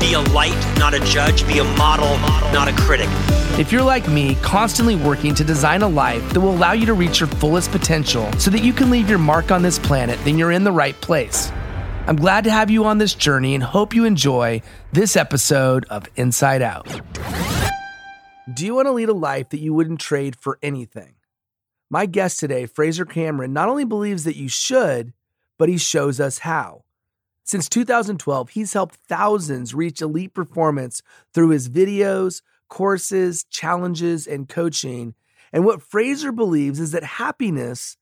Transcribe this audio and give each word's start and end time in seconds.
be 0.00 0.14
a 0.14 0.20
light, 0.20 0.78
not 0.78 0.94
a 0.94 1.00
judge. 1.00 1.46
Be 1.46 1.58
a 1.58 1.64
model, 1.64 2.16
not 2.52 2.68
a 2.68 2.72
critic. 2.72 3.08
If 3.58 3.72
you're 3.72 3.82
like 3.82 4.08
me, 4.08 4.34
constantly 4.36 4.96
working 4.96 5.34
to 5.34 5.44
design 5.44 5.82
a 5.82 5.88
life 5.88 6.32
that 6.32 6.40
will 6.40 6.54
allow 6.54 6.72
you 6.72 6.86
to 6.86 6.94
reach 6.94 7.20
your 7.20 7.28
fullest 7.28 7.70
potential 7.70 8.30
so 8.38 8.50
that 8.50 8.62
you 8.62 8.72
can 8.72 8.90
leave 8.90 9.08
your 9.08 9.18
mark 9.18 9.50
on 9.50 9.62
this 9.62 9.78
planet, 9.78 10.18
then 10.24 10.38
you're 10.38 10.52
in 10.52 10.64
the 10.64 10.72
right 10.72 10.94
place. 11.00 11.50
I'm 12.06 12.16
glad 12.16 12.44
to 12.44 12.50
have 12.50 12.70
you 12.70 12.84
on 12.84 12.98
this 12.98 13.14
journey 13.14 13.54
and 13.54 13.64
hope 13.64 13.92
you 13.92 14.04
enjoy 14.04 14.62
this 14.92 15.16
episode 15.16 15.84
of 15.90 16.06
Insight 16.14 16.62
Out. 16.62 16.86
Do 18.54 18.64
you 18.64 18.76
want 18.76 18.86
to 18.86 18.92
lead 18.92 19.08
a 19.08 19.14
life 19.14 19.48
that 19.48 19.58
you 19.58 19.74
wouldn't 19.74 20.00
trade 20.00 20.36
for 20.36 20.58
anything? 20.62 21.16
My 21.90 22.06
guest 22.06 22.38
today, 22.38 22.66
Fraser 22.66 23.04
Cameron, 23.04 23.52
not 23.52 23.68
only 23.68 23.84
believes 23.84 24.24
that 24.24 24.36
you 24.36 24.48
should, 24.48 25.12
but 25.58 25.68
he 25.68 25.78
shows 25.78 26.20
us 26.20 26.38
how. 26.38 26.84
Since 27.46 27.68
2012, 27.68 28.50
he's 28.50 28.72
helped 28.72 28.96
thousands 29.08 29.72
reach 29.72 30.02
elite 30.02 30.34
performance 30.34 31.00
through 31.32 31.50
his 31.50 31.68
videos, 31.68 32.42
courses, 32.68 33.44
challenges, 33.44 34.26
and 34.26 34.48
coaching. 34.48 35.14
And 35.52 35.64
what 35.64 35.80
Fraser 35.80 36.32
believes 36.32 36.80
is 36.80 36.90
that 36.90 37.04
happiness 37.04 37.96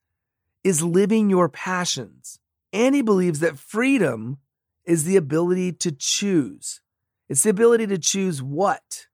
is 0.64 0.83
living 0.83 1.28
your 1.28 1.51
passions. 1.51 2.39
And 2.73 2.95
he 2.95 3.03
believes 3.03 3.41
that 3.41 3.59
freedom 3.59 4.39
is 4.86 5.05
the 5.05 5.17
ability 5.17 5.73
to 5.73 5.92
choose. 5.92 6.81
It's 7.29 7.42
the 7.42 7.51
ability 7.51 7.86
to 7.89 7.98
choose 7.98 8.42
what, 8.42 9.08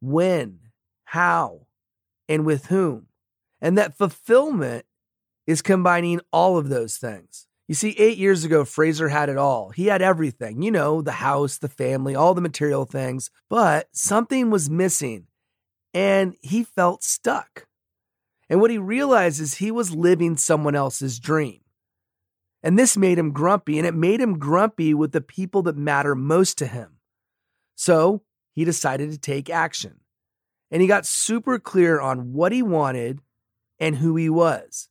when, 0.00 0.58
how, 1.04 1.66
and 2.28 2.44
with 2.44 2.66
whom. 2.66 3.06
And 3.60 3.78
that 3.78 3.96
fulfillment 3.96 4.86
is 5.46 5.62
combining 5.62 6.20
all 6.32 6.58
of 6.58 6.68
those 6.68 6.96
things. 6.96 7.47
You 7.68 7.74
see, 7.74 7.90
eight 7.98 8.16
years 8.16 8.44
ago, 8.44 8.64
Fraser 8.64 9.08
had 9.08 9.28
it 9.28 9.36
all. 9.36 9.70
He 9.70 9.86
had 9.86 10.00
everything, 10.00 10.62
you 10.62 10.70
know, 10.70 11.02
the 11.02 11.12
house, 11.12 11.58
the 11.58 11.68
family, 11.68 12.14
all 12.14 12.32
the 12.32 12.40
material 12.40 12.86
things, 12.86 13.30
but 13.50 13.88
something 13.92 14.50
was 14.50 14.70
missing 14.70 15.26
and 15.92 16.34
he 16.40 16.64
felt 16.64 17.04
stuck. 17.04 17.66
And 18.48 18.60
what 18.60 18.70
he 18.70 18.78
realized 18.78 19.40
is 19.40 19.54
he 19.54 19.70
was 19.70 19.94
living 19.94 20.36
someone 20.38 20.74
else's 20.74 21.18
dream. 21.18 21.60
And 22.62 22.78
this 22.78 22.96
made 22.96 23.18
him 23.18 23.32
grumpy, 23.32 23.78
and 23.78 23.86
it 23.86 23.94
made 23.94 24.20
him 24.20 24.38
grumpy 24.38 24.92
with 24.94 25.12
the 25.12 25.20
people 25.20 25.62
that 25.62 25.76
matter 25.76 26.14
most 26.14 26.58
to 26.58 26.66
him. 26.66 26.98
So 27.76 28.22
he 28.52 28.64
decided 28.64 29.12
to 29.12 29.18
take 29.18 29.48
action. 29.48 30.00
And 30.70 30.82
he 30.82 30.88
got 30.88 31.06
super 31.06 31.58
clear 31.58 32.00
on 32.00 32.32
what 32.32 32.52
he 32.52 32.62
wanted 32.62 33.20
and 33.78 33.96
who 33.96 34.16
he 34.16 34.28
was. 34.28 34.88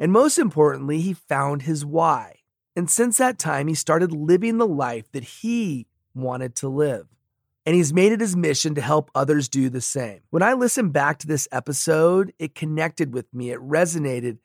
And 0.00 0.10
most 0.10 0.38
importantly, 0.38 1.00
he 1.00 1.12
found 1.12 1.62
his 1.62 1.84
why. 1.84 2.36
And 2.74 2.90
since 2.90 3.18
that 3.18 3.38
time, 3.38 3.68
he 3.68 3.74
started 3.74 4.12
living 4.12 4.56
the 4.56 4.66
life 4.66 5.12
that 5.12 5.22
he 5.22 5.86
wanted 6.14 6.54
to 6.56 6.68
live. 6.68 7.06
And 7.66 7.76
he's 7.76 7.92
made 7.92 8.10
it 8.10 8.20
his 8.20 8.34
mission 8.34 8.74
to 8.74 8.80
help 8.80 9.10
others 9.14 9.48
do 9.48 9.68
the 9.68 9.82
same. 9.82 10.20
When 10.30 10.42
I 10.42 10.54
listened 10.54 10.94
back 10.94 11.18
to 11.18 11.26
this 11.26 11.46
episode, 11.52 12.32
it 12.38 12.54
connected 12.54 13.12
with 13.12 13.32
me, 13.34 13.50
it 13.50 13.60
resonated, 13.60 14.38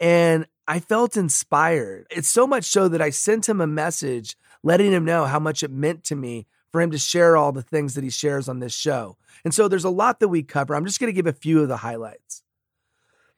and 0.00 0.46
I 0.66 0.80
felt 0.80 1.18
inspired. 1.18 2.06
It's 2.10 2.28
so 2.28 2.46
much 2.46 2.64
so 2.64 2.88
that 2.88 3.02
I 3.02 3.10
sent 3.10 3.48
him 3.48 3.60
a 3.60 3.66
message 3.66 4.36
letting 4.62 4.92
him 4.92 5.04
know 5.04 5.26
how 5.26 5.38
much 5.38 5.62
it 5.62 5.70
meant 5.70 6.04
to 6.04 6.16
me 6.16 6.46
for 6.70 6.80
him 6.80 6.90
to 6.90 6.98
share 6.98 7.36
all 7.36 7.52
the 7.52 7.62
things 7.62 7.94
that 7.94 8.04
he 8.04 8.10
shares 8.10 8.48
on 8.48 8.60
this 8.60 8.74
show. 8.74 9.18
And 9.44 9.52
so 9.52 9.68
there's 9.68 9.84
a 9.84 9.90
lot 9.90 10.20
that 10.20 10.28
we 10.28 10.42
cover. 10.42 10.74
I'm 10.74 10.86
just 10.86 10.98
going 10.98 11.12
to 11.12 11.16
give 11.16 11.26
a 11.26 11.32
few 11.32 11.60
of 11.60 11.68
the 11.68 11.76
highlights. 11.78 12.41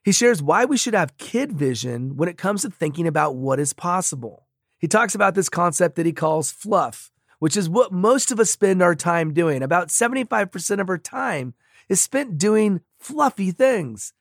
He 0.04 0.12
shares 0.12 0.42
why 0.42 0.66
we 0.66 0.76
should 0.76 0.92
have 0.92 1.16
kid 1.16 1.50
vision 1.50 2.16
when 2.16 2.28
it 2.28 2.36
comes 2.36 2.60
to 2.62 2.70
thinking 2.70 3.06
about 3.06 3.36
what 3.36 3.58
is 3.58 3.72
possible. 3.72 4.46
He 4.78 4.86
talks 4.86 5.14
about 5.14 5.34
this 5.34 5.48
concept 5.48 5.96
that 5.96 6.04
he 6.04 6.12
calls 6.12 6.52
fluff, 6.52 7.10
which 7.38 7.56
is 7.56 7.70
what 7.70 7.90
most 7.90 8.30
of 8.30 8.38
us 8.38 8.50
spend 8.50 8.82
our 8.82 8.94
time 8.94 9.32
doing. 9.32 9.62
About 9.62 9.88
75% 9.88 10.78
of 10.78 10.90
our 10.90 10.98
time 10.98 11.54
is 11.88 12.02
spent 12.02 12.36
doing 12.36 12.82
fluffy 12.98 13.50
things. 13.50 14.12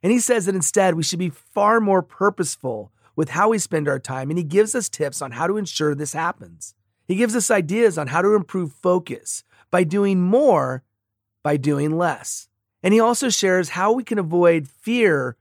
And 0.00 0.12
he 0.12 0.20
says 0.20 0.46
that 0.46 0.54
instead 0.54 0.94
we 0.94 1.02
should 1.02 1.18
be 1.18 1.30
far 1.30 1.80
more 1.80 2.02
purposeful 2.02 2.92
with 3.16 3.30
how 3.30 3.48
we 3.48 3.58
spend 3.58 3.88
our 3.88 3.98
time. 3.98 4.30
And 4.30 4.38
he 4.38 4.44
gives 4.44 4.76
us 4.76 4.88
tips 4.88 5.20
on 5.20 5.32
how 5.32 5.48
to 5.48 5.56
ensure 5.56 5.96
this 5.96 6.12
happens. 6.12 6.76
He 7.08 7.16
gives 7.16 7.34
us 7.34 7.50
ideas 7.50 7.98
on 7.98 8.06
how 8.06 8.22
to 8.22 8.36
improve 8.36 8.72
focus 8.72 9.42
by 9.72 9.82
doing 9.82 10.20
more 10.20 10.84
by 11.42 11.56
doing 11.56 11.98
less. 11.98 12.48
And 12.82 12.92
he 12.92 13.00
also 13.00 13.28
shares 13.28 13.70
how 13.70 13.92
we 13.92 14.02
can 14.02 14.18
avoid 14.18 14.68
fear, 14.68 15.36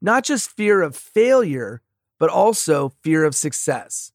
not 0.00 0.24
just 0.24 0.50
fear 0.50 0.82
of 0.82 0.96
failure, 0.96 1.82
but 2.18 2.30
also 2.30 2.88
fear 3.02 3.24
of 3.24 3.34
success. 3.34 4.12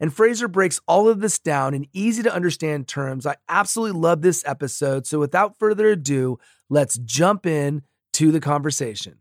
And 0.00 0.12
Fraser 0.12 0.48
breaks 0.48 0.80
all 0.88 1.08
of 1.08 1.20
this 1.20 1.38
down 1.38 1.74
in 1.74 1.86
easy 1.92 2.24
to 2.24 2.34
understand 2.34 2.88
terms. 2.88 3.24
I 3.24 3.36
absolutely 3.48 4.00
love 4.00 4.20
this 4.20 4.42
episode. 4.44 5.06
So 5.06 5.20
without 5.20 5.60
further 5.60 5.86
ado, 5.90 6.40
let's 6.68 6.98
jump 6.98 7.46
in 7.46 7.82
to 8.14 8.32
the 8.32 8.40
conversation. 8.40 9.18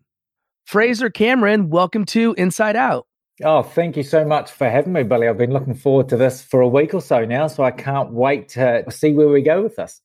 Fraser 0.65 1.11
Cameron, 1.11 1.69
welcome 1.69 2.05
to 2.05 2.33
Insight 2.35 2.75
Out. 2.75 3.05
Oh, 3.43 3.61
thank 3.61 3.95
you 3.95 4.03
so 4.03 4.25
much 4.25 4.51
for 4.51 4.69
having 4.69 4.93
me, 4.93 5.03
Billy. 5.03 5.27
I've 5.27 5.37
been 5.37 5.51
looking 5.53 5.75
forward 5.75 6.09
to 6.09 6.17
this 6.17 6.41
for 6.41 6.61
a 6.61 6.67
week 6.67 6.93
or 6.95 7.01
so 7.01 7.25
now, 7.25 7.45
so 7.47 7.63
I 7.63 7.71
can't 7.71 8.11
wait 8.11 8.49
to 8.49 8.83
see 8.89 9.13
where 9.13 9.29
we 9.29 9.41
go 9.43 9.61
with 9.61 9.75
this. 9.75 10.01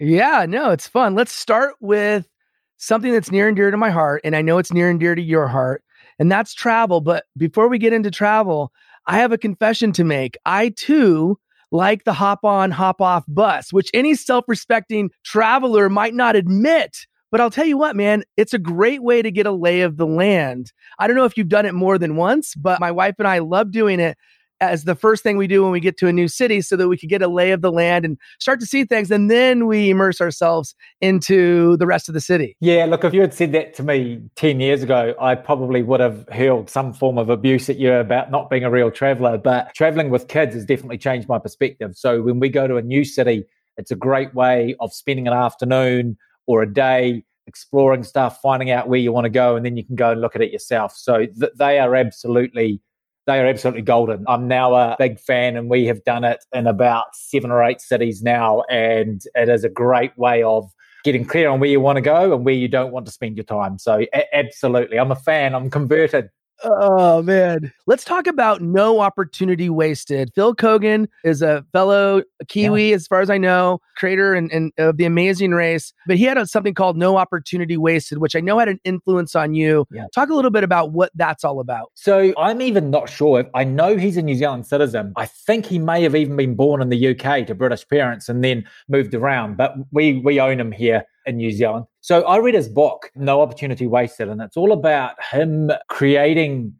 Yeah, 0.00 0.46
no, 0.48 0.70
it's 0.70 0.86
fun. 0.86 1.14
Let's 1.14 1.32
start 1.32 1.74
with 1.80 2.28
something 2.76 3.12
that's 3.12 3.32
near 3.32 3.48
and 3.48 3.56
dear 3.56 3.70
to 3.70 3.76
my 3.76 3.90
heart, 3.90 4.20
and 4.24 4.36
I 4.36 4.42
know 4.42 4.58
it's 4.58 4.72
near 4.72 4.88
and 4.88 5.00
dear 5.00 5.14
to 5.14 5.22
your 5.22 5.48
heart, 5.48 5.82
and 6.18 6.30
that's 6.30 6.54
travel. 6.54 7.00
But 7.00 7.24
before 7.36 7.68
we 7.68 7.78
get 7.78 7.92
into 7.92 8.10
travel, 8.10 8.72
I 9.06 9.16
have 9.18 9.32
a 9.32 9.38
confession 9.38 9.92
to 9.92 10.04
make. 10.04 10.36
I 10.46 10.68
too 10.70 11.38
like 11.72 12.04
the 12.04 12.12
hop 12.12 12.44
on, 12.44 12.70
hop 12.70 13.00
off 13.00 13.24
bus, 13.26 13.72
which 13.72 13.90
any 13.92 14.14
self 14.14 14.44
respecting 14.46 15.10
traveler 15.24 15.88
might 15.88 16.14
not 16.14 16.36
admit. 16.36 17.06
But 17.30 17.40
I'll 17.42 17.50
tell 17.50 17.66
you 17.66 17.76
what, 17.76 17.94
man, 17.96 18.22
it's 18.38 18.54
a 18.54 18.58
great 18.58 19.02
way 19.02 19.20
to 19.20 19.30
get 19.30 19.46
a 19.46 19.52
lay 19.52 19.82
of 19.82 19.96
the 19.98 20.06
land. 20.06 20.72
I 20.98 21.06
don't 21.06 21.16
know 21.16 21.26
if 21.26 21.36
you've 21.36 21.48
done 21.48 21.66
it 21.66 21.74
more 21.74 21.98
than 21.98 22.16
once, 22.16 22.54
but 22.54 22.80
my 22.80 22.90
wife 22.90 23.16
and 23.18 23.28
I 23.28 23.40
love 23.40 23.70
doing 23.70 24.00
it 24.00 24.16
as 24.60 24.84
the 24.84 24.94
first 24.94 25.22
thing 25.22 25.36
we 25.36 25.46
do 25.46 25.62
when 25.62 25.72
we 25.72 25.80
get 25.80 25.96
to 25.98 26.08
a 26.08 26.12
new 26.12 26.28
city 26.28 26.60
so 26.60 26.76
that 26.76 26.88
we 26.88 26.96
could 26.96 27.08
get 27.08 27.22
a 27.22 27.28
lay 27.28 27.50
of 27.52 27.62
the 27.62 27.70
land 27.70 28.04
and 28.04 28.18
start 28.40 28.60
to 28.60 28.66
see 28.66 28.84
things 28.84 29.10
and 29.10 29.30
then 29.30 29.66
we 29.66 29.90
immerse 29.90 30.20
ourselves 30.20 30.74
into 31.00 31.76
the 31.76 31.86
rest 31.86 32.08
of 32.08 32.14
the 32.14 32.20
city. 32.20 32.56
Yeah, 32.60 32.84
look, 32.86 33.04
if 33.04 33.14
you 33.14 33.20
had 33.20 33.34
said 33.34 33.52
that 33.52 33.74
to 33.74 33.82
me 33.82 34.20
10 34.36 34.60
years 34.60 34.82
ago, 34.82 35.14
I 35.20 35.34
probably 35.34 35.82
would 35.82 36.00
have 36.00 36.28
hurled 36.32 36.70
some 36.70 36.92
form 36.92 37.18
of 37.18 37.28
abuse 37.28 37.68
at 37.68 37.78
you 37.78 37.92
about 37.92 38.30
not 38.30 38.50
being 38.50 38.64
a 38.64 38.70
real 38.70 38.90
traveler. 38.90 39.38
But 39.38 39.74
traveling 39.74 40.10
with 40.10 40.28
kids 40.28 40.54
has 40.54 40.64
definitely 40.64 40.98
changed 40.98 41.28
my 41.28 41.38
perspective. 41.38 41.96
So 41.96 42.22
when 42.22 42.40
we 42.40 42.48
go 42.48 42.66
to 42.66 42.76
a 42.76 42.82
new 42.82 43.04
city, 43.04 43.44
it's 43.76 43.90
a 43.90 43.96
great 43.96 44.34
way 44.34 44.74
of 44.80 44.92
spending 44.92 45.28
an 45.28 45.34
afternoon 45.34 46.16
or 46.46 46.62
a 46.62 46.72
day 46.72 47.24
exploring 47.46 48.02
stuff, 48.02 48.40
finding 48.42 48.70
out 48.70 48.88
where 48.88 48.98
you 48.98 49.12
want 49.12 49.24
to 49.24 49.30
go, 49.30 49.56
and 49.56 49.64
then 49.64 49.76
you 49.76 49.84
can 49.84 49.96
go 49.96 50.12
and 50.12 50.20
look 50.20 50.36
at 50.36 50.42
it 50.42 50.52
yourself. 50.52 50.94
So 50.94 51.26
th- 51.26 51.52
they 51.56 51.78
are 51.78 51.96
absolutely 51.96 52.80
they 53.28 53.38
are 53.38 53.46
absolutely 53.46 53.82
golden. 53.82 54.24
I'm 54.26 54.48
now 54.48 54.74
a 54.74 54.96
big 54.98 55.20
fan, 55.20 55.56
and 55.56 55.68
we 55.68 55.84
have 55.84 56.02
done 56.04 56.24
it 56.24 56.42
in 56.54 56.66
about 56.66 57.14
seven 57.14 57.50
or 57.50 57.62
eight 57.62 57.82
cities 57.82 58.22
now. 58.22 58.62
And 58.70 59.22
it 59.34 59.50
is 59.50 59.64
a 59.64 59.68
great 59.68 60.16
way 60.16 60.42
of 60.42 60.72
getting 61.04 61.26
clear 61.26 61.50
on 61.50 61.60
where 61.60 61.68
you 61.68 61.78
want 61.78 61.96
to 61.96 62.00
go 62.00 62.34
and 62.34 62.42
where 62.42 62.54
you 62.54 62.68
don't 62.68 62.90
want 62.90 63.04
to 63.04 63.12
spend 63.12 63.36
your 63.36 63.44
time. 63.44 63.78
So, 63.78 64.06
a- 64.14 64.34
absolutely, 64.34 64.98
I'm 64.98 65.12
a 65.12 65.16
fan. 65.16 65.54
I'm 65.54 65.68
converted. 65.68 66.30
Oh 66.64 67.22
man. 67.22 67.72
Let's 67.86 68.04
talk 68.04 68.26
about 68.26 68.60
no 68.62 69.00
opportunity 69.00 69.70
wasted. 69.70 70.32
Phil 70.34 70.54
Keoghan 70.54 71.06
is 71.24 71.42
a 71.42 71.64
fellow 71.72 72.22
Kiwi, 72.48 72.90
yeah. 72.90 72.94
as 72.94 73.06
far 73.06 73.20
as 73.20 73.30
I 73.30 73.38
know, 73.38 73.80
creator 73.96 74.34
and, 74.34 74.50
and 74.50 74.72
of 74.78 74.96
the 74.96 75.04
amazing 75.04 75.52
race. 75.52 75.92
But 76.06 76.16
he 76.16 76.24
had 76.24 76.36
a, 76.36 76.46
something 76.46 76.74
called 76.74 76.96
No 76.96 77.16
Opportunity 77.16 77.76
Wasted, 77.76 78.18
which 78.18 78.34
I 78.34 78.40
know 78.40 78.58
had 78.58 78.68
an 78.68 78.80
influence 78.84 79.34
on 79.34 79.54
you. 79.54 79.86
Yeah. 79.90 80.06
Talk 80.14 80.30
a 80.30 80.34
little 80.34 80.50
bit 80.50 80.64
about 80.64 80.92
what 80.92 81.12
that's 81.14 81.44
all 81.44 81.60
about. 81.60 81.90
So 81.94 82.32
I'm 82.36 82.60
even 82.60 82.90
not 82.90 83.08
sure. 83.08 83.44
I 83.54 83.64
know 83.64 83.96
he's 83.96 84.16
a 84.16 84.22
New 84.22 84.34
Zealand 84.34 84.66
citizen. 84.66 85.12
I 85.16 85.26
think 85.26 85.66
he 85.66 85.78
may 85.78 86.02
have 86.02 86.16
even 86.16 86.36
been 86.36 86.54
born 86.54 86.82
in 86.82 86.88
the 86.88 87.08
UK 87.08 87.46
to 87.46 87.54
British 87.54 87.86
parents 87.88 88.28
and 88.28 88.42
then 88.42 88.64
moved 88.88 89.14
around. 89.14 89.56
But 89.56 89.74
we 89.92 90.18
we 90.18 90.40
own 90.40 90.58
him 90.58 90.72
here 90.72 91.04
in 91.28 91.36
New 91.36 91.50
Zealand. 91.50 91.84
So 92.00 92.22
I 92.22 92.38
read 92.38 92.54
his 92.54 92.68
book, 92.68 93.10
No 93.14 93.40
Opportunity 93.40 93.86
Wasted, 93.86 94.28
and 94.28 94.40
it's 94.40 94.56
all 94.56 94.72
about 94.72 95.22
him 95.22 95.70
creating 95.88 96.74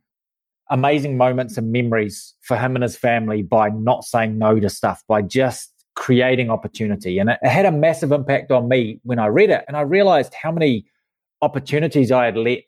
amazing 0.71 1.17
moments 1.17 1.57
and 1.57 1.73
memories 1.73 2.35
for 2.43 2.57
him 2.57 2.77
and 2.77 2.83
his 2.83 2.97
family 2.97 3.43
by 3.43 3.69
not 3.71 4.05
saying 4.05 4.39
no 4.39 4.59
to 4.61 4.69
stuff, 4.69 5.03
by 5.09 5.23
just 5.23 5.73
creating 5.97 6.51
opportunity. 6.51 7.19
And 7.19 7.31
it, 7.31 7.39
had 7.43 7.67
a 7.67 7.73
massive 7.73 8.13
impact 8.13 8.51
on 8.51 8.69
me 8.69 9.01
when 9.03 9.19
I 9.19 9.27
read 9.27 9.51
it. 9.51 9.65
And 9.67 9.77
I 9.77 9.83
realized 9.83 10.35
how 10.35 10.53
many 10.53 10.87
opportunities 11.43 12.13
I 12.13 12.27
had 12.27 12.37
let 12.37 12.63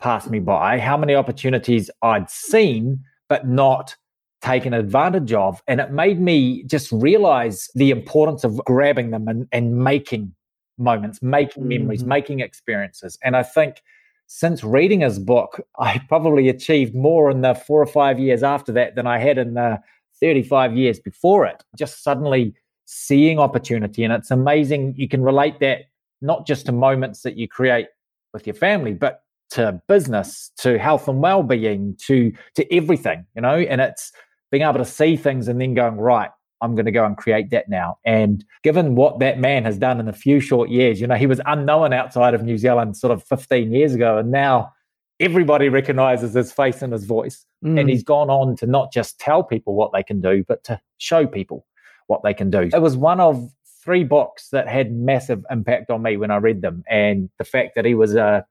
pass 0.00 0.28
me 0.28 0.40
by, 0.40 0.78
how 0.78 0.96
many 0.96 1.14
opportunities 1.14 1.90
I'd 2.02 2.30
seen, 2.30 3.00
but 3.28 3.46
not 3.46 3.96
taken 4.40 4.74
advantage 4.74 5.32
of. 5.32 5.62
And 5.68 5.80
it 5.80 5.92
made 5.92 6.20
me 6.20 6.64
just 6.64 6.90
realize 6.92 7.68
the 7.74 7.90
importance 7.90 8.44
of 8.44 8.56
grabbing 8.64 9.10
them 9.10 9.28
and, 9.28 9.46
and 9.52 9.76
making 9.76 10.34
moments, 10.78 11.22
making 11.22 11.66
memories, 11.66 12.00
mm-hmm. 12.00 12.08
making 12.08 12.40
experiences. 12.40 13.18
And 13.22 13.36
I 13.36 13.42
think 13.42 13.82
since 14.26 14.64
reading 14.64 15.00
his 15.00 15.18
book, 15.18 15.60
I 15.78 16.00
probably 16.08 16.48
achieved 16.48 16.94
more 16.94 17.30
in 17.30 17.42
the 17.42 17.54
four 17.54 17.82
or 17.82 17.86
five 17.86 18.18
years 18.18 18.42
after 18.42 18.72
that 18.72 18.94
than 18.94 19.06
I 19.06 19.18
had 19.18 19.38
in 19.38 19.54
the 19.54 19.80
35 20.20 20.76
years 20.76 21.00
before 21.00 21.46
it. 21.46 21.62
Just 21.76 22.02
suddenly 22.02 22.54
seeing 22.84 23.38
opportunity. 23.38 24.04
And 24.04 24.12
it's 24.12 24.30
amazing. 24.30 24.94
You 24.96 25.08
can 25.08 25.22
relate 25.22 25.60
that 25.60 25.82
not 26.20 26.46
just 26.46 26.66
to 26.66 26.72
moments 26.72 27.22
that 27.22 27.36
you 27.36 27.48
create 27.48 27.88
with 28.32 28.46
your 28.46 28.54
family, 28.54 28.94
but 28.94 29.22
to 29.50 29.82
business, 29.86 30.50
to 30.58 30.78
health 30.78 31.08
and 31.08 31.20
well-being, 31.20 31.96
to 32.06 32.32
to 32.54 32.74
everything, 32.74 33.26
you 33.34 33.42
know, 33.42 33.56
and 33.56 33.80
it's 33.80 34.12
being 34.50 34.62
able 34.62 34.78
to 34.78 34.84
see 34.84 35.16
things 35.16 35.48
and 35.48 35.60
then 35.60 35.74
going, 35.74 35.96
right, 35.96 36.30
I'm 36.62 36.74
going 36.74 36.86
to 36.86 36.92
go 36.92 37.04
and 37.04 37.16
create 37.16 37.50
that 37.50 37.68
now. 37.68 37.98
And 38.04 38.44
given 38.62 38.94
what 38.94 39.18
that 39.18 39.38
man 39.38 39.64
has 39.64 39.76
done 39.76 40.00
in 40.00 40.08
a 40.08 40.12
few 40.12 40.40
short 40.40 40.70
years, 40.70 41.00
you 41.00 41.06
know, 41.06 41.16
he 41.16 41.26
was 41.26 41.40
unknown 41.44 41.92
outside 41.92 42.34
of 42.34 42.42
New 42.42 42.56
Zealand 42.56 42.96
sort 42.96 43.10
of 43.10 43.22
15 43.24 43.72
years 43.72 43.94
ago. 43.94 44.18
And 44.18 44.30
now 44.30 44.72
everybody 45.20 45.68
recognizes 45.68 46.34
his 46.34 46.52
face 46.52 46.80
and 46.80 46.92
his 46.92 47.04
voice. 47.04 47.44
Mm. 47.64 47.80
And 47.80 47.90
he's 47.90 48.04
gone 48.04 48.30
on 48.30 48.56
to 48.56 48.66
not 48.66 48.92
just 48.92 49.18
tell 49.18 49.42
people 49.42 49.74
what 49.74 49.92
they 49.92 50.02
can 50.02 50.20
do, 50.20 50.44
but 50.46 50.64
to 50.64 50.80
show 50.98 51.26
people 51.26 51.66
what 52.06 52.22
they 52.22 52.34
can 52.34 52.50
do. 52.50 52.70
It 52.72 52.80
was 52.80 52.96
one 52.96 53.20
of 53.20 53.50
three 53.82 54.04
books 54.04 54.48
that 54.50 54.68
had 54.68 54.92
massive 54.92 55.44
impact 55.50 55.90
on 55.90 56.02
me 56.02 56.16
when 56.16 56.30
I 56.30 56.36
read 56.36 56.62
them. 56.62 56.84
And 56.88 57.28
the 57.38 57.44
fact 57.44 57.74
that 57.74 57.84
he 57.84 57.94
was 57.94 58.14
a 58.14 58.46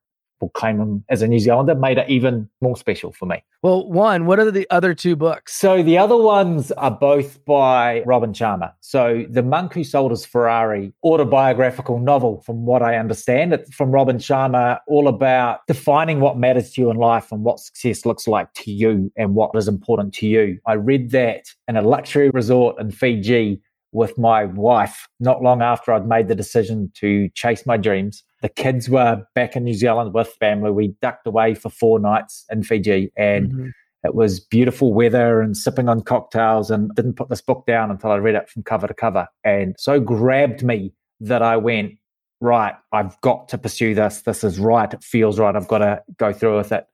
claim 0.50 0.80
him 0.80 1.04
as 1.10 1.22
a 1.22 1.28
New 1.28 1.40
Zealander 1.40 1.76
made 1.76 1.98
it 1.98 2.10
even 2.10 2.50
more 2.62 2.76
special 2.76 3.12
for 3.12 3.26
me. 3.26 3.44
Well, 3.62 3.88
one, 3.88 4.26
what 4.26 4.40
are 4.40 4.50
the 4.50 4.68
other 4.72 4.94
two 4.94 5.16
books? 5.16 5.54
So 5.54 5.84
the 5.84 5.98
other 5.98 6.18
ones 6.18 6.72
are 6.74 6.92
both 6.92 7.44
by 7.46 8.02
Robin 8.06 8.34
Sharma. 8.34 8.74
So 8.82 9.26
The 9.30 9.44
Monk 9.44 9.74
Who 9.74 9.84
Sold 9.84 10.12
His 10.12 10.26
Ferrari, 10.26 10.94
autobiographical 11.04 12.00
novel, 12.00 12.42
from 12.42 12.66
what 12.66 12.82
I 12.82 12.98
understand. 12.98 13.54
It's 13.54 13.74
from 13.74 13.92
Robin 13.92 14.18
Sharma, 14.18 14.80
all 14.88 15.08
about 15.08 15.60
defining 15.68 16.20
what 16.20 16.38
matters 16.38 16.72
to 16.74 16.82
you 16.82 16.90
in 16.90 16.98
life 16.98 17.32
and 17.32 17.44
what 17.44 17.60
success 17.60 18.06
looks 18.06 18.28
like 18.28 18.52
to 18.54 18.72
you 18.72 19.12
and 19.16 19.36
what 19.36 19.52
is 19.56 19.68
important 19.68 20.14
to 20.16 20.28
you. 20.28 20.60
I 20.66 20.74
read 20.74 21.12
that 21.12 21.46
in 21.68 21.78
a 21.78 21.82
luxury 21.82 22.30
resort 22.32 22.80
in 22.80 22.92
Fiji 22.92 23.62
with 23.92 24.18
my 24.18 24.46
wife 24.46 25.08
not 25.20 25.42
long 25.42 25.62
after 25.62 25.92
I'd 25.92 26.08
made 26.08 26.28
the 26.28 26.36
decision 26.36 26.92
to 26.96 27.30
chase 27.30 27.66
my 27.66 27.78
dreams. 27.78 28.24
The 28.42 28.50
kids 28.50 28.90
were 28.90 29.24
back 29.36 29.56
in 29.56 29.64
New 29.64 29.74
Zealand 29.74 30.14
with 30.14 30.28
family. 30.40 30.72
We 30.72 30.96
ducked 31.02 31.28
away 31.28 31.54
for 31.54 31.70
four 31.70 32.00
nights 32.00 32.46
in 32.50 32.64
Fiji 32.64 33.12
and 33.16 33.52
mm-hmm. 33.52 33.68
it 34.04 34.16
was 34.16 34.40
beautiful 34.40 34.94
weather 34.94 35.42
and 35.42 35.56
sipping 35.56 35.88
on 35.88 36.02
cocktails 36.02 36.72
and 36.72 36.94
didn't 36.96 37.14
put 37.14 37.30
this 37.30 37.42
book 37.42 37.66
down 37.68 37.92
until 37.92 38.12
I 38.12 38.18
read 38.18 38.36
it 38.36 38.50
from 38.50 38.64
cover 38.64 38.88
to 38.88 38.94
cover. 38.94 39.28
And 39.44 39.76
so 39.78 40.00
grabbed 40.00 40.64
me 40.64 40.94
that 41.20 41.44
I 41.44 41.58
went, 41.58 41.94
right, 42.40 42.74
I've 42.92 43.20
got 43.22 43.48
to 43.50 43.58
pursue 43.60 43.94
this. 43.94 44.24
This 44.24 44.44
is 44.44 44.60
right. 44.60 44.92
It 44.92 45.04
feels 45.04 45.40
right. 45.40 45.56
I've 45.56 45.68
got 45.68 45.80
to 45.80 46.02
go 46.18 46.34
through 46.34 46.58
with 46.58 46.72
it. 46.72 46.86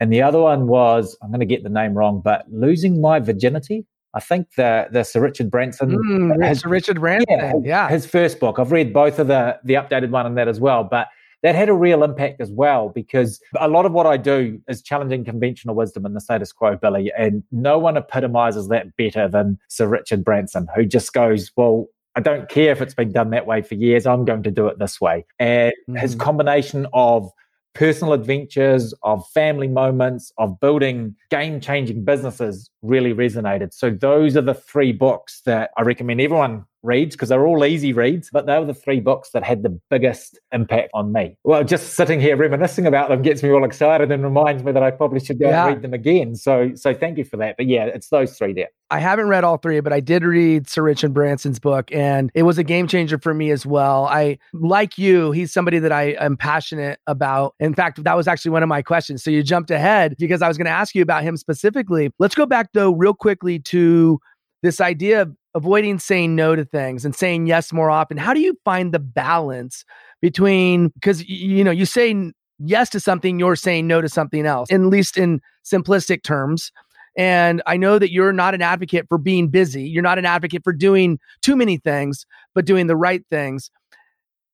And 0.00 0.12
the 0.12 0.22
other 0.22 0.40
one 0.40 0.66
was, 0.66 1.16
I'm 1.22 1.30
going 1.30 1.40
to 1.40 1.46
get 1.46 1.62
the 1.62 1.70
name 1.70 1.94
wrong, 1.94 2.20
but 2.22 2.44
Losing 2.50 3.00
My 3.00 3.20
Virginity 3.20 3.86
I 4.16 4.20
think 4.20 4.54
the 4.54 4.88
the 4.90 5.04
Sir 5.04 5.20
Richard 5.20 5.50
Branson, 5.50 5.90
mm, 5.90 6.42
has, 6.42 6.60
Sir 6.60 6.70
Richard 6.70 6.98
Branson, 6.98 7.26
yeah, 7.28 7.52
yeah, 7.62 7.88
his 7.90 8.06
first 8.06 8.40
book. 8.40 8.58
I've 8.58 8.72
read 8.72 8.92
both 8.92 9.18
of 9.18 9.26
the 9.26 9.58
the 9.62 9.74
updated 9.74 10.08
one 10.08 10.24
and 10.24 10.38
that 10.38 10.48
as 10.48 10.58
well, 10.58 10.84
but 10.84 11.08
that 11.42 11.54
had 11.54 11.68
a 11.68 11.74
real 11.74 12.02
impact 12.02 12.40
as 12.40 12.50
well 12.50 12.88
because 12.88 13.40
a 13.60 13.68
lot 13.68 13.84
of 13.84 13.92
what 13.92 14.06
I 14.06 14.16
do 14.16 14.58
is 14.68 14.80
challenging 14.80 15.22
conventional 15.22 15.74
wisdom 15.74 16.06
and 16.06 16.16
the 16.16 16.20
status 16.20 16.50
quo, 16.50 16.76
Billy, 16.76 17.12
and 17.16 17.42
no 17.52 17.78
one 17.78 17.98
epitomizes 17.98 18.68
that 18.68 18.96
better 18.96 19.28
than 19.28 19.58
Sir 19.68 19.86
Richard 19.86 20.24
Branson, 20.24 20.66
who 20.74 20.86
just 20.86 21.12
goes, 21.12 21.52
well. 21.56 21.86
I 22.18 22.20
don't 22.20 22.48
care 22.48 22.72
if 22.72 22.80
it's 22.80 22.94
been 22.94 23.12
done 23.12 23.28
that 23.32 23.44
way 23.46 23.60
for 23.60 23.74
years. 23.74 24.06
I'm 24.06 24.24
going 24.24 24.42
to 24.44 24.50
do 24.50 24.68
it 24.68 24.78
this 24.78 25.02
way. 25.02 25.26
And 25.38 25.74
mm-hmm. 25.86 25.96
his 25.96 26.14
combination 26.14 26.86
of 26.94 27.30
personal 27.76 28.14
adventures, 28.14 28.94
of 29.02 29.26
family 29.34 29.68
moments, 29.68 30.32
of 30.38 30.58
building 30.60 31.14
game 31.30 31.60
changing 31.60 32.04
businesses 32.04 32.70
really 32.82 33.12
resonated. 33.12 33.74
So, 33.74 33.90
those 33.90 34.36
are 34.36 34.42
the 34.42 34.54
three 34.54 34.92
books 34.92 35.42
that 35.44 35.70
I 35.76 35.82
recommend 35.82 36.20
everyone 36.20 36.64
reads 36.86 37.16
because 37.16 37.28
they're 37.28 37.46
all 37.46 37.64
easy 37.64 37.92
reads, 37.92 38.30
but 38.32 38.46
they 38.46 38.58
were 38.58 38.64
the 38.64 38.74
three 38.74 39.00
books 39.00 39.30
that 39.30 39.42
had 39.42 39.62
the 39.62 39.78
biggest 39.90 40.38
impact 40.52 40.90
on 40.94 41.12
me. 41.12 41.36
Well, 41.44 41.64
just 41.64 41.94
sitting 41.94 42.20
here 42.20 42.36
reminiscing 42.36 42.86
about 42.86 43.08
them 43.08 43.22
gets 43.22 43.42
me 43.42 43.50
all 43.50 43.64
excited 43.64 44.10
and 44.10 44.22
reminds 44.22 44.62
me 44.62 44.72
that 44.72 44.82
I 44.82 44.90
probably 44.90 45.20
should 45.20 45.38
go 45.38 45.48
yeah. 45.48 45.66
and 45.66 45.74
read 45.74 45.82
them 45.82 45.92
again. 45.92 46.36
So, 46.36 46.70
so 46.74 46.94
thank 46.94 47.18
you 47.18 47.24
for 47.24 47.36
that. 47.38 47.56
But 47.56 47.66
yeah, 47.66 47.86
it's 47.86 48.08
those 48.08 48.38
three 48.38 48.52
there. 48.52 48.68
I 48.90 49.00
haven't 49.00 49.26
read 49.26 49.42
all 49.42 49.56
three, 49.56 49.80
but 49.80 49.92
I 49.92 49.98
did 49.98 50.22
read 50.22 50.68
Sir 50.68 50.82
Richard 50.82 51.12
Branson's 51.12 51.58
book, 51.58 51.90
and 51.92 52.30
it 52.34 52.44
was 52.44 52.56
a 52.56 52.62
game 52.62 52.86
changer 52.86 53.18
for 53.18 53.34
me 53.34 53.50
as 53.50 53.66
well. 53.66 54.04
I, 54.04 54.38
like 54.52 54.96
you, 54.96 55.32
he's 55.32 55.52
somebody 55.52 55.80
that 55.80 55.90
I 55.90 56.10
am 56.20 56.36
passionate 56.36 57.00
about. 57.08 57.56
In 57.58 57.74
fact, 57.74 58.04
that 58.04 58.16
was 58.16 58.28
actually 58.28 58.52
one 58.52 58.62
of 58.62 58.68
my 58.68 58.82
questions. 58.82 59.24
So 59.24 59.30
you 59.30 59.42
jumped 59.42 59.72
ahead 59.72 60.14
because 60.18 60.40
I 60.40 60.46
was 60.46 60.56
going 60.56 60.66
to 60.66 60.70
ask 60.70 60.94
you 60.94 61.02
about 61.02 61.24
him 61.24 61.36
specifically. 61.36 62.10
Let's 62.20 62.36
go 62.36 62.46
back 62.46 62.70
though, 62.74 62.92
real 62.92 63.14
quickly 63.14 63.58
to 63.60 64.20
this 64.62 64.80
idea 64.80 65.22
of 65.22 65.36
avoiding 65.56 65.98
saying 65.98 66.36
no 66.36 66.54
to 66.54 66.64
things 66.64 67.04
and 67.04 67.16
saying 67.16 67.46
yes 67.46 67.72
more 67.72 67.90
often. 67.90 68.18
How 68.18 68.34
do 68.34 68.40
you 68.40 68.56
find 68.64 68.92
the 68.92 68.98
balance 68.98 69.84
between 70.20 70.88
because 70.90 71.26
you 71.28 71.64
know 71.64 71.70
you 71.70 71.86
say 71.86 72.32
yes 72.58 72.90
to 72.90 73.00
something, 73.00 73.38
you're 73.38 73.56
saying 73.56 73.86
no 73.86 74.00
to 74.00 74.08
something 74.08 74.46
else, 74.46 74.70
at 74.70 74.80
least 74.80 75.16
in 75.16 75.40
simplistic 75.64 76.22
terms. 76.22 76.70
And 77.16 77.62
I 77.66 77.78
know 77.78 77.98
that 77.98 78.12
you're 78.12 78.32
not 78.32 78.54
an 78.54 78.60
advocate 78.60 79.06
for 79.08 79.16
being 79.16 79.48
busy. 79.48 79.88
You're 79.88 80.02
not 80.02 80.18
an 80.18 80.26
advocate 80.26 80.62
for 80.62 80.74
doing 80.74 81.18
too 81.40 81.56
many 81.56 81.78
things, 81.78 82.26
but 82.54 82.66
doing 82.66 82.86
the 82.86 82.96
right 82.96 83.22
things. 83.30 83.70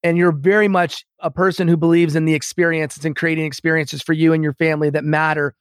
And 0.04 0.16
you're 0.16 0.32
very 0.32 0.68
much 0.68 1.04
a 1.18 1.30
person 1.30 1.66
who 1.66 1.76
believes 1.76 2.14
in 2.14 2.24
the 2.24 2.34
experiences 2.34 3.04
and 3.04 3.16
creating 3.16 3.44
experiences 3.44 4.02
for 4.02 4.12
you 4.12 4.32
and 4.32 4.42
your 4.42 4.54
family 4.54 4.90
that 4.90 5.04
matter. 5.04 5.54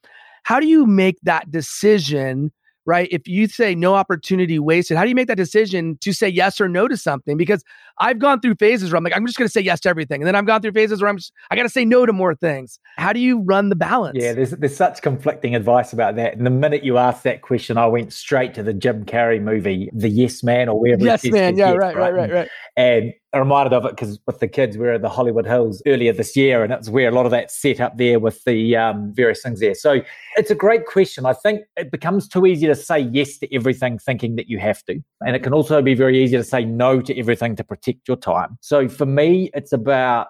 How 0.43 0.59
do 0.59 0.67
you 0.67 0.85
make 0.85 1.17
that 1.23 1.51
decision 1.51 2.51
right? 2.85 3.07
If 3.11 3.27
you 3.27 3.47
say 3.47 3.75
no 3.75 3.95
opportunity 3.95 4.59
wasted, 4.59 4.97
how 4.97 5.03
do 5.03 5.09
you 5.09 5.15
make 5.15 5.27
that 5.27 5.37
decision 5.37 5.97
to 6.01 6.13
say 6.13 6.27
yes 6.27 6.59
or 6.59 6.67
no 6.67 6.87
to 6.87 6.97
something? 6.97 7.37
Because 7.37 7.63
I've 7.99 8.19
gone 8.19 8.39
through 8.39 8.55
phases 8.55 8.91
where 8.91 8.97
I'm 8.97 9.03
like, 9.03 9.15
I'm 9.15 9.25
just 9.25 9.37
going 9.37 9.47
to 9.47 9.51
say 9.51 9.61
yes 9.61 9.79
to 9.81 9.89
everything. 9.89 10.21
And 10.21 10.27
then 10.27 10.35
I've 10.35 10.45
gone 10.45 10.61
through 10.61 10.71
phases 10.71 11.01
where 11.01 11.09
I'm 11.09 11.17
just, 11.17 11.31
I 11.51 11.55
got 11.55 11.63
to 11.63 11.69
say 11.69 11.85
no 11.85 12.05
to 12.05 12.13
more 12.13 12.33
things. 12.35 12.79
How 12.97 13.13
do 13.13 13.19
you 13.19 13.39
run 13.39 13.69
the 13.69 13.75
balance? 13.75 14.17
Yeah, 14.19 14.33
there's, 14.33 14.51
there's 14.51 14.75
such 14.75 15.01
conflicting 15.01 15.55
advice 15.55 15.93
about 15.93 16.15
that. 16.15 16.35
And 16.35 16.45
the 16.45 16.51
minute 16.51 16.83
you 16.83 16.97
asked 16.97 17.23
that 17.23 17.41
question, 17.41 17.77
I 17.77 17.85
went 17.85 18.13
straight 18.13 18.53
to 18.55 18.63
the 18.63 18.73
Jim 18.73 19.05
Carrey 19.05 19.41
movie, 19.41 19.89
The 19.93 20.09
Yes 20.09 20.43
Man 20.43 20.69
or 20.69 20.79
wherever. 20.79 21.03
Yes 21.03 21.23
Man. 21.25 21.57
Yeah, 21.57 21.71
yes, 21.71 21.77
right, 21.77 21.95
right, 21.95 22.13
right, 22.13 22.31
right. 22.31 22.49
And 22.75 23.13
reminded 23.39 23.73
of 23.73 23.85
it 23.85 23.91
because 23.91 24.19
with 24.25 24.39
the 24.39 24.47
kids, 24.47 24.77
we 24.77 24.85
were 24.85 24.93
at 24.93 25.01
the 25.01 25.09
Hollywood 25.09 25.45
Hills 25.45 25.81
earlier 25.85 26.11
this 26.13 26.35
year, 26.35 26.63
and 26.63 26.73
it's 26.73 26.89
where 26.89 27.09
a 27.09 27.11
lot 27.11 27.25
of 27.25 27.31
that 27.31 27.51
set 27.51 27.79
up 27.79 27.97
there 27.97 28.19
with 28.19 28.43
the 28.43 28.75
um, 28.75 29.13
various 29.13 29.41
things 29.41 29.59
there. 29.59 29.73
So 29.73 30.01
it's 30.35 30.51
a 30.51 30.55
great 30.55 30.85
question. 30.85 31.25
I 31.25 31.33
think 31.33 31.61
it 31.77 31.91
becomes 31.91 32.27
too 32.27 32.45
easy 32.45 32.67
to 32.67 32.75
say 32.75 32.99
yes 32.99 33.37
to 33.39 33.55
everything, 33.55 33.97
thinking 33.97 34.35
that 34.35 34.49
you 34.49 34.59
have 34.59 34.83
to, 34.85 35.01
and 35.21 35.35
it 35.35 35.43
can 35.43 35.53
also 35.53 35.81
be 35.81 35.93
very 35.93 36.21
easy 36.21 36.37
to 36.37 36.43
say 36.43 36.65
no 36.65 37.01
to 37.01 37.17
everything 37.17 37.55
to 37.55 37.63
protect 37.63 38.07
your 38.07 38.17
time. 38.17 38.57
So 38.61 38.89
for 38.89 39.05
me, 39.05 39.49
it's 39.53 39.71
about 39.71 40.27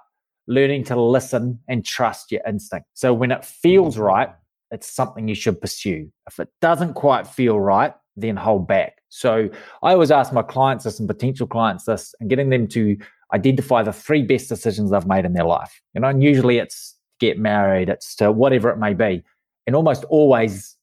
learning 0.48 0.84
to 0.84 1.02
listen 1.02 1.60
and 1.68 1.86
trust 1.86 2.32
your 2.32 2.42
instinct. 2.48 2.88
So 2.94 3.14
when 3.14 3.32
it 3.32 3.46
feels 3.46 3.98
right, 3.98 4.30
it's 4.72 4.88
something 4.88 5.28
you 5.28 5.36
should 5.36 5.60
pursue. 5.60 6.12
If 6.28 6.40
it 6.40 6.50
doesn't 6.62 6.94
quite 6.94 7.28
feel 7.28 7.60
right, 7.60 7.94
then 8.16 8.36
hold 8.36 8.68
back. 8.68 9.02
So 9.10 9.50
I 9.84 9.94
always 9.94 10.12
ask 10.12 10.34
my 10.34 10.42
clients 10.42 10.84
this 10.84 11.00
and 11.00 11.08
potential 11.08 11.48
clients 11.48 11.86
this 11.86 12.14
and 12.20 12.30
getting 12.30 12.50
them 12.50 12.68
to 12.70 12.98
identify 13.34 13.84
the 13.84 13.94
three 13.94 14.24
best 14.24 14.50
decisions 14.50 14.92
they've 14.92 15.06
made 15.06 15.26
in 15.26 15.34
their 15.34 15.46
life. 15.46 15.82
You 15.94 16.02
know, 16.02 16.08
and 16.08 16.24
usually 16.24 16.58
it's 16.58 16.98
get 17.20 17.38
married, 17.38 17.90
it's 17.90 18.16
to 18.16 18.32
whatever 18.32 18.70
it 18.70 18.78
may 18.78 18.94
be. 18.94 19.24
And 19.68 19.76
almost 19.76 20.04
always, 20.06 20.76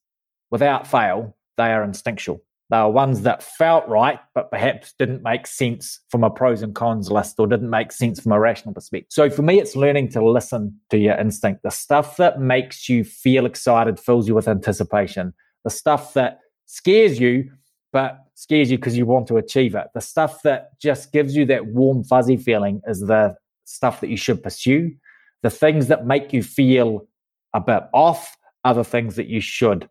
without 0.50 0.86
fail, 0.86 1.36
they 1.56 1.72
are 1.72 1.82
instinctual. 1.82 2.40
They 2.70 2.76
are 2.76 2.90
ones 2.90 3.22
that 3.22 3.42
felt 3.42 3.88
right, 3.88 4.20
but 4.34 4.50
perhaps 4.50 4.92
didn't 4.98 5.22
make 5.22 5.46
sense 5.46 6.00
from 6.10 6.22
a 6.22 6.28
pros 6.28 6.60
and 6.60 6.74
cons 6.74 7.10
list 7.10 7.40
or 7.40 7.46
didn't 7.46 7.70
make 7.70 7.92
sense 7.92 8.20
from 8.20 8.32
a 8.32 8.38
rational 8.38 8.74
perspective. 8.74 9.08
So 9.10 9.30
for 9.30 9.40
me, 9.40 9.58
it's 9.58 9.74
learning 9.74 10.10
to 10.10 10.24
listen 10.24 10.78
to 10.90 10.98
your 10.98 11.16
instinct. 11.16 11.62
The 11.62 11.70
stuff 11.70 12.18
that 12.18 12.40
makes 12.40 12.88
you 12.88 13.04
feel 13.04 13.46
excited, 13.46 13.98
fills 13.98 14.28
you 14.28 14.34
with 14.34 14.48
anticipation. 14.48 15.32
The 15.64 15.70
stuff 15.70 16.12
that 16.12 16.40
scares 16.68 17.18
you, 17.18 17.50
but 17.92 18.26
scares 18.34 18.70
you 18.70 18.76
because 18.78 18.96
you 18.96 19.06
want 19.06 19.26
to 19.26 19.38
achieve 19.38 19.74
it. 19.74 19.86
The 19.94 20.00
stuff 20.00 20.42
that 20.42 20.78
just 20.78 21.12
gives 21.12 21.34
you 21.34 21.46
that 21.46 21.66
warm, 21.66 22.04
fuzzy 22.04 22.36
feeling 22.36 22.82
is 22.86 23.00
the 23.00 23.34
stuff 23.64 24.00
that 24.02 24.10
you 24.10 24.16
should 24.16 24.42
pursue. 24.42 24.94
The 25.42 25.50
things 25.50 25.86
that 25.88 26.06
make 26.06 26.32
you 26.32 26.42
feel 26.42 27.08
a 27.54 27.60
bit 27.60 27.84
off 27.94 28.36
are 28.64 28.74
the 28.74 28.84
things 28.84 29.16
that 29.16 29.28
you 29.28 29.40
should 29.40 29.88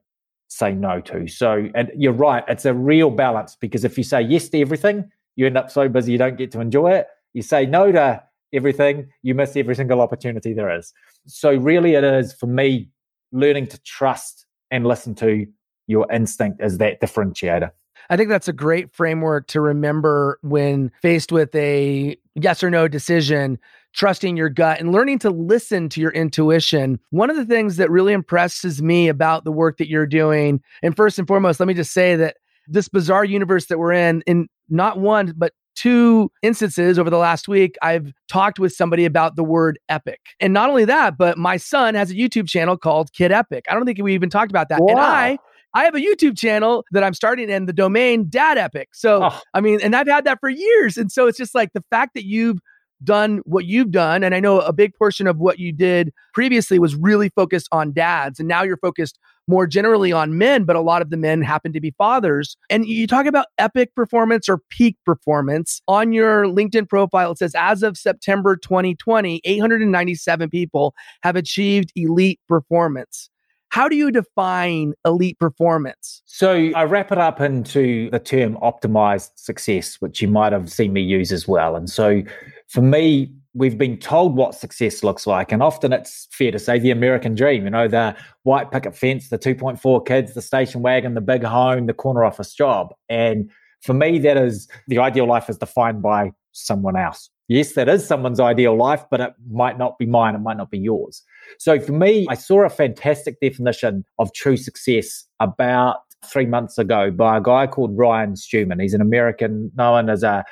say 0.50 0.72
no 0.72 1.02
to. 1.02 1.28
So, 1.28 1.68
and 1.74 1.92
you're 1.96 2.14
right, 2.14 2.44
it's 2.48 2.66
a 2.66 2.74
real 2.74 3.10
balance 3.10 3.58
because 3.60 3.84
if 3.84 3.98
you 3.98 4.04
say 4.04 4.22
yes 4.22 4.48
to 4.50 4.62
everything, 4.62 5.10
you 5.36 5.48
end 5.48 5.58
up 5.58 5.72
so 5.72 5.90
busy 5.90 6.12
you 6.12 6.18
don't 6.18 6.38
get 6.38 6.52
to 6.52 6.62
enjoy 6.62 6.92
it. 6.92 7.08
You 7.34 7.42
say 7.42 7.66
no 7.66 7.92
to 7.92 8.24
everything, 8.54 9.10
you 9.24 9.34
miss 9.34 9.56
every 9.56 9.76
single 9.76 10.00
opportunity 10.00 10.54
there 10.54 10.76
is. 10.76 10.94
So, 11.26 11.56
really, 11.56 11.96
it 11.96 12.04
is 12.04 12.34
for 12.34 12.48
me 12.48 12.90
learning 13.32 13.68
to 13.68 13.80
trust 13.80 14.46
and 14.70 14.86
listen 14.86 15.16
to 15.16 15.48
your 15.88 16.06
instinct 16.12 16.62
as 16.62 16.78
that 16.78 17.02
differentiator. 17.02 17.72
I 18.10 18.16
think 18.16 18.30
that's 18.30 18.48
a 18.48 18.54
great 18.54 18.94
framework 18.94 19.48
to 19.48 19.60
remember 19.62 20.40
when 20.42 20.92
faced 21.02 21.32
with 21.32 21.54
a 21.56 22.16
yes 22.36 22.64
or 22.64 22.70
no 22.70 22.88
decision 22.88 23.60
trusting 23.94 24.38
your 24.38 24.50
gut 24.50 24.80
and 24.80 24.92
learning 24.92 25.18
to 25.20 25.30
listen 25.30 25.90
to 25.90 26.00
your 26.00 26.12
intuition. 26.12 27.00
One 27.10 27.30
of 27.30 27.36
the 27.36 27.46
things 27.46 27.78
that 27.78 27.90
really 27.90 28.14
impresses 28.14 28.82
me 28.82 29.08
about 29.08 29.44
the 29.44 29.52
work 29.52 29.78
that 29.78 29.90
you're 29.90 30.06
doing, 30.06 30.62
and 30.84 30.96
first 30.96 31.18
and 31.18 31.28
foremost, 31.28 31.60
let 31.60 31.68
me 31.68 31.74
just 31.74 31.92
say 31.92 32.16
that 32.16 32.38
this 32.68 32.88
bizarre 32.88 33.26
universe 33.26 33.66
that 33.68 33.80
we're 33.80 33.94
in, 33.94 34.22
in 34.28 34.48
not 34.70 35.00
one, 35.00 35.34
but 35.36 35.54
two 35.76 36.32
instances 36.42 37.00
over 37.00 37.10
the 37.10 37.18
last 37.18 37.48
week, 37.48 37.76
I've 37.82 38.12
talked 38.28 38.60
with 38.60 38.74
somebody 38.74 39.06
about 39.06 39.36
the 39.36 39.44
word 39.44 39.80
epic. 39.90 40.20
And 40.40 40.54
not 40.54 40.70
only 40.70 40.86
that, 40.86 41.18
but 41.18 41.38
my 41.38 41.58
son 41.58 41.96
has 41.96 42.12
a 42.12 42.16
YouTube 42.16 42.48
channel 42.48 42.78
called 42.78 43.14
Kid 43.14 43.32
Epic. 43.32 43.66
I 43.70 43.74
don't 43.74 43.86
think 43.86 44.00
we 44.02 44.14
even 44.14 44.30
talked 44.30 44.52
about 44.52 44.70
that. 44.70 44.82
Wow. 44.82 44.90
And 44.90 45.00
I 45.00 45.38
I 45.74 45.84
have 45.84 45.96
a 45.96 46.00
YouTube 46.00 46.38
channel 46.38 46.86
that 46.92 47.04
I'm 47.04 47.14
starting 47.14 47.50
in 47.50 47.66
the 47.66 47.74
domain 47.74 48.28
Dad 48.30 48.58
Epic. 48.58 48.90
So, 48.94 49.24
oh. 49.24 49.40
I 49.54 49.62
mean, 49.62 49.80
and 49.82 49.96
I've 49.96 50.08
had 50.08 50.26
that 50.26 50.40
for 50.40 50.50
years. 50.50 50.98
And 50.98 51.12
so 51.12 51.28
it's 51.28 51.38
just 51.38 51.54
like 51.54 51.74
the 51.74 51.84
fact 51.90 52.14
that 52.16 52.26
you've 52.26 52.60
done 53.04 53.42
what 53.46 53.66
you've 53.66 53.92
done. 53.92 54.24
And 54.24 54.34
I 54.34 54.40
know 54.40 54.60
a 54.60 54.74
big 54.74 54.94
portion 54.96 55.28
of 55.28 55.38
what 55.38 55.60
you 55.60 55.72
did 55.72 56.12
previously 56.34 56.80
was 56.80 56.96
really 56.96 57.30
focused 57.30 57.68
on 57.72 57.94
dads. 57.94 58.40
And 58.40 58.48
now 58.48 58.64
you're 58.64 58.78
focused 58.78 59.20
more 59.48 59.66
generally 59.68 60.12
on 60.12 60.38
men, 60.38 60.66
but 60.66 60.76
a 60.76 60.82
lot 60.82 61.02
of 61.02 61.10
the 61.10 61.18
men 61.18 61.42
happen 61.42 61.72
to 61.74 61.80
be 61.80 61.92
fathers. 61.92 62.58
And 62.70 62.86
you 62.86 63.08
talk 63.08 63.26
about 63.26 63.48
epic 63.58 63.96
performance 63.96 64.50
or 64.50 64.60
peak 64.70 64.98
performance 65.06 65.82
on 65.88 66.12
your 66.12 66.46
LinkedIn 66.46 66.90
profile. 66.90 67.32
It 67.32 67.38
says, 67.38 67.54
as 67.56 67.84
of 67.84 67.98
September 67.98 68.58
2020, 68.58 69.42
897 69.44 70.50
people 70.50 70.94
have 71.22 71.36
achieved 71.36 71.94
elite 71.96 72.40
performance. 72.48 73.30
How 73.70 73.88
do 73.88 73.96
you 73.96 74.12
define 74.12 74.94
elite 75.06 75.38
performance? 75.40 76.22
So 76.26 76.72
I 76.76 76.84
wrap 76.84 77.12
it 77.12 77.18
up 77.18 77.42
into 77.42 78.10
the 78.12 78.20
term 78.20 78.56
optimized 78.58 79.32
success, 79.36 79.96
which 80.00 80.22
you 80.22 80.28
might 80.28 80.54
have 80.54 80.72
seen 80.72 80.94
me 80.94 81.02
use 81.02 81.32
as 81.32 81.48
well. 81.48 81.76
And 81.76 81.90
so 81.90 82.22
for 82.68 82.82
me, 82.82 83.32
we've 83.54 83.78
been 83.78 83.98
told 83.98 84.36
what 84.36 84.56
success 84.56 85.04
looks 85.04 85.28
like. 85.28 85.52
And 85.52 85.62
often 85.64 85.92
it's 85.92 86.28
fair 86.32 86.52
to 86.52 86.60
say 86.60 86.80
the 86.80 86.92
American 86.92 87.36
dream, 87.36 87.64
you 87.64 87.70
know, 87.70 87.88
the 87.88 88.16
white 88.44 88.72
picket 88.72 88.96
fence, 88.96 89.30
the 89.30 89.40
2.4 89.40 90.06
kids, 90.06 90.34
the 90.34 90.42
station 90.42 90.82
wagon, 90.82 91.16
the 91.16 91.22
big 91.22 91.44
home, 91.44 91.88
the 91.88 91.94
corner 91.94 92.24
office 92.24 92.54
job. 92.54 92.94
And 93.10 93.50
for 93.82 93.94
me, 93.94 94.20
that 94.20 94.38
is 94.38 94.68
the 94.88 95.00
ideal 95.00 95.28
life 95.28 95.50
is 95.50 95.58
defined 95.58 96.02
by 96.02 96.32
someone 96.52 96.96
else. 96.96 97.30
Yes, 97.48 97.74
that 97.74 97.88
is 97.88 98.06
someone's 98.06 98.40
ideal 98.40 98.76
life, 98.76 99.06
but 99.10 99.22
it 99.22 99.34
might 99.50 99.78
not 99.78 99.98
be 99.98 100.06
mine. 100.06 100.36
It 100.36 100.40
might 100.40 100.58
not 100.58 100.70
be 100.70 100.80
yours. 100.80 101.24
So 101.60 101.80
for 101.80 101.92
me, 101.92 102.26
I 102.30 102.36
saw 102.36 102.66
a 102.66 102.70
fantastic 102.70 103.40
definition 103.42 104.06
of 104.20 104.34
true 104.34 104.58
success 104.58 105.26
about 105.40 105.98
three 106.26 106.46
months 106.46 106.78
ago 106.78 107.12
by 107.12 107.38
a 107.38 107.42
guy 107.42 107.68
called 107.68 107.98
Ryan 107.98 108.36
Stewman. 108.36 108.80
He's 108.80 108.94
an 108.94 109.02
American 109.02 109.72
known 109.76 110.10
as 110.10 110.24
a 110.24 110.44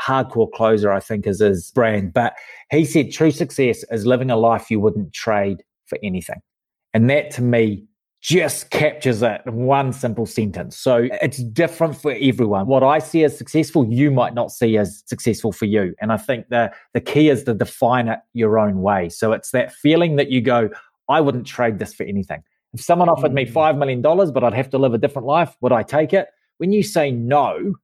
hardcore 0.00 0.50
closer, 0.52 0.90
I 0.90 1.00
think 1.00 1.26
is 1.26 1.40
his 1.40 1.70
brand. 1.72 2.12
But 2.12 2.34
he 2.70 2.84
said 2.84 3.12
true 3.12 3.30
success 3.30 3.84
is 3.90 4.06
living 4.06 4.30
a 4.30 4.36
life 4.36 4.70
you 4.70 4.80
wouldn't 4.80 5.12
trade 5.12 5.62
for 5.86 5.98
anything. 6.02 6.40
And 6.94 7.08
that 7.10 7.30
to 7.32 7.42
me 7.42 7.86
just 8.20 8.70
captures 8.70 9.22
it 9.22 9.40
in 9.46 9.54
one 9.64 9.92
simple 9.92 10.26
sentence. 10.26 10.76
So 10.76 11.08
it's 11.22 11.38
different 11.38 11.96
for 11.96 12.14
everyone. 12.20 12.66
What 12.66 12.82
I 12.82 12.98
see 12.98 13.24
as 13.24 13.36
successful, 13.36 13.86
you 13.90 14.10
might 14.10 14.34
not 14.34 14.50
see 14.50 14.76
as 14.76 15.02
successful 15.06 15.52
for 15.52 15.64
you. 15.64 15.94
And 16.00 16.12
I 16.12 16.18
think 16.18 16.48
the, 16.50 16.70
the 16.92 17.00
key 17.00 17.30
is 17.30 17.44
to 17.44 17.54
define 17.54 18.08
it 18.08 18.18
your 18.34 18.58
own 18.58 18.82
way. 18.82 19.08
So 19.08 19.32
it's 19.32 19.52
that 19.52 19.72
feeling 19.72 20.16
that 20.16 20.30
you 20.30 20.42
go, 20.42 20.68
I 21.08 21.20
wouldn't 21.20 21.46
trade 21.46 21.78
this 21.78 21.94
for 21.94 22.04
anything. 22.04 22.42
If 22.74 22.82
someone 22.82 23.08
offered 23.08 23.32
me 23.32 23.46
mm. 23.46 23.52
$5 23.52 23.78
million, 23.78 24.02
but 24.02 24.44
I'd 24.44 24.54
have 24.54 24.70
to 24.70 24.78
live 24.78 24.92
a 24.92 24.98
different 24.98 25.26
life, 25.26 25.56
would 25.62 25.72
I 25.72 25.82
take 25.82 26.12
it? 26.12 26.28
When 26.58 26.72
you 26.72 26.82
say 26.82 27.10
no, 27.10 27.74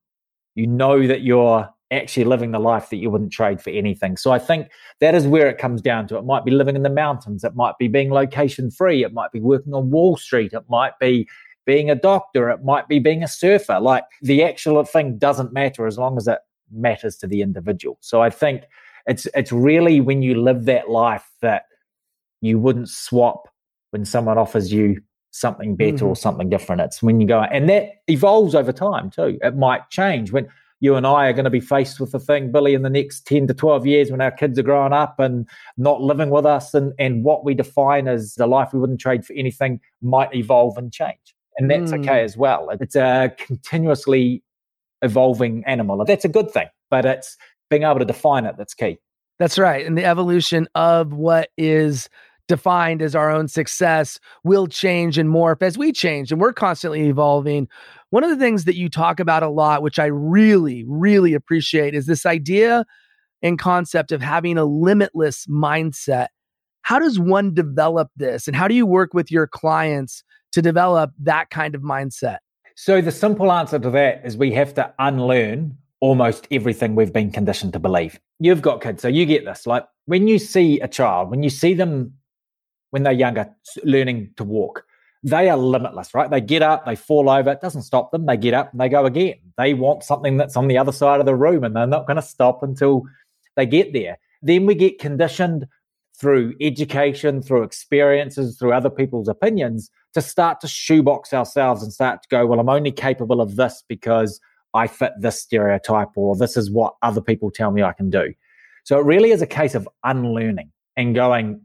you 0.54 0.66
know 0.66 1.06
that 1.06 1.22
you're 1.22 1.68
actually 1.90 2.24
living 2.24 2.50
the 2.50 2.58
life 2.58 2.90
that 2.90 2.96
you 2.96 3.10
wouldn't 3.10 3.32
trade 3.32 3.60
for 3.60 3.70
anything. 3.70 4.16
So 4.16 4.32
I 4.32 4.38
think 4.38 4.68
that 5.00 5.14
is 5.14 5.26
where 5.26 5.48
it 5.48 5.58
comes 5.58 5.80
down 5.80 6.08
to. 6.08 6.16
It 6.16 6.24
might 6.24 6.44
be 6.44 6.50
living 6.50 6.76
in 6.76 6.82
the 6.82 6.90
mountains, 6.90 7.44
it 7.44 7.54
might 7.54 7.78
be 7.78 7.88
being 7.88 8.10
location 8.10 8.70
free, 8.70 9.04
it 9.04 9.12
might 9.12 9.32
be 9.32 9.40
working 9.40 9.74
on 9.74 9.90
Wall 9.90 10.16
Street, 10.16 10.52
it 10.52 10.64
might 10.68 10.98
be 10.98 11.28
being 11.64 11.90
a 11.90 11.94
doctor, 11.94 12.50
it 12.50 12.64
might 12.64 12.88
be 12.88 12.98
being 12.98 13.22
a 13.22 13.28
surfer. 13.28 13.78
Like 13.80 14.04
the 14.22 14.42
actual 14.42 14.82
thing 14.84 15.18
doesn't 15.18 15.52
matter 15.52 15.86
as 15.86 15.98
long 15.98 16.16
as 16.16 16.26
it 16.26 16.38
matters 16.72 17.16
to 17.18 17.26
the 17.26 17.42
individual. 17.42 17.98
So 18.00 18.22
I 18.22 18.30
think 18.30 18.62
it's 19.06 19.26
it's 19.34 19.52
really 19.52 20.00
when 20.00 20.22
you 20.22 20.40
live 20.40 20.64
that 20.64 20.90
life 20.90 21.28
that 21.40 21.64
you 22.40 22.58
wouldn't 22.58 22.88
swap 22.88 23.48
when 23.90 24.04
someone 24.04 24.38
offers 24.38 24.72
you 24.72 25.00
something 25.30 25.76
better 25.76 25.96
mm-hmm. 25.96 26.06
or 26.06 26.16
something 26.16 26.48
different. 26.48 26.80
It's 26.80 27.02
when 27.02 27.20
you 27.20 27.26
go 27.26 27.40
and 27.42 27.68
that 27.68 27.90
evolves 28.08 28.54
over 28.54 28.72
time 28.72 29.10
too. 29.10 29.38
It 29.42 29.56
might 29.56 29.88
change 29.90 30.32
when 30.32 30.48
you 30.80 30.94
and 30.94 31.06
I 31.06 31.26
are 31.26 31.32
going 31.32 31.44
to 31.44 31.50
be 31.50 31.60
faced 31.60 32.00
with 32.00 32.12
the 32.12 32.18
thing, 32.18 32.52
Billy, 32.52 32.74
in 32.74 32.82
the 32.82 32.90
next 32.90 33.26
10 33.26 33.46
to 33.46 33.54
12 33.54 33.86
years 33.86 34.10
when 34.10 34.20
our 34.20 34.30
kids 34.30 34.58
are 34.58 34.62
growing 34.62 34.92
up 34.92 35.18
and 35.18 35.48
not 35.76 36.02
living 36.02 36.30
with 36.30 36.44
us. 36.44 36.74
And, 36.74 36.92
and 36.98 37.24
what 37.24 37.44
we 37.44 37.54
define 37.54 38.08
as 38.08 38.34
the 38.34 38.46
life 38.46 38.72
we 38.72 38.80
wouldn't 38.80 39.00
trade 39.00 39.24
for 39.24 39.32
anything 39.32 39.80
might 40.02 40.34
evolve 40.34 40.76
and 40.76 40.92
change. 40.92 41.34
And 41.58 41.70
that's 41.70 41.92
mm. 41.92 42.00
okay 42.00 42.22
as 42.22 42.36
well. 42.36 42.68
It's 42.70 42.96
a 42.96 43.34
continuously 43.38 44.42
evolving 45.02 45.64
animal. 45.66 46.04
That's 46.04 46.24
a 46.24 46.28
good 46.28 46.50
thing, 46.50 46.68
but 46.90 47.06
it's 47.06 47.36
being 47.70 47.82
able 47.82 47.98
to 47.98 48.04
define 48.04 48.44
it 48.44 48.56
that's 48.58 48.74
key. 48.74 48.98
That's 49.38 49.58
right. 49.58 49.84
And 49.84 49.96
the 49.96 50.04
evolution 50.04 50.68
of 50.74 51.12
what 51.12 51.50
is 51.56 52.08
defined 52.48 53.02
as 53.02 53.14
our 53.14 53.30
own 53.30 53.48
success 53.48 54.20
will 54.44 54.66
change 54.66 55.18
and 55.18 55.28
morph 55.28 55.62
as 55.62 55.76
we 55.76 55.92
change 55.92 56.30
and 56.30 56.40
we're 56.40 56.52
constantly 56.52 57.08
evolving. 57.08 57.68
One 58.16 58.24
of 58.24 58.30
the 58.30 58.38
things 58.38 58.64
that 58.64 58.76
you 58.76 58.88
talk 58.88 59.20
about 59.20 59.42
a 59.42 59.48
lot, 59.50 59.82
which 59.82 59.98
I 59.98 60.06
really, 60.06 60.86
really 60.88 61.34
appreciate, 61.34 61.94
is 61.94 62.06
this 62.06 62.24
idea 62.24 62.86
and 63.42 63.58
concept 63.58 64.10
of 64.10 64.22
having 64.22 64.56
a 64.56 64.64
limitless 64.64 65.44
mindset. 65.48 66.28
How 66.80 66.98
does 66.98 67.18
one 67.18 67.52
develop 67.52 68.08
this? 68.16 68.46
And 68.46 68.56
how 68.56 68.68
do 68.68 68.74
you 68.74 68.86
work 68.86 69.12
with 69.12 69.30
your 69.30 69.46
clients 69.46 70.24
to 70.52 70.62
develop 70.62 71.10
that 71.24 71.50
kind 71.50 71.74
of 71.74 71.82
mindset? 71.82 72.38
So, 72.74 73.02
the 73.02 73.12
simple 73.12 73.52
answer 73.52 73.78
to 73.78 73.90
that 73.90 74.22
is 74.24 74.38
we 74.38 74.52
have 74.52 74.72
to 74.76 74.94
unlearn 74.98 75.76
almost 76.00 76.48
everything 76.50 76.94
we've 76.94 77.12
been 77.12 77.30
conditioned 77.30 77.74
to 77.74 77.78
believe. 77.78 78.18
You've 78.38 78.62
got 78.62 78.80
kids, 78.80 79.02
so 79.02 79.08
you 79.08 79.26
get 79.26 79.44
this. 79.44 79.66
Like 79.66 79.84
when 80.06 80.26
you 80.26 80.38
see 80.38 80.80
a 80.80 80.88
child, 80.88 81.30
when 81.30 81.42
you 81.42 81.50
see 81.50 81.74
them 81.74 82.14
when 82.92 83.02
they're 83.02 83.12
younger, 83.12 83.54
learning 83.84 84.30
to 84.38 84.44
walk. 84.44 84.86
They 85.26 85.50
are 85.50 85.56
limitless, 85.56 86.14
right? 86.14 86.30
They 86.30 86.40
get 86.40 86.62
up, 86.62 86.86
they 86.86 86.94
fall 86.94 87.28
over. 87.28 87.50
It 87.50 87.60
doesn't 87.60 87.82
stop 87.82 88.12
them. 88.12 88.26
They 88.26 88.36
get 88.36 88.54
up 88.54 88.70
and 88.70 88.80
they 88.80 88.88
go 88.88 89.06
again. 89.06 89.34
They 89.58 89.74
want 89.74 90.04
something 90.04 90.36
that's 90.36 90.56
on 90.56 90.68
the 90.68 90.78
other 90.78 90.92
side 90.92 91.18
of 91.18 91.26
the 91.26 91.34
room 91.34 91.64
and 91.64 91.74
they're 91.74 91.84
not 91.84 92.06
going 92.06 92.14
to 92.14 92.22
stop 92.22 92.62
until 92.62 93.02
they 93.56 93.66
get 93.66 93.92
there. 93.92 94.18
Then 94.40 94.66
we 94.66 94.76
get 94.76 95.00
conditioned 95.00 95.66
through 96.16 96.54
education, 96.60 97.42
through 97.42 97.64
experiences, 97.64 98.56
through 98.56 98.72
other 98.72 98.88
people's 98.88 99.26
opinions 99.26 99.90
to 100.14 100.22
start 100.22 100.60
to 100.60 100.68
shoebox 100.68 101.32
ourselves 101.32 101.82
and 101.82 101.92
start 101.92 102.22
to 102.22 102.28
go, 102.28 102.46
well, 102.46 102.60
I'm 102.60 102.68
only 102.68 102.92
capable 102.92 103.40
of 103.40 103.56
this 103.56 103.82
because 103.88 104.40
I 104.74 104.86
fit 104.86 105.12
this 105.18 105.42
stereotype 105.42 106.10
or 106.14 106.36
this 106.36 106.56
is 106.56 106.70
what 106.70 106.94
other 107.02 107.20
people 107.20 107.50
tell 107.50 107.72
me 107.72 107.82
I 107.82 107.94
can 107.94 108.10
do. 108.10 108.32
So 108.84 108.96
it 109.00 109.04
really 109.04 109.32
is 109.32 109.42
a 109.42 109.46
case 109.46 109.74
of 109.74 109.88
unlearning 110.04 110.70
and 110.96 111.16
going, 111.16 111.62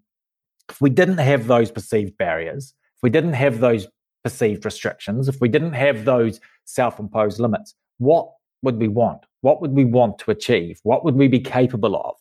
if 0.67 0.81
we 0.81 0.89
didn't 0.89 1.19
have 1.19 1.45
those 1.45 1.69
perceived 1.69 2.17
barriers, 2.17 2.73
if 3.01 3.03
we 3.03 3.09
didn't 3.09 3.33
have 3.33 3.59
those 3.59 3.87
perceived 4.23 4.63
restrictions, 4.63 5.27
if 5.27 5.41
we 5.41 5.49
didn't 5.49 5.73
have 5.73 6.05
those 6.05 6.39
self 6.65 6.99
imposed 6.99 7.39
limits, 7.39 7.73
what 7.97 8.29
would 8.61 8.77
we 8.77 8.87
want? 8.87 9.25
What 9.41 9.59
would 9.61 9.71
we 9.71 9.85
want 9.85 10.19
to 10.19 10.31
achieve? 10.31 10.79
What 10.83 11.03
would 11.03 11.15
we 11.15 11.27
be 11.27 11.39
capable 11.39 11.95
of? 11.95 12.15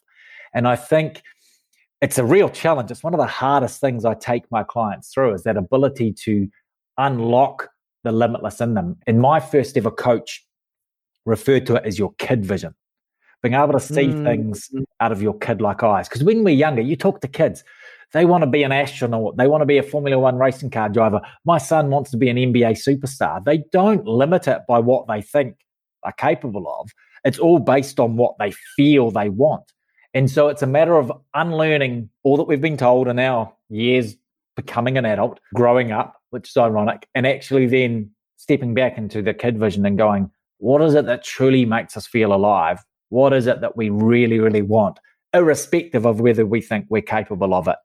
And 0.55 0.67
I 0.67 0.77
think 0.77 1.23
it's 2.01 2.17
a 2.17 2.25
real 2.25 2.49
challenge. 2.49 2.91
It's 2.91 3.03
one 3.03 3.13
of 3.13 3.19
the 3.19 3.27
hardest 3.27 3.79
things 3.81 4.07
I 4.07 4.15
take 4.15 4.51
my 4.51 4.63
clients 4.63 5.13
through 5.13 5.35
is 5.35 5.43
that 5.43 5.59
ability 5.59 6.15
to 6.25 6.49
unlock 6.97 7.69
the 8.05 8.13
limitless 8.13 8.63
in 8.63 8.73
them. 8.73 8.97
And 9.07 9.21
my 9.21 9.39
first 9.39 9.77
ever 9.77 9.91
coach 9.91 10.47
referred 11.27 11.67
to 11.67 11.75
it 11.77 11.85
as 11.85 11.99
your 11.99 12.15
kid 12.19 12.45
vision, 12.45 12.75
being 13.43 13.55
able 13.55 13.73
to 13.73 13.81
see 13.81 14.07
mm. 14.07 14.25
things 14.25 14.71
out 15.01 15.13
of 15.13 15.21
your 15.21 15.37
kid 15.39 15.61
like 15.61 15.83
eyes. 15.83 16.09
Because 16.09 16.25
when 16.25 16.43
we're 16.43 16.55
younger, 16.55 16.81
you 16.81 16.97
talk 16.97 17.21
to 17.21 17.29
kids, 17.29 17.65
they 18.13 18.25
want 18.25 18.43
to 18.43 18.51
be 18.51 18.63
an 18.63 18.73
astronaut, 18.73 19.37
they 19.37 19.47
want 19.47 19.63
to 19.63 19.67
be 19.67 19.79
a 19.79 19.83
Formula 19.83 20.19
One 20.19 20.37
racing 20.37 20.71
car 20.71 20.89
driver. 20.89 21.21
My 21.45 21.59
son 21.59 21.91
wants 21.91 22.11
to 22.11 22.17
be 22.17 22.29
an 22.29 22.37
NBA 22.37 22.73
superstar. 22.73 23.45
They 23.45 23.63
don't 23.73 24.07
limit 24.07 24.49
it 24.49 24.63
by 24.69 24.79
what 24.79 25.07
they 25.07 25.23
think 25.23 25.57
are 26.03 26.13
capable 26.13 26.67
of, 26.81 26.91
it's 27.25 27.39
all 27.39 27.59
based 27.59 28.01
on 28.01 28.17
what 28.17 28.37
they 28.39 28.53
feel 28.77 29.11
they 29.11 29.29
want. 29.29 29.73
And 30.15 30.31
so 30.31 30.49
it's 30.49 30.63
a 30.63 30.67
matter 30.67 30.97
of 30.97 31.13
unlearning 31.35 32.09
all 32.23 32.37
that 32.37 32.45
we've 32.45 32.61
been 32.61 32.77
told 32.77 33.09
in 33.09 33.19
our 33.19 33.53
years 33.69 34.17
becoming 34.57 34.99
an 34.99 35.05
adult, 35.05 35.39
growing 35.55 35.93
up, 35.93 36.17
which 36.31 36.49
is 36.49 36.57
ironic, 36.57 37.07
and 37.15 37.27
actually 37.27 37.67
then 37.67 38.11
stepping 38.37 38.75
back 38.75 38.99
into 38.99 39.23
the 39.23 39.35
kid 39.35 39.59
vision 39.59 39.87
and 39.87 39.99
going, 39.99 40.31
what 40.59 40.83
is 40.83 40.95
it 40.95 41.07
that 41.07 41.23
truly 41.23 41.65
makes 41.65 41.97
us 41.97 42.07
feel 42.07 42.33
alive? 42.33 42.83
What 43.11 43.33
is 43.33 43.47
it 43.47 43.61
that 43.61 43.77
we 43.77 43.91
really, 43.91 44.39
really 44.39 44.63
want, 44.63 44.99
irrespective 45.33 46.07
of 46.07 46.21
whether 46.21 46.45
we 46.45 46.61
think 46.61 46.87
we're 46.89 47.03
capable 47.03 47.55
of 47.55 47.69
it 47.69 47.77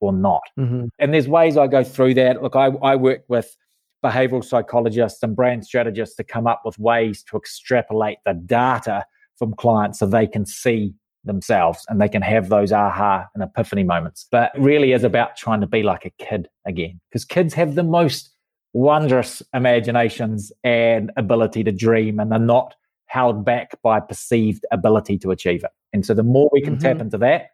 or 0.00 0.12
not? 0.12 0.42
Mm-hmm. 0.58 0.86
And 0.98 1.14
there's 1.14 1.28
ways 1.28 1.56
I 1.56 1.66
go 1.66 1.84
through 1.84 2.14
that. 2.14 2.42
Look, 2.42 2.56
I, 2.56 2.66
I 2.82 2.96
work 2.96 3.24
with 3.28 3.56
behavioral 4.04 4.44
psychologists 4.44 5.22
and 5.22 5.36
brand 5.36 5.64
strategists 5.64 6.16
to 6.16 6.24
come 6.24 6.46
up 6.46 6.62
with 6.64 6.78
ways 6.78 7.22
to 7.24 7.36
extrapolate 7.36 8.18
the 8.24 8.34
data 8.34 9.04
from 9.38 9.54
clients 9.54 9.98
so 9.98 10.06
they 10.06 10.26
can 10.26 10.46
see 10.46 10.94
themselves 11.24 11.84
and 11.88 12.00
they 12.00 12.08
can 12.08 12.22
have 12.22 12.48
those 12.48 12.72
aha 12.72 13.26
and 13.34 13.42
epiphany 13.42 13.84
moments. 13.84 14.26
But 14.30 14.52
really 14.58 14.92
is 14.92 15.04
about 15.04 15.36
trying 15.36 15.60
to 15.60 15.66
be 15.66 15.82
like 15.82 16.04
a 16.04 16.10
kid 16.10 16.48
again 16.66 17.00
because 17.10 17.24
kids 17.24 17.54
have 17.54 17.74
the 17.74 17.82
most 17.82 18.30
wondrous 18.72 19.42
imaginations 19.52 20.52
and 20.64 21.10
ability 21.16 21.64
to 21.64 21.72
dream 21.72 22.20
and 22.20 22.30
they're 22.30 22.38
not 22.38 22.74
held 23.06 23.44
back 23.44 23.72
by 23.82 23.98
perceived 23.98 24.64
ability 24.70 25.18
to 25.18 25.30
achieve 25.32 25.64
it. 25.64 25.70
And 25.92 26.06
so 26.06 26.14
the 26.14 26.22
more 26.22 26.48
we 26.52 26.60
can 26.60 26.74
mm-hmm. 26.74 26.82
tap 26.82 27.00
into 27.00 27.18
that, 27.18 27.48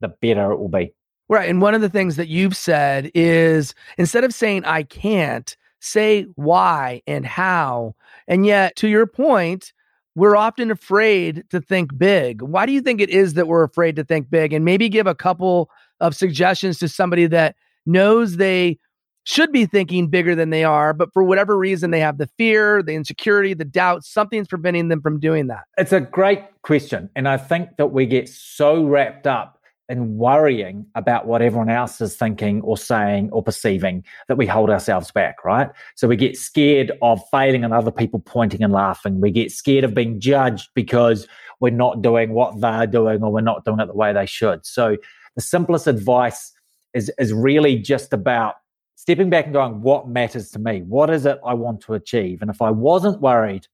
the 0.00 0.08
better 0.08 0.52
it 0.52 0.58
will 0.58 0.68
be. 0.68 0.92
Right. 1.28 1.48
And 1.48 1.60
one 1.60 1.74
of 1.74 1.80
the 1.80 1.90
things 1.90 2.16
that 2.16 2.28
you've 2.28 2.56
said 2.56 3.10
is 3.14 3.74
instead 3.98 4.24
of 4.24 4.32
saying 4.32 4.64
I 4.64 4.82
can't, 4.82 5.56
say 5.80 6.22
why 6.34 7.02
and 7.06 7.24
how. 7.26 7.94
And 8.26 8.46
yet, 8.46 8.76
to 8.76 8.88
your 8.88 9.06
point, 9.06 9.72
we're 10.14 10.36
often 10.36 10.70
afraid 10.70 11.44
to 11.50 11.60
think 11.60 11.96
big. 11.96 12.42
Why 12.42 12.66
do 12.66 12.72
you 12.72 12.80
think 12.80 13.00
it 13.00 13.10
is 13.10 13.34
that 13.34 13.46
we're 13.46 13.62
afraid 13.62 13.96
to 13.96 14.04
think 14.04 14.30
big? 14.30 14.52
And 14.52 14.64
maybe 14.64 14.88
give 14.88 15.06
a 15.06 15.14
couple 15.14 15.70
of 16.00 16.16
suggestions 16.16 16.78
to 16.78 16.88
somebody 16.88 17.26
that 17.26 17.56
knows 17.86 18.36
they 18.36 18.78
should 19.24 19.52
be 19.52 19.66
thinking 19.66 20.08
bigger 20.08 20.34
than 20.34 20.48
they 20.48 20.64
are, 20.64 20.94
but 20.94 21.12
for 21.12 21.22
whatever 21.22 21.58
reason, 21.58 21.90
they 21.90 22.00
have 22.00 22.16
the 22.16 22.26
fear, 22.38 22.82
the 22.82 22.94
insecurity, 22.94 23.52
the 23.52 23.64
doubt, 23.64 24.02
something's 24.02 24.48
preventing 24.48 24.88
them 24.88 25.02
from 25.02 25.20
doing 25.20 25.48
that. 25.48 25.64
It's 25.76 25.92
a 25.92 26.00
great 26.00 26.42
question. 26.62 27.10
And 27.14 27.28
I 27.28 27.36
think 27.36 27.76
that 27.76 27.88
we 27.88 28.06
get 28.06 28.28
so 28.28 28.84
wrapped 28.84 29.26
up 29.26 29.57
and 29.88 30.16
worrying 30.18 30.86
about 30.94 31.26
what 31.26 31.40
everyone 31.40 31.70
else 31.70 32.00
is 32.00 32.14
thinking 32.14 32.60
or 32.60 32.76
saying 32.76 33.30
or 33.32 33.42
perceiving 33.42 34.04
that 34.28 34.36
we 34.36 34.46
hold 34.46 34.68
ourselves 34.68 35.10
back, 35.10 35.44
right? 35.44 35.68
So 35.94 36.06
we 36.06 36.16
get 36.16 36.36
scared 36.36 36.92
of 37.00 37.20
failing 37.30 37.64
and 37.64 37.72
other 37.72 37.90
people 37.90 38.20
pointing 38.20 38.62
and 38.62 38.72
laughing. 38.72 39.20
We 39.20 39.30
get 39.30 39.50
scared 39.50 39.84
of 39.84 39.94
being 39.94 40.20
judged 40.20 40.68
because 40.74 41.26
we're 41.60 41.70
not 41.70 42.02
doing 42.02 42.32
what 42.32 42.60
they're 42.60 42.86
doing 42.86 43.22
or 43.22 43.32
we're 43.32 43.40
not 43.40 43.64
doing 43.64 43.80
it 43.80 43.86
the 43.86 43.94
way 43.94 44.12
they 44.12 44.26
should. 44.26 44.66
So 44.66 44.96
the 45.34 45.42
simplest 45.42 45.86
advice 45.86 46.52
is, 46.92 47.10
is 47.18 47.32
really 47.32 47.78
just 47.78 48.12
about 48.12 48.56
stepping 48.96 49.30
back 49.30 49.46
and 49.46 49.54
going, 49.54 49.80
what 49.80 50.08
matters 50.08 50.50
to 50.50 50.58
me? 50.58 50.82
What 50.82 51.08
is 51.08 51.24
it 51.24 51.38
I 51.44 51.54
want 51.54 51.80
to 51.82 51.94
achieve? 51.94 52.42
And 52.42 52.50
if 52.50 52.60
I 52.60 52.70
wasn't 52.70 53.22
worried 53.22 53.66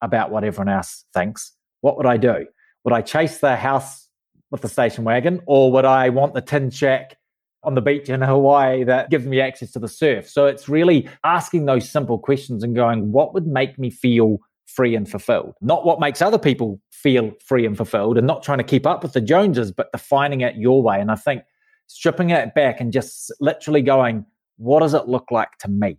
about 0.00 0.30
what 0.30 0.44
everyone 0.44 0.68
else 0.68 1.04
thinks, 1.12 1.52
what 1.80 1.96
would 1.96 2.06
I 2.06 2.18
do? 2.18 2.46
Would 2.84 2.94
I 2.94 3.02
chase 3.02 3.38
the 3.38 3.56
house 3.56 4.05
with 4.50 4.62
the 4.62 4.68
station 4.68 5.04
wagon, 5.04 5.40
or 5.46 5.72
would 5.72 5.84
I 5.84 6.08
want 6.08 6.34
the 6.34 6.40
tin 6.40 6.70
shack 6.70 7.16
on 7.62 7.74
the 7.74 7.80
beach 7.80 8.08
in 8.08 8.22
Hawaii 8.22 8.84
that 8.84 9.10
gives 9.10 9.26
me 9.26 9.40
access 9.40 9.72
to 9.72 9.78
the 9.78 9.88
surf? 9.88 10.28
So 10.28 10.46
it's 10.46 10.68
really 10.68 11.08
asking 11.24 11.66
those 11.66 11.88
simple 11.88 12.18
questions 12.18 12.62
and 12.62 12.74
going, 12.74 13.12
what 13.12 13.34
would 13.34 13.46
make 13.46 13.78
me 13.78 13.90
feel 13.90 14.38
free 14.66 14.94
and 14.94 15.08
fulfilled? 15.10 15.54
Not 15.60 15.84
what 15.84 16.00
makes 16.00 16.22
other 16.22 16.38
people 16.38 16.80
feel 16.92 17.32
free 17.44 17.66
and 17.66 17.76
fulfilled, 17.76 18.18
and 18.18 18.26
not 18.26 18.42
trying 18.42 18.58
to 18.58 18.64
keep 18.64 18.86
up 18.86 19.02
with 19.02 19.12
the 19.12 19.20
Joneses, 19.20 19.72
but 19.72 19.90
defining 19.92 20.42
it 20.42 20.56
your 20.56 20.82
way. 20.82 21.00
And 21.00 21.10
I 21.10 21.16
think 21.16 21.42
stripping 21.88 22.30
it 22.30 22.54
back 22.54 22.80
and 22.80 22.92
just 22.92 23.32
literally 23.40 23.82
going, 23.82 24.26
what 24.56 24.80
does 24.80 24.94
it 24.94 25.06
look 25.06 25.30
like 25.30 25.58
to 25.60 25.68
me? 25.68 25.98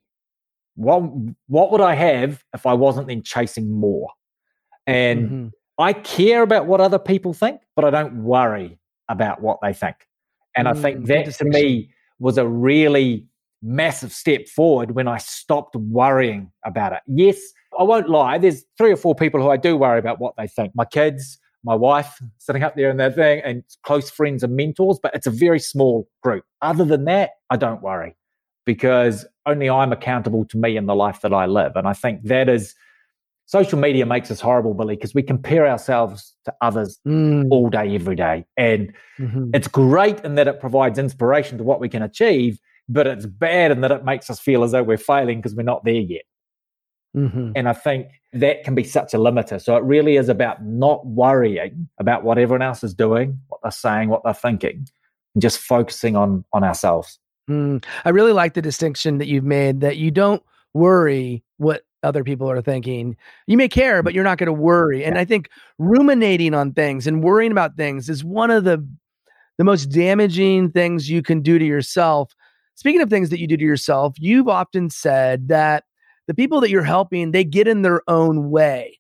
What 0.76 1.02
what 1.48 1.72
would 1.72 1.82
I 1.82 1.96
have 1.96 2.44
if 2.54 2.66
I 2.66 2.74
wasn't 2.74 3.08
then 3.08 3.24
chasing 3.24 3.72
more? 3.72 4.10
And 4.86 5.26
mm-hmm. 5.26 5.48
I 5.78 5.94
care 5.94 6.42
about 6.42 6.66
what 6.66 6.82
other 6.82 7.00
people 7.00 7.34
think, 7.34 7.62
but 7.76 7.86
I 7.86 7.90
don't 7.90 8.24
worry 8.24 8.80
about 9.10 9.42
what 9.42 9.60
they 9.62 9.74
think. 9.74 9.96
And 10.56 10.68
mm, 10.68 10.72
I 10.72 10.82
think 10.82 11.00
mm, 11.00 11.08
that 11.08 11.34
to 11.36 11.46
me 11.46 11.92
was 12.20 12.38
a 12.38 12.48
really 12.48 13.26
massive 13.62 14.12
step 14.12 14.48
forward 14.48 14.92
when 14.92 15.08
I 15.08 15.18
stopped 15.18 15.76
worrying 15.76 16.52
about 16.66 16.94
it. 16.94 17.00
Yes, 17.08 17.40
I 17.78 17.84
won't 17.84 18.10
lie, 18.10 18.38
there's 18.38 18.64
three 18.78 18.92
or 18.92 18.96
four 18.96 19.16
people 19.16 19.42
who 19.42 19.50
I 19.50 19.58
do 19.58 19.78
worry 19.78 20.00
about 20.00 20.20
what 20.20 20.34
they 20.38 20.48
think. 20.48 20.74
My 20.76 20.86
kids, 20.86 21.38
my 21.64 21.76
wife 21.76 22.20
sitting 22.38 22.64
up 22.64 22.76
there 22.76 22.90
in 22.90 22.98
that 22.98 23.16
thing, 23.16 23.42
and 23.44 23.64
close 23.84 24.10
friends 24.10 24.44
and 24.44 24.56
mentors, 24.56 25.00
but 25.02 25.14
it's 25.14 25.28
a 25.28 25.32
very 25.32 25.60
small 25.60 26.08
group. 26.24 26.44
Other 26.62 26.86
than 26.86 27.06
that, 27.06 27.32
I 27.50 27.58
don't 27.58 27.82
worry 27.82 28.16
because 28.66 29.26
only 29.46 29.70
I'm 29.70 29.94
accountable 29.94 30.44
to 30.46 30.58
me 30.58 30.76
and 30.76 30.90
the 30.90 30.96
life 30.96 31.22
that 31.22 31.34
I 31.34 31.46
live. 31.46 31.74
And 31.76 31.88
I 31.88 31.94
think 31.94 32.24
that 32.24 32.50
is 32.50 32.76
social 33.48 33.80
media 33.80 34.06
makes 34.06 34.30
us 34.30 34.40
horrible, 34.40 34.74
Billy, 34.74 34.96
because 34.96 35.16
we 35.16 35.24
compare 35.24 35.68
ourselves 35.68 36.36
to 36.46 36.54
others 36.62 37.00
mm. 37.08 37.48
all 37.50 37.70
day, 37.70 37.96
every 37.96 38.16
day. 38.16 38.46
And 38.56 38.94
mm-hmm. 39.18 39.50
it's 39.54 39.68
great 39.68 40.20
in 40.24 40.36
that 40.36 40.48
it 40.48 40.60
provides 40.60 41.00
inspiration 41.00 41.58
to 41.58 41.64
what 41.64 41.80
we 41.80 41.90
can 41.90 42.04
achieve, 42.04 42.60
but 42.88 43.08
it's 43.08 43.26
bad 43.26 43.72
in 43.72 43.82
that 43.82 43.92
it 43.92 44.06
makes 44.06 44.30
us 44.30 44.40
feel 44.40 44.64
as 44.64 44.72
though 44.74 44.84
we're 44.84 44.98
failing 44.98 45.40
because 45.40 45.56
we're 45.56 45.64
not 45.64 45.84
there 45.86 45.96
yet. 45.96 46.24
Mm-hmm. 47.16 47.54
And 47.56 47.70
I 47.70 47.74
think 47.74 48.10
that 48.34 48.64
can 48.64 48.76
be 48.76 48.84
such 48.84 49.14
a 49.14 49.18
limiter. 49.18 49.62
So 49.62 49.78
it 49.78 49.84
really 49.84 50.18
is 50.18 50.30
about 50.30 50.64
not 50.64 51.06
worrying 51.08 51.90
about 52.00 52.24
what 52.24 52.38
everyone 52.38 52.62
else 52.62 52.84
is 52.84 52.94
doing, 52.94 53.40
what 53.48 53.62
they're 53.64 53.72
saying, 53.72 54.10
what 54.10 54.24
they're 54.24 54.34
thinking, 54.34 54.88
and 55.34 55.42
just 55.42 55.58
focusing 55.60 56.16
on 56.16 56.44
on 56.52 56.64
ourselves. 56.64 57.18
Mm. 57.50 57.84
I 58.04 58.10
really 58.10 58.34
like 58.34 58.56
the 58.56 58.62
distinction 58.62 59.20
that 59.20 59.28
you've 59.28 59.46
made 59.46 59.80
that 59.80 59.96
you 59.96 60.12
don't 60.12 60.44
worry 60.74 61.44
what 61.58 61.87
other 62.04 62.24
people 62.24 62.50
are 62.50 62.62
thinking. 62.62 63.16
You 63.48 63.58
may 63.58 63.68
care, 63.68 64.04
but 64.04 64.14
you're 64.14 64.24
not 64.24 64.38
going 64.38 64.48
to 64.48 64.54
worry. 64.54 65.04
And 65.04 65.18
I 65.18 65.26
think 65.26 65.50
ruminating 65.78 66.54
on 66.54 66.74
things 66.74 67.08
and 67.08 67.24
worrying 67.24 67.52
about 67.52 67.76
things 67.76 68.10
is 68.10 68.24
one 68.24 68.52
of 68.52 68.64
the 68.64 68.88
the 69.58 69.64
most 69.64 69.88
damaging 69.88 70.72
things 70.72 71.10
you 71.10 71.24
can 71.24 71.42
do 71.42 71.58
to 71.58 71.66
yourself. 71.66 72.34
Speaking 72.76 73.02
of 73.02 73.10
things 73.10 73.30
that 73.32 73.40
you 73.40 73.48
do 73.48 73.58
to 73.58 73.64
yourself, 73.64 74.14
you've 74.20 74.48
often 74.48 74.92
said 74.92 75.48
that 75.48 75.84
the 76.28 76.36
people 76.36 76.62
that 76.62 76.70
you're 76.70 76.84
helping, 76.84 77.32
they 77.32 77.44
get 77.44 77.68
in 77.68 77.82
their 77.82 78.02
own 78.08 78.52
way. 78.52 79.00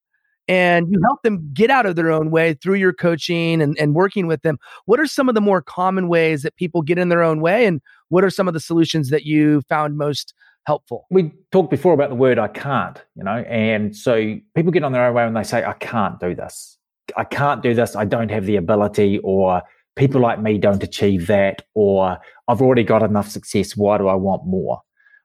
And 0.50 0.88
you 0.90 1.00
help 1.04 1.22
them 1.24 1.52
get 1.54 1.70
out 1.70 1.86
of 1.86 1.98
their 1.98 2.10
own 2.10 2.32
way 2.32 2.54
through 2.54 2.76
your 2.76 2.94
coaching 2.94 3.62
and, 3.62 3.78
and 3.78 3.94
working 3.94 4.28
with 4.28 4.44
them. 4.44 4.58
What 4.86 5.00
are 5.00 5.06
some 5.06 5.28
of 5.28 5.36
the 5.36 5.42
more 5.42 5.62
common 5.62 6.08
ways 6.08 6.42
that 6.42 6.56
people 6.56 6.82
get 6.82 6.98
in 6.98 7.10
their 7.10 7.22
own 7.22 7.42
way? 7.42 7.66
And 7.66 7.82
what 8.08 8.24
are 8.24 8.30
some 8.30 8.48
of 8.48 8.54
the 8.54 8.62
solutions 8.62 9.10
that 9.10 9.26
you 9.26 9.62
found 9.68 9.98
most 9.98 10.34
helpful. 10.68 11.08
We 11.10 11.32
talked 11.54 11.72
before 11.72 11.94
about 11.94 12.10
the 12.10 12.16
word 12.16 12.38
I 12.38 12.50
can't, 12.50 13.02
you 13.16 13.24
know, 13.24 13.38
and 13.48 13.96
so 13.96 14.36
people 14.54 14.72
get 14.72 14.84
on 14.84 14.92
their 14.92 15.08
own 15.08 15.16
way 15.16 15.24
when 15.24 15.34
they 15.34 15.44
say, 15.44 15.64
I 15.64 15.74
can't 15.74 16.20
do 16.20 16.36
this. 16.36 16.78
I 17.16 17.24
can't 17.24 17.64
do 17.64 17.74
this. 17.74 17.96
I 17.96 18.04
don't 18.04 18.30
have 18.30 18.46
the 18.46 18.58
ability, 18.58 19.20
or 19.24 19.62
people 19.96 20.20
like 20.20 20.42
me 20.42 20.58
don't 20.58 20.84
achieve 20.84 21.28
that, 21.28 21.62
or 21.74 22.18
I've 22.50 22.62
already 22.62 22.84
got 22.84 23.02
enough 23.02 23.30
success. 23.30 23.78
Why 23.78 23.98
do 23.98 24.10
I 24.10 24.16
want 24.16 24.46
more? 24.46 24.82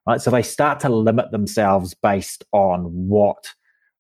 Right. 0.07 0.21
So 0.21 0.31
they 0.31 0.43
start 0.43 0.79
to 0.81 0.89
limit 0.89 1.33
themselves 1.33 1.95
based 1.95 2.45
on 2.53 2.85
what 2.85 3.53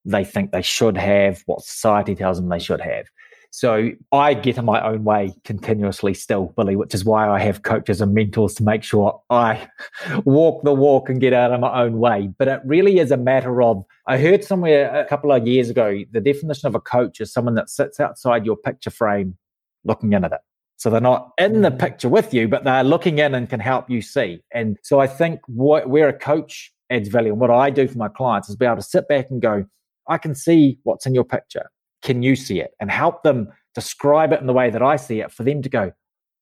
they 0.04 0.24
think 0.24 0.52
they 0.52 0.62
should 0.62 0.96
have, 0.96 1.42
what 1.46 1.62
society 1.62 2.14
tells 2.14 2.38
them 2.38 2.48
they 2.48 2.58
should 2.60 2.80
have. 2.80 3.06
So 3.54 3.90
I 4.12 4.32
get 4.32 4.56
in 4.56 4.64
my 4.64 4.82
own 4.82 5.04
way 5.04 5.34
continuously 5.44 6.14
still, 6.14 6.54
Billy, 6.56 6.74
which 6.74 6.94
is 6.94 7.04
why 7.04 7.28
I 7.28 7.38
have 7.40 7.62
coaches 7.62 8.00
and 8.00 8.14
mentors 8.14 8.54
to 8.54 8.62
make 8.62 8.82
sure 8.82 9.20
I 9.28 9.68
walk 10.24 10.64
the 10.64 10.72
walk 10.72 11.10
and 11.10 11.20
get 11.20 11.34
out 11.34 11.52
of 11.52 11.60
my 11.60 11.82
own 11.82 11.98
way. 11.98 12.30
But 12.38 12.48
it 12.48 12.62
really 12.64 12.98
is 12.98 13.10
a 13.10 13.18
matter 13.18 13.60
of, 13.60 13.84
I 14.06 14.16
heard 14.16 14.42
somewhere 14.42 14.98
a 14.98 15.04
couple 15.04 15.30
of 15.30 15.46
years 15.46 15.68
ago, 15.68 16.00
the 16.12 16.20
definition 16.22 16.66
of 16.66 16.74
a 16.74 16.80
coach 16.80 17.20
is 17.20 17.30
someone 17.30 17.54
that 17.56 17.68
sits 17.68 18.00
outside 18.00 18.46
your 18.46 18.56
picture 18.56 18.88
frame 18.90 19.36
looking 19.84 20.14
in 20.14 20.24
at 20.24 20.32
it. 20.32 20.40
So 20.78 20.88
they're 20.88 21.02
not 21.02 21.32
in 21.36 21.60
the 21.60 21.68
Mm-hmm. 21.68 21.76
picture 21.76 22.08
with 22.08 22.32
you, 22.32 22.48
but 22.48 22.64
they're 22.64 22.82
looking 22.82 23.18
in 23.18 23.34
and 23.34 23.50
can 23.50 23.60
help 23.60 23.90
you 23.90 24.00
see. 24.00 24.42
And 24.54 24.78
so 24.82 24.98
I 24.98 25.06
think 25.06 25.40
what, 25.46 25.90
where 25.90 26.08
a 26.08 26.18
coach 26.18 26.72
adds 26.88 27.10
value 27.10 27.32
and 27.32 27.40
what 27.40 27.50
I 27.50 27.68
do 27.68 27.86
for 27.86 27.98
my 27.98 28.08
clients 28.08 28.48
is 28.48 28.56
be 28.56 28.64
able 28.64 28.76
to 28.76 28.82
sit 28.82 29.08
back 29.08 29.26
and 29.28 29.42
go, 29.42 29.66
I 30.08 30.16
can 30.16 30.34
see 30.34 30.78
what's 30.84 31.04
in 31.04 31.14
your 31.14 31.24
picture. 31.24 31.70
Can 32.02 32.22
you 32.22 32.36
see 32.36 32.60
it? 32.60 32.72
And 32.80 32.90
help 32.90 33.22
them 33.22 33.48
describe 33.74 34.32
it 34.32 34.40
in 34.40 34.46
the 34.46 34.52
way 34.52 34.70
that 34.70 34.82
I 34.82 34.96
see 34.96 35.20
it 35.20 35.32
for 35.32 35.44
them 35.44 35.62
to 35.62 35.68
go, 35.68 35.92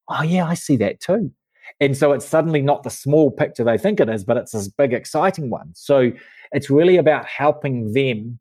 oh, 0.09 0.23
yeah, 0.23 0.45
I 0.45 0.55
see 0.55 0.75
that 0.77 0.99
too. 0.99 1.31
And 1.79 1.95
so 1.95 2.11
it's 2.11 2.25
suddenly 2.25 2.61
not 2.61 2.83
the 2.83 2.89
small 2.89 3.31
picture 3.31 3.63
they 3.63 3.77
think 3.77 3.99
it 3.99 4.09
is, 4.09 4.23
but 4.23 4.37
it's 4.37 4.51
this 4.51 4.67
big, 4.67 4.93
exciting 4.93 5.49
one. 5.49 5.71
So 5.73 6.11
it's 6.51 6.69
really 6.69 6.97
about 6.97 7.25
helping 7.25 7.93
them 7.93 8.39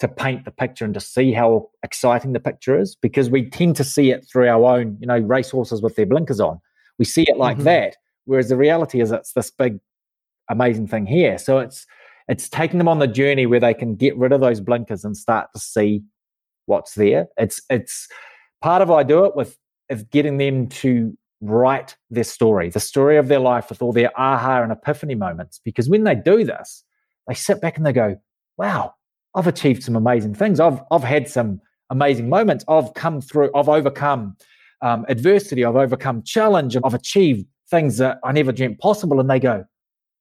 to 0.00 0.08
paint 0.08 0.46
the 0.46 0.50
picture 0.50 0.84
and 0.84 0.94
to 0.94 1.00
see 1.00 1.32
how 1.32 1.68
exciting 1.82 2.32
the 2.32 2.40
picture 2.40 2.78
is 2.78 2.96
because 2.96 3.28
we 3.28 3.48
tend 3.48 3.76
to 3.76 3.84
see 3.84 4.10
it 4.10 4.26
through 4.26 4.48
our 4.48 4.78
own, 4.78 4.96
you 4.98 5.06
know, 5.06 5.18
racehorses 5.18 5.82
with 5.82 5.94
their 5.94 6.06
blinkers 6.06 6.40
on. 6.40 6.58
We 6.98 7.04
see 7.04 7.24
it 7.28 7.36
like 7.36 7.58
Mhm. 7.58 7.64
that. 7.64 7.96
Whereas 8.24 8.48
the 8.48 8.56
reality 8.56 9.00
is 9.00 9.12
it's 9.12 9.32
this 9.34 9.50
big, 9.50 9.78
amazing 10.48 10.88
thing 10.88 11.06
here. 11.06 11.38
So 11.38 11.58
it's 11.58 11.86
it's 12.28 12.48
taking 12.48 12.78
them 12.78 12.86
on 12.86 13.00
the 13.00 13.08
journey 13.08 13.44
where 13.44 13.58
they 13.58 13.74
can 13.74 13.96
get 13.96 14.16
rid 14.16 14.30
of 14.30 14.40
those 14.40 14.60
blinkers 14.60 15.04
and 15.04 15.16
start 15.16 15.48
to 15.52 15.58
see 15.58 16.04
what's 16.70 16.94
there. 16.94 17.26
It's 17.36 17.60
it's 17.68 18.08
part 18.62 18.80
of 18.80 18.90
I 18.90 19.02
do 19.02 19.24
it 19.26 19.36
with 19.36 19.58
is 19.90 20.04
getting 20.04 20.38
them 20.38 20.68
to 20.68 21.16
write 21.42 21.96
their 22.10 22.24
story, 22.24 22.70
the 22.70 22.80
story 22.80 23.16
of 23.16 23.28
their 23.28 23.40
life 23.40 23.68
with 23.68 23.82
all 23.82 23.92
their 23.92 24.12
aha 24.18 24.62
and 24.62 24.72
epiphany 24.72 25.14
moments. 25.14 25.60
Because 25.64 25.88
when 25.88 26.04
they 26.04 26.14
do 26.14 26.44
this, 26.44 26.84
they 27.26 27.34
sit 27.34 27.60
back 27.60 27.76
and 27.76 27.84
they 27.84 27.92
go, 27.92 28.16
Wow, 28.56 28.94
I've 29.34 29.46
achieved 29.46 29.82
some 29.82 29.96
amazing 29.96 30.34
things. 30.34 30.60
I've 30.60 30.80
I've 30.90 31.04
had 31.04 31.28
some 31.28 31.60
amazing 31.90 32.28
moments. 32.28 32.64
I've 32.68 32.94
come 32.94 33.20
through. 33.20 33.50
I've 33.54 33.68
overcome 33.68 34.36
um, 34.82 35.04
adversity. 35.08 35.64
I've 35.64 35.76
overcome 35.76 36.22
challenge. 36.22 36.76
I've 36.82 36.94
achieved 36.94 37.46
things 37.68 37.98
that 37.98 38.18
I 38.24 38.32
never 38.32 38.52
dreamt 38.52 38.78
possible. 38.78 39.20
And 39.20 39.30
they 39.30 39.40
go, 39.40 39.64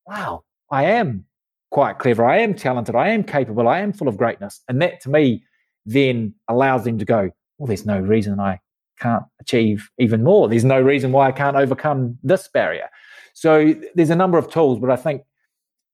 "Wow, 0.07 0.43
I 0.71 0.85
am 0.85 1.25
quite 1.71 1.99
clever. 1.99 2.25
I 2.25 2.39
am 2.39 2.53
talented. 2.53 2.95
I 2.95 3.09
am 3.09 3.23
capable. 3.23 3.67
I 3.67 3.79
am 3.79 3.93
full 3.93 4.07
of 4.07 4.17
greatness." 4.17 4.61
And 4.67 4.81
that 4.81 5.01
to 5.01 5.09
me 5.09 5.43
then 5.85 6.33
allows 6.47 6.83
them 6.83 6.97
to 6.97 7.05
go, 7.05 7.29
"Well, 7.57 7.67
there's 7.67 7.85
no 7.85 7.99
reason 7.99 8.39
I 8.39 8.59
can't 8.99 9.23
achieve 9.39 9.89
even 9.97 10.23
more. 10.23 10.47
There's 10.47 10.65
no 10.65 10.81
reason 10.81 11.11
why 11.11 11.27
I 11.27 11.31
can't 11.31 11.57
overcome 11.57 12.17
this 12.23 12.47
barrier." 12.47 12.89
So 13.33 13.73
there's 13.95 14.09
a 14.09 14.15
number 14.15 14.37
of 14.37 14.49
tools, 14.49 14.79
but 14.79 14.89
I 14.89 14.95
think 14.95 15.23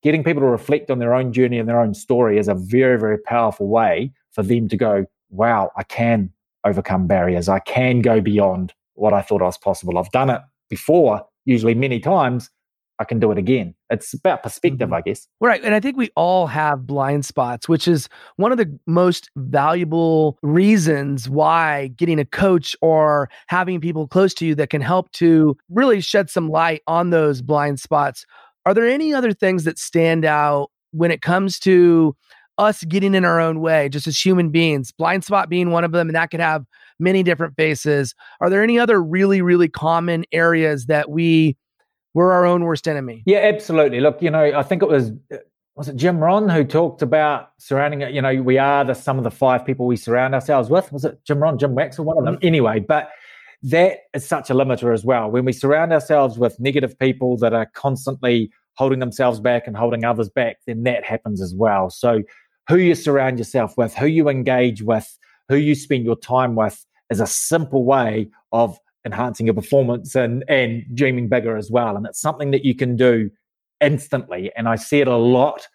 getting 0.06 0.24
people 0.24 0.41
to 0.41 0.48
reflect 0.48 0.91
on 0.91 1.00
their 1.00 1.13
own 1.13 1.34
journey 1.34 1.58
and 1.58 1.67
their 1.67 1.80
own 1.82 1.93
story 1.93 2.38
is 2.38 2.48
a 2.48 2.54
very, 2.54 3.00
very 3.00 3.17
powerful 3.17 3.67
way 3.67 4.12
for 4.32 4.43
them 4.43 4.67
to 4.69 4.78
go, 4.78 5.06
wow, 5.30 5.71
I 5.78 5.84
can 5.84 6.32
overcome 6.63 7.08
barriers. 7.08 7.50
I 7.50 7.60
can 7.60 8.02
go 8.02 8.21
beyond 8.21 8.74
what 8.93 9.13
I 9.13 9.21
thought 9.21 9.41
was 9.41 9.58
possible. 9.58 9.98
I've 9.98 10.12
done 10.12 10.30
it 10.30 10.41
before, 10.69 11.26
usually 11.45 11.74
many 11.74 12.00
times. 12.00 12.50
I 12.99 13.03
can 13.03 13.19
do 13.19 13.31
it 13.31 13.38
again. 13.38 13.75
It's 13.89 14.13
about 14.13 14.43
perspective, 14.43 14.88
mm-hmm. 14.88 14.93
I 14.93 15.01
guess. 15.01 15.27
Right. 15.41 15.63
And 15.63 15.75
I 15.75 15.79
think 15.79 15.97
we 15.97 16.10
all 16.15 16.47
have 16.47 16.88
blind 16.88 17.25
spots, 17.25 17.67
which 17.67 17.88
is 17.88 18.08
one 18.38 18.51
of 18.51 18.58
the 18.58 18.79
most 18.88 19.29
valuable 19.36 20.38
reasons 20.41 21.29
why 21.29 21.88
getting 21.97 22.19
a 22.19 22.25
coach 22.25 22.75
or 22.81 23.29
having 23.47 23.81
people 23.81 24.08
close 24.08 24.34
to 24.36 24.45
you 24.45 24.55
that 24.55 24.69
can 24.69 24.81
help 24.81 25.12
to 25.13 25.58
really 25.69 25.99
shed 25.99 26.29
some 26.29 26.49
light 26.49 26.81
on 26.88 27.10
those 27.10 27.41
blind 27.41 27.79
spots. 27.79 28.25
Are 28.65 28.73
there 28.73 28.88
any 28.88 29.13
other 29.13 29.34
things 29.34 29.65
that 29.65 29.77
stand 29.77 30.25
out 30.25 30.71
when 30.91 31.12
it 31.12 31.21
comes 31.21 31.60
to 31.60 32.15
us 32.58 32.86
getting 32.86 33.13
in 33.13 33.25
our 33.25 33.41
own 33.41 33.60
way, 33.60 33.89
just 33.89 34.08
as 34.08 34.17
human 34.17 34.49
beings? 34.49 34.91
Blind 34.93 35.25
spot 35.25 35.49
being 35.49 35.71
one 35.71 35.84
of 35.84 35.91
them, 35.91 36.08
and 36.08 36.15
that 36.15 36.31
could 36.31 36.39
have 36.39 36.65
many 36.97 37.23
different 37.23 37.55
faces. 37.58 38.15
Are 38.39 38.49
there 38.49 38.63
any 38.63 38.79
other 38.79 39.03
really, 39.03 39.41
really 39.41 39.67
common 39.67 40.23
areas 40.31 40.86
that 40.86 41.10
we 41.10 41.58
we're 42.15 42.32
our 42.32 42.45
own 42.45 42.63
worst 42.63 42.88
enemy? 42.88 43.21
Yeah, 43.28 43.39
absolutely. 43.39 43.99
Look, 43.99 44.21
you 44.21 44.32
know, 44.32 44.58
I 44.58 44.63
think 44.63 44.82
it 44.82 44.89
was 44.89 45.12
was 45.75 45.89
it 45.89 45.97
Jim 45.97 46.19
Rohn 46.19 46.47
who 46.47 46.63
talked 46.63 47.01
about 47.01 47.49
surrounding 47.60 48.01
it. 48.01 48.13
You 48.13 48.21
know, 48.21 48.41
we 48.41 48.58
are 48.58 48.86
the 48.86 48.93
sum 48.93 49.17
of 49.17 49.25
the 49.25 49.32
five 49.32 49.65
people 49.65 49.86
we 49.86 49.97
surround 49.97 50.34
ourselves 50.34 50.69
with. 50.69 50.91
Was 50.93 51.04
it 51.04 51.19
Jim 51.25 51.43
Rohn, 51.43 51.60
Jim 51.60 51.75
Wax, 51.75 51.99
or 51.99 52.04
one 52.04 52.17
of 52.17 52.23
them? 52.23 52.38
Mm-hmm. 52.38 52.47
Anyway, 52.47 52.80
but 52.80 53.10
that 53.63 53.97
is 54.13 54.25
such 54.25 54.49
a 54.49 54.54
limiter 54.54 54.93
as 54.93 55.04
well. 55.04 55.30
When 55.30 55.43
we 55.43 55.51
surround 55.51 55.91
ourselves 55.91 56.39
with 56.39 56.58
negative 56.60 56.97
people 56.97 57.36
that 57.38 57.54
are 57.54 57.65
constantly 57.73 58.49
holding 58.75 58.99
themselves 58.99 59.41
back 59.41 59.67
and 59.67 59.75
holding 59.75 60.06
others 60.06 60.30
back, 60.30 60.58
then 60.65 60.84
that 60.84 61.04
happens 61.04 61.41
as 61.41 61.54
well. 61.54 61.89
So, 61.89 62.23
who 62.69 62.78
you 62.78 62.95
surround 62.95 63.38
yourself 63.38 63.78
with, 63.78 63.93
who 63.93 64.08
you 64.08 64.30
engage 64.30 64.82
with, 64.82 65.19
who 65.49 65.58
you 65.58 65.75
spend 65.75 66.06
your 66.06 66.15
time 66.15 66.56
with 66.56 66.86
is 67.10 67.19
a 67.19 67.28
simple 67.28 67.84
way 67.84 68.30
of 68.54 68.80
enhancing 69.06 69.46
your 69.46 69.56
performance 69.56 70.15
and 70.15 70.44
and 70.50 70.84
dreaming 70.94 71.30
bigger 71.30 71.56
as 71.56 71.72
well. 71.72 71.96
And 71.96 72.06
it's 72.06 72.20
something 72.20 72.52
that 72.52 72.65
you 72.65 72.76
can 72.76 72.96
do 72.96 73.30
instantly. 73.82 74.52
And 74.56 74.68
I 74.68 74.76
see 74.76 75.00
it 75.00 75.08
a 75.08 75.15
lot 75.15 75.68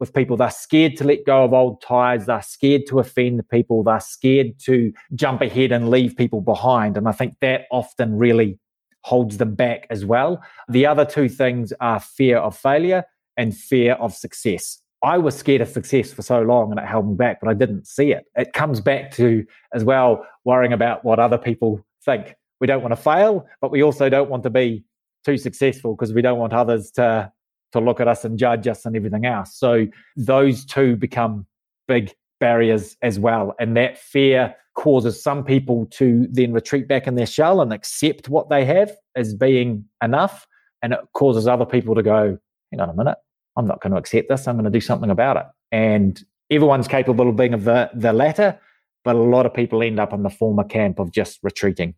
with 0.00 0.12
people. 0.12 0.36
They're 0.36 0.50
scared 0.50 0.96
to 0.96 1.04
let 1.04 1.24
go 1.24 1.44
of 1.44 1.52
old 1.52 1.80
ties. 1.80 2.26
They're 2.26 2.42
scared 2.42 2.82
to 2.88 2.98
offend 2.98 3.48
people. 3.48 3.82
They're 3.82 4.00
scared 4.00 4.58
to 4.60 4.92
jump 5.14 5.40
ahead 5.40 5.72
and 5.72 5.90
leave 5.90 6.16
people 6.16 6.40
behind. 6.40 6.96
And 6.96 7.08
I 7.08 7.12
think 7.12 7.34
that 7.40 7.62
often 7.70 8.16
really 8.16 8.58
holds 9.02 9.36
them 9.36 9.54
back 9.54 9.86
as 9.90 10.04
well. 10.04 10.42
The 10.68 10.86
other 10.86 11.04
two 11.04 11.28
things 11.28 11.72
are 11.80 12.00
fear 12.00 12.38
of 12.38 12.56
failure 12.56 13.04
and 13.36 13.56
fear 13.56 13.94
of 13.94 14.14
success. 14.14 14.80
I 15.02 15.18
was 15.18 15.36
scared 15.36 15.60
of 15.60 15.68
success 15.68 16.12
for 16.12 16.22
so 16.22 16.40
long 16.40 16.70
and 16.70 16.80
it 16.80 16.86
held 16.86 17.06
me 17.06 17.14
back, 17.14 17.38
but 17.40 17.50
I 17.50 17.54
didn't 17.54 17.86
see 17.86 18.12
it. 18.12 18.24
It 18.36 18.54
comes 18.54 18.80
back 18.80 19.10
to 19.12 19.44
as 19.74 19.84
well 19.84 20.26
worrying 20.44 20.72
about 20.72 21.04
what 21.04 21.18
other 21.18 21.36
people 21.36 21.84
think. 22.04 22.34
We 22.60 22.66
don't 22.66 22.82
want 22.82 22.92
to 22.92 23.00
fail, 23.00 23.46
but 23.60 23.70
we 23.70 23.82
also 23.82 24.08
don't 24.08 24.30
want 24.30 24.42
to 24.44 24.50
be 24.50 24.84
too 25.24 25.36
successful 25.36 25.94
because 25.94 26.12
we 26.12 26.22
don't 26.22 26.38
want 26.38 26.52
others 26.52 26.90
to 26.92 27.32
to 27.72 27.80
look 27.80 28.00
at 28.00 28.06
us 28.06 28.24
and 28.24 28.38
judge 28.38 28.68
us 28.68 28.86
and 28.86 28.94
everything 28.94 29.26
else. 29.26 29.56
So 29.56 29.88
those 30.16 30.64
two 30.64 30.94
become 30.94 31.44
big 31.88 32.14
barriers 32.38 32.96
as 33.02 33.18
well. 33.18 33.54
And 33.58 33.76
that 33.76 33.98
fear 33.98 34.54
causes 34.74 35.20
some 35.20 35.44
people 35.44 35.86
to 35.86 36.28
then 36.30 36.52
retreat 36.52 36.86
back 36.86 37.08
in 37.08 37.16
their 37.16 37.26
shell 37.26 37.60
and 37.60 37.72
accept 37.72 38.28
what 38.28 38.48
they 38.48 38.64
have 38.64 38.92
as 39.16 39.34
being 39.34 39.84
enough. 40.02 40.46
And 40.82 40.92
it 40.92 41.00
causes 41.14 41.48
other 41.48 41.66
people 41.66 41.96
to 41.96 42.02
go, 42.02 42.38
hang 42.70 42.80
on 42.80 42.90
a 42.90 42.94
minute, 42.94 43.18
I'm 43.56 43.66
not 43.66 43.80
going 43.80 43.92
to 43.92 43.98
accept 43.98 44.28
this. 44.28 44.46
I'm 44.46 44.56
going 44.56 44.64
to 44.64 44.70
do 44.70 44.80
something 44.80 45.10
about 45.10 45.36
it. 45.36 45.46
And 45.72 46.22
everyone's 46.50 46.88
capable 46.88 47.28
of 47.28 47.36
being 47.36 47.54
of 47.54 47.64
the, 47.64 47.90
the 47.94 48.12
latter, 48.12 48.58
but 49.04 49.16
a 49.16 49.18
lot 49.18 49.46
of 49.46 49.54
people 49.54 49.82
end 49.82 49.98
up 49.98 50.12
in 50.12 50.22
the 50.22 50.30
former 50.30 50.64
camp 50.64 50.98
of 50.98 51.12
just 51.12 51.38
retreating. 51.42 51.94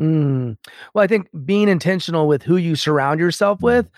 Mm. 0.00 0.56
Well, 0.94 1.04
I 1.04 1.06
think 1.06 1.28
being 1.44 1.68
intentional 1.68 2.26
with 2.26 2.42
who 2.42 2.56
you 2.56 2.74
surround 2.74 3.20
yourself 3.20 3.60
with 3.60 3.90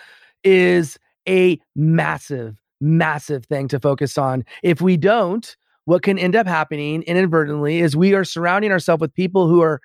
is 0.43 0.99
a 1.29 1.61
massive, 1.77 2.57
massive 2.81 3.45
thing 3.47 3.69
to 3.69 3.79
focus 3.79 4.19
on. 4.19 4.45
If 4.62 4.81
we 4.81 4.97
don't, 4.97 5.57
what 5.85 6.03
can 6.03 6.19
end 6.19 6.35
up 6.35 6.47
happening 6.47 7.03
inadvertently 7.03 7.81
is 7.81 7.97
we 7.97 8.15
are 8.15 8.25
surrounding 8.25 8.73
ourselves 8.73 9.01
with 9.01 9.15
people 9.15 9.49
who 9.49 9.62
are 9.62 9.81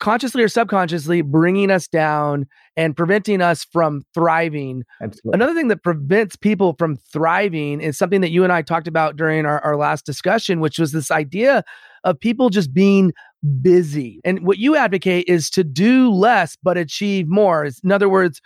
consciously 0.00 0.42
or 0.42 0.48
subconsciously 0.48 1.22
bringing 1.22 1.70
us 1.70 1.88
down 1.88 2.46
and 2.76 2.96
preventing 2.96 3.40
us 3.40 3.64
from 3.64 4.02
thriving. 4.12 4.82
Absolutely. 5.00 5.36
Another 5.36 5.54
thing 5.54 5.68
that 5.68 5.82
prevents 5.82 6.36
people 6.36 6.74
from 6.78 6.96
thriving 6.96 7.80
is 7.80 7.96
something 7.96 8.20
that 8.20 8.30
you 8.30 8.44
and 8.44 8.52
I 8.52 8.62
talked 8.62 8.88
about 8.88 9.16
during 9.16 9.46
our, 9.46 9.60
our 9.60 9.76
last 9.76 10.04
discussion, 10.04 10.60
which 10.60 10.78
was 10.78 10.92
this 10.92 11.10
idea 11.10 11.64
of 12.02 12.20
people 12.20 12.50
just 12.50 12.74
being 12.74 13.12
busy. 13.60 14.20
And 14.24 14.46
what 14.46 14.58
you 14.58 14.76
advocate 14.76 15.26
is 15.28 15.50
to 15.50 15.64
do 15.64 16.10
less 16.10 16.56
but 16.62 16.76
achieve 16.76 17.28
more. 17.28 17.68
In 17.82 17.92
other 17.92 18.08
words, 18.08 18.40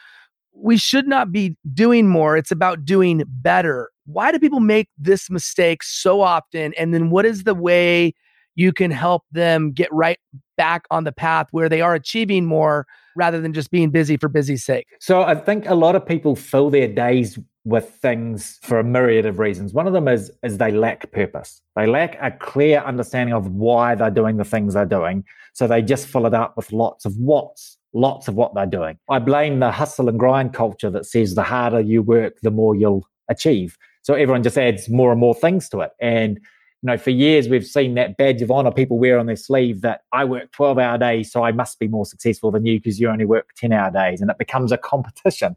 we 0.53 0.77
should 0.77 1.07
not 1.07 1.31
be 1.31 1.57
doing 1.73 2.09
more. 2.09 2.37
It's 2.37 2.51
about 2.51 2.85
doing 2.85 3.23
better. 3.27 3.91
Why 4.07 4.33
do 4.33 4.39
people 4.39 4.61
make 4.61 4.89
this 4.99 5.31
mistake 5.31 5.83
so 5.83 6.21
often? 6.21 6.75
And 6.75 6.93
then 6.93 7.11
what 7.11 7.25
is 7.25 7.45
the 7.45 7.55
way 7.55 8.15
you 8.57 8.73
can 8.73 8.91
help 8.91 9.23
them 9.31 9.71
get 9.71 9.89
right 9.93 10.19
back 10.57 10.85
on 10.91 11.05
the 11.05 11.13
path 11.13 11.47
where 11.53 11.69
they 11.69 11.81
are 11.81 11.95
achieving 11.95 12.45
more 12.45 12.87
rather 13.15 13.41
than 13.41 13.53
just 13.53 13.71
being 13.71 13.91
busy 13.91 14.17
for 14.17 14.29
busy's 14.29 14.65
sake? 14.65 14.89
So 14.99 15.23
I 15.23 15.37
think 15.37 15.69
a 15.69 15.75
lot 15.75 15.95
of 15.95 16.05
people 16.05 16.35
fill 16.35 16.71
their 16.71 16.89
days 16.89 17.39
with 17.69 17.91
things 17.91 18.59
for 18.63 18.79
a 18.79 18.85
myriad 18.85 19.27
of 19.27 19.39
reasons. 19.39 19.75
One 19.75 19.87
of 19.87 19.93
them 19.93 20.09
is 20.09 20.31
is 20.43 20.57
they 20.57 20.73
lack 20.73 21.11
purpose. 21.13 21.61
They 21.77 21.87
lack 21.87 22.17
a 22.21 22.31
clear 22.31 22.81
understanding 22.81 23.35
of 23.35 23.49
why 23.49 23.95
they're 23.95 24.11
doing 24.11 24.39
the 24.39 24.45
things 24.45 24.75
they're 24.75 24.87
doing. 24.87 25.25
So 25.53 25.67
they 25.67 25.83
just 25.83 26.07
fill 26.07 26.27
it 26.27 26.35
up 26.35 26.57
with 26.57 26.73
lots 26.73 27.05
of 27.05 27.17
what's, 27.19 27.77
lots 27.93 28.27
of 28.27 28.37
what 28.37 28.55
they're 28.55 28.67
doing. 28.67 28.99
I 29.11 29.19
blame 29.19 29.61
the 29.61 29.71
hustle 29.71 30.09
and 30.09 30.19
grind 30.19 30.55
culture 30.55 30.91
that 30.91 31.05
says 31.05 31.35
the 31.35 31.43
harder 31.43 31.81
you 31.81 32.03
work, 32.03 32.41
the 32.43 32.51
more 32.51 32.75
you'll 32.75 33.07
achieve. 33.29 33.77
So 34.03 34.15
everyone 34.15 34.43
just 34.43 34.57
adds 34.57 34.89
more 34.89 35.11
and 35.11 35.21
more 35.21 35.35
things 35.35 35.69
to 35.71 35.81
it. 35.81 35.91
And 36.01 36.39
you 36.83 36.87
know, 36.87 36.97
for 36.97 37.11
years 37.11 37.49
we've 37.49 37.67
seen 37.67 37.95
that 37.97 38.17
badge 38.17 38.41
of 38.41 38.51
honor 38.51 38.71
people 38.71 38.99
wear 38.99 39.19
on 39.19 39.27
their 39.27 39.37
sleeve 39.37 39.83
that 39.83 40.03
I 40.13 40.25
work 40.25 40.53
12 40.53 40.79
hour 40.79 40.97
days, 40.97 41.31
so 41.31 41.43
I 41.43 41.53
must 41.53 41.79
be 41.79 41.89
more 41.89 42.07
successful 42.07 42.51
than 42.51 42.65
you 42.65 42.79
because 42.79 42.99
you 42.99 43.11
only 43.11 43.27
work 43.27 43.51
10 43.57 43.73
hour 43.73 43.91
days. 43.91 44.23
And 44.23 44.31
it 44.31 44.39
becomes 44.39 44.73
a 44.73 44.79
competition. 44.79 45.55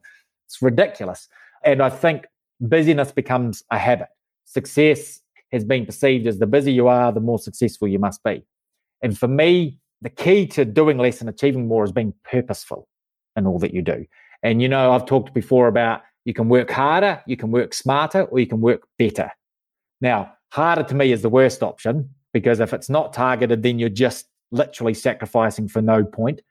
It's 0.47 0.61
ridiculous. 0.61 1.29
And 1.63 1.81
I 1.81 1.89
think 1.89 2.25
busyness 2.59 3.11
becomes 3.11 3.63
a 3.71 3.77
habit. 3.77 4.07
Success 4.45 5.21
has 5.51 5.63
been 5.63 5.85
perceived 5.85 6.27
as 6.27 6.39
the 6.39 6.47
busier 6.47 6.73
you 6.73 6.87
are, 6.87 7.11
the 7.11 7.19
more 7.19 7.39
successful 7.39 7.87
you 7.87 7.99
must 7.99 8.23
be. 8.23 8.43
And 9.01 9.17
for 9.17 9.27
me, 9.27 9.79
the 10.01 10.09
key 10.09 10.47
to 10.47 10.65
doing 10.65 10.97
less 10.97 11.21
and 11.21 11.29
achieving 11.29 11.67
more 11.67 11.83
is 11.83 11.91
being 11.91 12.13
purposeful 12.23 12.87
in 13.35 13.45
all 13.45 13.59
that 13.59 13.73
you 13.73 13.81
do. 13.81 14.05
And 14.43 14.61
you 14.61 14.67
know, 14.67 14.91
I've 14.91 15.05
talked 15.05 15.33
before 15.33 15.67
about 15.67 16.01
you 16.25 16.33
can 16.33 16.49
work 16.49 16.69
harder, 16.69 17.21
you 17.25 17.37
can 17.37 17.51
work 17.51 17.73
smarter, 17.73 18.23
or 18.23 18.39
you 18.39 18.47
can 18.47 18.61
work 18.61 18.87
better. 18.97 19.31
Now, 20.01 20.33
harder 20.51 20.83
to 20.83 20.95
me 20.95 21.11
is 21.11 21.21
the 21.21 21.29
worst 21.29 21.63
option 21.63 22.09
because 22.33 22.59
if 22.59 22.73
it's 22.73 22.89
not 22.89 23.13
targeted, 23.13 23.63
then 23.63 23.79
you're 23.79 23.89
just 23.89 24.27
literally 24.51 24.93
sacrificing 24.93 25.67
for 25.67 25.81
no 25.81 26.03
point. 26.03 26.41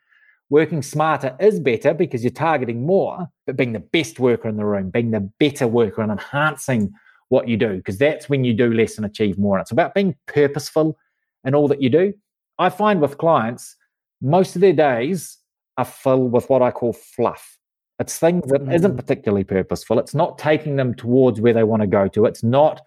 Working 0.51 0.83
smarter 0.83 1.37
is 1.41 1.61
better 1.61 1.95
because 1.95 2.25
you're 2.25 2.33
targeting 2.33 2.85
more, 2.85 3.29
but 3.47 3.57
being 3.57 3.73
the 3.73 3.79
best 3.79 4.19
worker 4.19 4.49
in 4.49 4.57
the 4.57 4.65
room, 4.65 4.91
being 4.91 5.13
the 5.13 5.31
better 5.39 5.69
worker 5.69 6.03
and 6.03 6.11
enhancing 6.11 6.93
what 7.29 7.49
you 7.49 7.57
do, 7.57 7.77
because 7.77 7.99
that's 7.99 8.29
when 8.29 8.43
you 8.43 8.53
do 8.53 8.75
less 8.75 8.97
and 8.97 9.07
achieve 9.07 9.39
more. 9.39 9.57
And 9.57 9.63
it's 9.63 9.71
about 9.71 9.95
being 9.95 10.17
purposeful 10.27 10.99
in 11.45 11.55
all 11.55 11.69
that 11.69 11.81
you 11.81 11.89
do. 11.89 12.13
I 12.59 12.69
find 12.69 13.01
with 13.01 13.17
clients, 13.17 13.77
most 14.21 14.57
of 14.57 14.61
their 14.61 14.73
days 14.73 15.39
are 15.79 15.85
filled 15.85 16.33
with 16.33 16.51
what 16.51 16.63
I 16.63 16.73
call 16.73 16.93
fluff. 16.93 17.57
It's 18.01 18.19
things 18.19 18.51
that 18.51 18.63
mm. 18.63 18.81
not 18.81 18.97
particularly 18.97 19.45
purposeful. 19.45 19.99
It's 19.99 20.15
not 20.15 20.39
taking 20.39 20.77
them 20.77 20.95
towards 20.95 21.41
where 21.41 21.53
they 21.53 21.65
want 21.65 21.83
to 21.83 21.87
go 21.87 22.09
to. 22.09 22.25
It's 22.25 22.43
not 22.43 22.81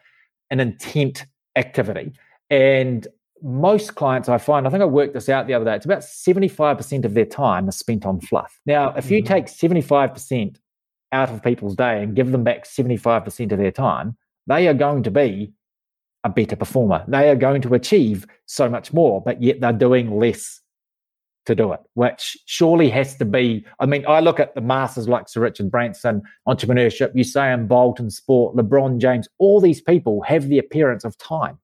an 0.49 0.59
intent 0.59 1.25
activity. 1.55 2.13
And 2.49 3.07
most 3.43 3.95
clients 3.95 4.29
I 4.29 4.37
find, 4.37 4.65
I 4.65 4.69
think 4.69 4.81
I 4.81 4.85
worked 4.85 5.13
this 5.13 5.27
out 5.27 5.47
the 5.47 5.53
other 5.53 5.65
day, 5.65 5.75
it's 5.75 5.85
about 5.85 5.99
75% 5.99 7.05
of 7.05 7.13
their 7.13 7.25
time 7.25 7.67
is 7.67 7.77
spent 7.77 8.05
on 8.05 8.21
fluff. 8.21 8.59
Now, 8.65 8.93
if 8.95 9.11
you 9.11 9.21
mm. 9.21 9.25
take 9.25 9.47
75% 9.47 10.57
out 11.11 11.29
of 11.29 11.43
people's 11.43 11.75
day 11.75 12.01
and 12.01 12.15
give 12.15 12.31
them 12.31 12.43
back 12.43 12.65
75% 12.65 13.51
of 13.51 13.57
their 13.57 13.71
time, 13.71 14.15
they 14.47 14.67
are 14.67 14.73
going 14.73 15.03
to 15.03 15.11
be 15.11 15.53
a 16.23 16.29
better 16.29 16.55
performer. 16.55 17.03
They 17.07 17.29
are 17.29 17.35
going 17.35 17.61
to 17.63 17.73
achieve 17.73 18.25
so 18.45 18.69
much 18.69 18.93
more, 18.93 19.21
but 19.21 19.41
yet 19.41 19.59
they're 19.59 19.73
doing 19.73 20.17
less 20.17 20.61
to 21.45 21.55
do 21.55 21.73
it, 21.73 21.81
which 21.95 22.37
surely 22.45 22.89
has 22.89 23.17
to 23.17 23.25
be. 23.25 23.65
I 23.79 23.85
mean, 23.85 24.05
I 24.07 24.21
look 24.21 24.39
at 24.39 24.55
the 24.55 24.61
masters 24.61 25.09
like 25.09 25.27
Sir 25.27 25.41
Richard 25.41 25.69
Branson, 25.69 26.21
entrepreneurship, 26.47 27.13
Usain 27.13 27.67
Bolt 27.67 27.99
in 27.99 28.09
sport, 28.09 28.55
LeBron 28.55 28.99
James, 28.99 29.27
all 29.39 29.59
these 29.59 29.81
people 29.81 30.21
have 30.21 30.47
the 30.47 30.59
appearance 30.59 31.03
of 31.03 31.17
time. 31.17 31.57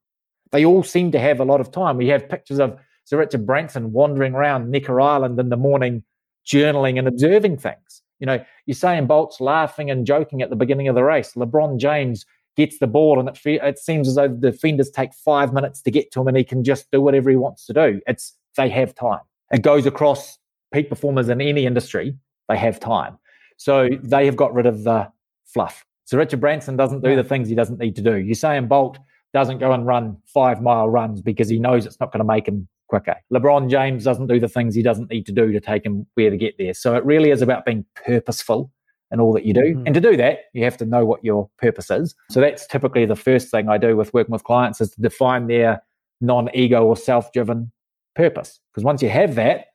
They 0.51 0.65
all 0.65 0.83
seem 0.83 1.11
to 1.11 1.19
have 1.19 1.39
a 1.39 1.45
lot 1.45 1.61
of 1.61 1.71
time. 1.71 1.97
We 1.97 2.07
have 2.07 2.29
pictures 2.29 2.59
of 2.59 2.77
Sir 3.05 3.17
Richard 3.17 3.45
Branson 3.45 3.91
wandering 3.91 4.33
around 4.33 4.69
Necker 4.69 4.99
Island 4.99 5.39
in 5.39 5.49
the 5.49 5.57
morning, 5.57 6.03
journaling 6.45 6.97
and 6.97 7.07
observing 7.07 7.57
things. 7.57 8.01
You 8.19 8.27
know, 8.27 8.43
Usain 8.69 9.07
Bolt's 9.07 9.39
laughing 9.39 9.89
and 9.89 10.05
joking 10.05 10.41
at 10.41 10.49
the 10.49 10.55
beginning 10.55 10.87
of 10.87 10.95
the 10.95 11.03
race. 11.03 11.33
LeBron 11.33 11.77
James 11.77 12.25
gets 12.57 12.79
the 12.79 12.87
ball 12.87 13.19
and 13.19 13.29
it, 13.29 13.37
fe- 13.37 13.59
it 13.61 13.79
seems 13.79 14.07
as 14.07 14.15
though 14.15 14.27
the 14.27 14.51
defenders 14.51 14.89
take 14.89 15.13
five 15.13 15.53
minutes 15.53 15.81
to 15.83 15.91
get 15.91 16.11
to 16.11 16.21
him 16.21 16.27
and 16.27 16.37
he 16.37 16.43
can 16.43 16.63
just 16.63 16.91
do 16.91 17.01
whatever 17.01 17.29
he 17.29 17.35
wants 17.35 17.65
to 17.65 17.73
do. 17.73 18.01
It's 18.05 18.35
they 18.57 18.69
have 18.69 18.93
time. 18.93 19.21
It 19.51 19.61
goes 19.61 19.85
across 19.85 20.37
peak 20.73 20.89
performers 20.89 21.29
in 21.29 21.39
any 21.41 21.65
industry. 21.65 22.15
They 22.49 22.57
have 22.57 22.79
time. 22.79 23.17
So 23.57 23.89
they 24.03 24.25
have 24.25 24.35
got 24.35 24.53
rid 24.53 24.65
of 24.65 24.83
the 24.83 25.09
fluff. 25.45 25.85
So 26.05 26.17
Richard 26.17 26.41
Branson 26.41 26.75
doesn't 26.75 27.03
do 27.03 27.15
the 27.15 27.23
things 27.23 27.47
he 27.47 27.55
doesn't 27.55 27.79
need 27.79 27.95
to 27.95 28.01
do. 28.01 28.11
Usain 28.11 28.67
Bolt 28.67 28.99
doesn't 29.33 29.59
go 29.59 29.71
and 29.71 29.85
run 29.85 30.17
five 30.25 30.61
mile 30.61 30.89
runs 30.89 31.21
because 31.21 31.49
he 31.49 31.59
knows 31.59 31.85
it's 31.85 31.99
not 31.99 32.11
going 32.11 32.19
to 32.19 32.25
make 32.25 32.47
him 32.47 32.67
quicker. 32.87 33.15
LeBron 33.31 33.69
James 33.69 34.03
doesn't 34.03 34.27
do 34.27 34.39
the 34.39 34.47
things 34.47 34.73
he 34.73 34.81
doesn't 34.81 35.09
need 35.09 35.25
to 35.27 35.31
do 35.31 35.51
to 35.51 35.59
take 35.59 35.85
him 35.85 36.07
where 36.15 36.29
to 36.29 36.37
get 36.37 36.55
there. 36.57 36.73
So 36.73 36.95
it 36.95 37.05
really 37.05 37.29
is 37.29 37.41
about 37.41 37.65
being 37.65 37.85
purposeful 37.95 38.71
in 39.11 39.19
all 39.19 39.33
that 39.33 39.45
you 39.45 39.53
do. 39.53 39.61
Mm-hmm. 39.61 39.83
And 39.85 39.93
to 39.93 40.01
do 40.01 40.17
that, 40.17 40.39
you 40.53 40.63
have 40.63 40.77
to 40.77 40.85
know 40.85 41.05
what 41.05 41.23
your 41.23 41.49
purpose 41.57 41.89
is. 41.89 42.15
So 42.31 42.39
that's 42.41 42.67
typically 42.67 43.05
the 43.05 43.15
first 43.15 43.49
thing 43.49 43.69
I 43.69 43.77
do 43.77 43.95
with 43.95 44.13
working 44.13 44.33
with 44.33 44.43
clients 44.43 44.81
is 44.81 44.91
to 44.91 45.01
define 45.01 45.47
their 45.47 45.81
non-ego 46.21 46.83
or 46.83 46.97
self-driven 46.97 47.71
purpose. 48.15 48.59
Because 48.71 48.83
once 48.83 49.01
you 49.01 49.09
have 49.09 49.35
that, 49.35 49.67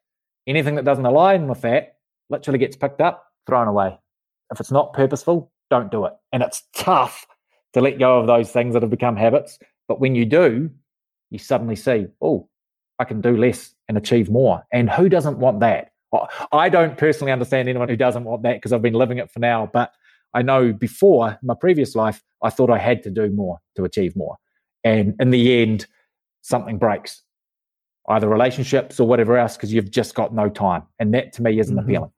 anything 0.46 0.74
that 0.74 0.84
doesn't 0.84 1.06
align 1.06 1.48
with 1.48 1.62
that 1.62 1.96
literally 2.30 2.58
gets 2.58 2.76
picked 2.76 3.00
up, 3.00 3.24
thrown 3.46 3.68
away. 3.68 3.98
If 4.52 4.60
it's 4.60 4.70
not 4.70 4.92
purposeful, 4.92 5.52
don't 5.70 5.90
do 5.90 6.04
it. 6.04 6.12
And 6.32 6.42
it's 6.42 6.62
tough 6.76 7.26
to 7.74 7.80
let 7.80 7.98
go 7.98 8.18
of 8.18 8.26
those 8.26 8.50
things 8.50 8.72
that 8.72 8.82
have 8.82 8.90
become 8.90 9.16
habits. 9.16 9.58
But 9.86 10.00
when 10.00 10.14
you 10.14 10.24
do, 10.24 10.70
you 11.30 11.38
suddenly 11.38 11.76
see, 11.76 12.06
oh, 12.22 12.48
I 12.98 13.04
can 13.04 13.20
do 13.20 13.36
less 13.36 13.74
and 13.88 13.98
achieve 13.98 14.30
more. 14.30 14.64
And 14.72 14.88
who 14.88 15.08
doesn't 15.08 15.38
want 15.38 15.60
that? 15.60 15.90
Well, 16.12 16.30
I 16.52 16.68
don't 16.68 16.96
personally 16.96 17.32
understand 17.32 17.68
anyone 17.68 17.88
who 17.88 17.96
doesn't 17.96 18.24
want 18.24 18.42
that 18.44 18.54
because 18.54 18.72
I've 18.72 18.82
been 18.82 18.94
living 18.94 19.18
it 19.18 19.30
for 19.30 19.40
now. 19.40 19.68
But 19.72 19.92
I 20.32 20.42
know 20.42 20.72
before 20.72 21.38
my 21.42 21.54
previous 21.54 21.94
life, 21.94 22.22
I 22.42 22.50
thought 22.50 22.70
I 22.70 22.78
had 22.78 23.02
to 23.02 23.10
do 23.10 23.30
more 23.30 23.58
to 23.76 23.84
achieve 23.84 24.14
more. 24.14 24.36
And 24.84 25.14
in 25.18 25.30
the 25.30 25.60
end, 25.60 25.86
something 26.42 26.78
breaks 26.78 27.22
either 28.08 28.28
relationships 28.28 29.00
or 29.00 29.08
whatever 29.08 29.36
else, 29.36 29.56
because 29.56 29.72
you've 29.72 29.90
just 29.90 30.14
got 30.14 30.34
no 30.34 30.48
time. 30.48 30.82
And 30.98 31.14
that 31.14 31.32
to 31.34 31.42
me 31.42 31.58
isn't 31.58 31.74
mm-hmm. 31.74 31.84
appealing. 31.84 32.12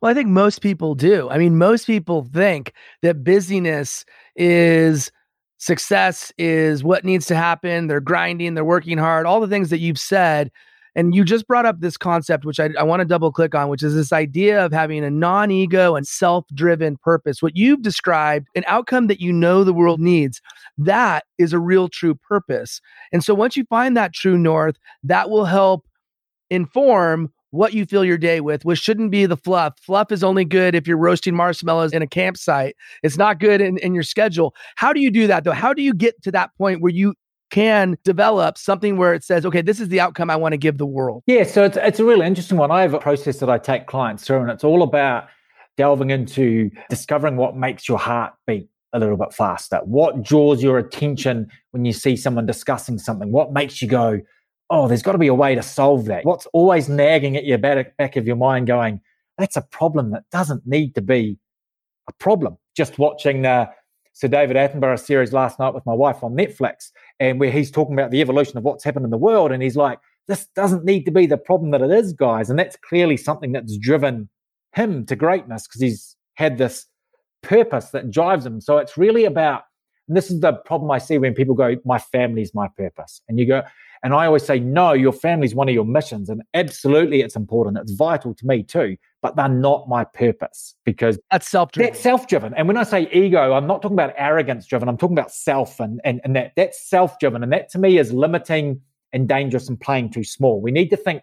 Well, 0.00 0.10
I 0.10 0.14
think 0.14 0.28
most 0.28 0.60
people 0.60 0.94
do. 0.94 1.28
I 1.30 1.38
mean, 1.38 1.56
most 1.56 1.86
people 1.86 2.24
think 2.24 2.72
that 3.02 3.24
busyness 3.24 4.04
is 4.40 5.12
success, 5.58 6.32
is 6.38 6.82
what 6.82 7.04
needs 7.04 7.26
to 7.26 7.36
happen. 7.36 7.86
They're 7.86 8.00
grinding, 8.00 8.54
they're 8.54 8.64
working 8.64 8.98
hard, 8.98 9.26
all 9.26 9.38
the 9.38 9.46
things 9.46 9.70
that 9.70 9.78
you've 9.78 9.98
said. 9.98 10.50
And 10.96 11.14
you 11.14 11.24
just 11.24 11.46
brought 11.46 11.66
up 11.66 11.80
this 11.80 11.96
concept, 11.96 12.44
which 12.44 12.58
I, 12.58 12.70
I 12.76 12.82
want 12.82 12.98
to 13.00 13.06
double 13.06 13.30
click 13.30 13.54
on, 13.54 13.68
which 13.68 13.82
is 13.82 13.94
this 13.94 14.12
idea 14.12 14.64
of 14.64 14.72
having 14.72 15.04
a 15.04 15.10
non 15.10 15.52
ego 15.52 15.94
and 15.94 16.04
self 16.04 16.46
driven 16.52 16.96
purpose. 16.96 17.40
What 17.40 17.56
you've 17.56 17.82
described, 17.82 18.48
an 18.56 18.64
outcome 18.66 19.06
that 19.06 19.20
you 19.20 19.32
know 19.32 19.62
the 19.62 19.72
world 19.72 20.00
needs, 20.00 20.40
that 20.78 21.26
is 21.38 21.52
a 21.52 21.60
real 21.60 21.88
true 21.88 22.16
purpose. 22.16 22.80
And 23.12 23.22
so 23.22 23.34
once 23.34 23.56
you 23.56 23.64
find 23.70 23.96
that 23.96 24.14
true 24.14 24.36
north, 24.36 24.76
that 25.04 25.30
will 25.30 25.44
help 25.44 25.86
inform 26.50 27.32
what 27.50 27.74
you 27.74 27.84
fill 27.84 28.04
your 28.04 28.18
day 28.18 28.40
with, 28.40 28.64
which 28.64 28.78
shouldn't 28.78 29.10
be 29.10 29.26
the 29.26 29.36
fluff. 29.36 29.78
Fluff 29.80 30.12
is 30.12 30.22
only 30.22 30.44
good 30.44 30.74
if 30.74 30.86
you're 30.86 30.96
roasting 30.96 31.34
marshmallows 31.34 31.92
in 31.92 32.02
a 32.02 32.06
campsite. 32.06 32.76
It's 33.02 33.16
not 33.16 33.40
good 33.40 33.60
in, 33.60 33.78
in 33.78 33.94
your 33.94 34.02
schedule. 34.02 34.54
How 34.76 34.92
do 34.92 35.00
you 35.00 35.10
do 35.10 35.26
that 35.26 35.44
though? 35.44 35.52
How 35.52 35.72
do 35.72 35.82
you 35.82 35.94
get 35.94 36.22
to 36.22 36.32
that 36.32 36.54
point 36.56 36.80
where 36.80 36.92
you 36.92 37.14
can 37.50 37.98
develop 38.04 38.56
something 38.56 38.96
where 38.96 39.12
it 39.12 39.24
says, 39.24 39.44
okay, 39.44 39.60
this 39.60 39.80
is 39.80 39.88
the 39.88 40.00
outcome 40.00 40.30
I 40.30 40.36
want 40.36 40.52
to 40.52 40.56
give 40.56 40.78
the 40.78 40.86
world? 40.86 41.22
Yeah, 41.26 41.42
so 41.42 41.64
it's, 41.64 41.76
it's 41.76 41.98
a 41.98 42.04
really 42.04 42.26
interesting 42.26 42.56
one. 42.56 42.70
I 42.70 42.82
have 42.82 42.94
a 42.94 43.00
process 43.00 43.38
that 43.40 43.50
I 43.50 43.58
take 43.58 43.86
clients 43.86 44.24
through, 44.24 44.42
and 44.42 44.50
it's 44.50 44.64
all 44.64 44.82
about 44.82 45.26
delving 45.76 46.10
into 46.10 46.70
discovering 46.88 47.36
what 47.36 47.56
makes 47.56 47.88
your 47.88 47.98
heart 47.98 48.34
beat 48.46 48.68
a 48.92 48.98
little 48.98 49.16
bit 49.16 49.32
faster. 49.32 49.80
What 49.84 50.22
draws 50.22 50.62
your 50.62 50.78
attention 50.78 51.48
when 51.72 51.84
you 51.84 51.92
see 51.92 52.16
someone 52.16 52.46
discussing 52.46 52.98
something? 52.98 53.32
What 53.32 53.52
makes 53.52 53.82
you 53.82 53.88
go, 53.88 54.20
oh, 54.70 54.86
there's 54.86 55.02
got 55.02 55.12
to 55.12 55.18
be 55.18 55.26
a 55.26 55.34
way 55.34 55.54
to 55.54 55.62
solve 55.62 56.04
that? 56.06 56.24
What's 56.24 56.46
always 56.52 56.88
nagging 56.88 57.36
at 57.36 57.44
your 57.44 57.58
back, 57.58 58.16
of 58.16 58.26
your 58.26 58.36
mind 58.36 58.68
going, 58.68 59.00
that's 59.36 59.56
a 59.56 59.62
problem 59.62 60.12
that 60.12 60.24
doesn't 60.30 60.66
need 60.66 60.94
to 60.94 61.02
be 61.02 61.38
a 62.08 62.12
problem. 62.14 62.56
Just 62.76 62.98
watching 62.98 63.42
the 63.42 63.68
Sir 64.12 64.28
David 64.28 64.56
Attenborough 64.56 64.98
series 64.98 65.32
last 65.32 65.58
night 65.58 65.74
with 65.74 65.84
my 65.86 65.92
wife 65.92 66.22
on 66.22 66.34
Netflix, 66.34 66.90
and 67.18 67.40
where 67.40 67.50
he's 67.50 67.70
talking 67.70 67.94
about 67.94 68.10
the 68.10 68.20
evolution 68.20 68.58
of 68.58 68.64
what's 68.64 68.84
happened 68.84 69.04
in 69.04 69.10
the 69.10 69.18
world. 69.18 69.50
And 69.50 69.62
he's 69.62 69.76
like, 69.76 69.98
this 70.28 70.46
doesn't 70.54 70.84
need 70.84 71.04
to 71.04 71.10
be 71.10 71.26
the 71.26 71.36
problem 71.36 71.72
that 71.72 71.82
it 71.82 71.90
is, 71.90 72.12
guys. 72.12 72.50
And 72.50 72.58
that's 72.58 72.76
clearly 72.76 73.16
something 73.16 73.52
that's 73.52 73.76
driven 73.76 74.28
him 74.74 75.04
to 75.06 75.16
greatness 75.16 75.66
because 75.66 75.80
he's 75.80 76.16
had 76.34 76.58
this 76.58 76.86
purpose 77.42 77.90
that 77.90 78.10
drives 78.10 78.46
him. 78.46 78.60
So 78.60 78.78
it's 78.78 78.96
really 78.96 79.24
about, 79.24 79.62
and 80.06 80.16
this 80.16 80.30
is 80.30 80.40
the 80.40 80.52
problem 80.52 80.90
I 80.90 80.98
see 80.98 81.18
when 81.18 81.34
people 81.34 81.54
go, 81.54 81.76
my 81.84 81.98
family's 81.98 82.54
my 82.54 82.68
purpose. 82.76 83.20
And 83.28 83.38
you 83.38 83.46
go, 83.46 83.62
and 84.02 84.14
I 84.14 84.26
always 84.26 84.44
say, 84.44 84.58
no, 84.58 84.92
your 84.92 85.12
family's 85.12 85.54
one 85.54 85.68
of 85.68 85.74
your 85.74 85.84
missions. 85.84 86.30
And 86.30 86.42
absolutely 86.54 87.20
it's 87.20 87.36
important. 87.36 87.76
It's 87.78 87.92
vital 87.92 88.34
to 88.34 88.46
me 88.46 88.62
too, 88.62 88.96
but 89.20 89.36
they're 89.36 89.48
not 89.48 89.88
my 89.88 90.04
purpose 90.04 90.74
because 90.84 91.18
that's 91.30 91.48
self 91.48 91.72
driven. 91.72 91.92
That's 91.92 92.02
self 92.02 92.26
driven. 92.26 92.54
And 92.54 92.66
when 92.66 92.78
I 92.78 92.84
say 92.84 93.10
ego, 93.12 93.52
I'm 93.52 93.66
not 93.66 93.82
talking 93.82 93.96
about 93.96 94.14
arrogance 94.16 94.66
driven. 94.66 94.88
I'm 94.88 94.96
talking 94.96 95.18
about 95.18 95.32
self 95.32 95.80
and, 95.80 96.00
and, 96.04 96.20
and 96.24 96.34
that 96.34 96.52
that's 96.56 96.88
self 96.88 97.18
driven. 97.18 97.42
And 97.42 97.52
that 97.52 97.68
to 97.70 97.78
me 97.78 97.98
is 97.98 98.12
limiting 98.12 98.80
and 99.12 99.28
dangerous 99.28 99.68
and 99.68 99.78
playing 99.78 100.10
too 100.10 100.24
small. 100.24 100.60
We 100.60 100.70
need 100.70 100.88
to 100.90 100.96
think 100.96 101.22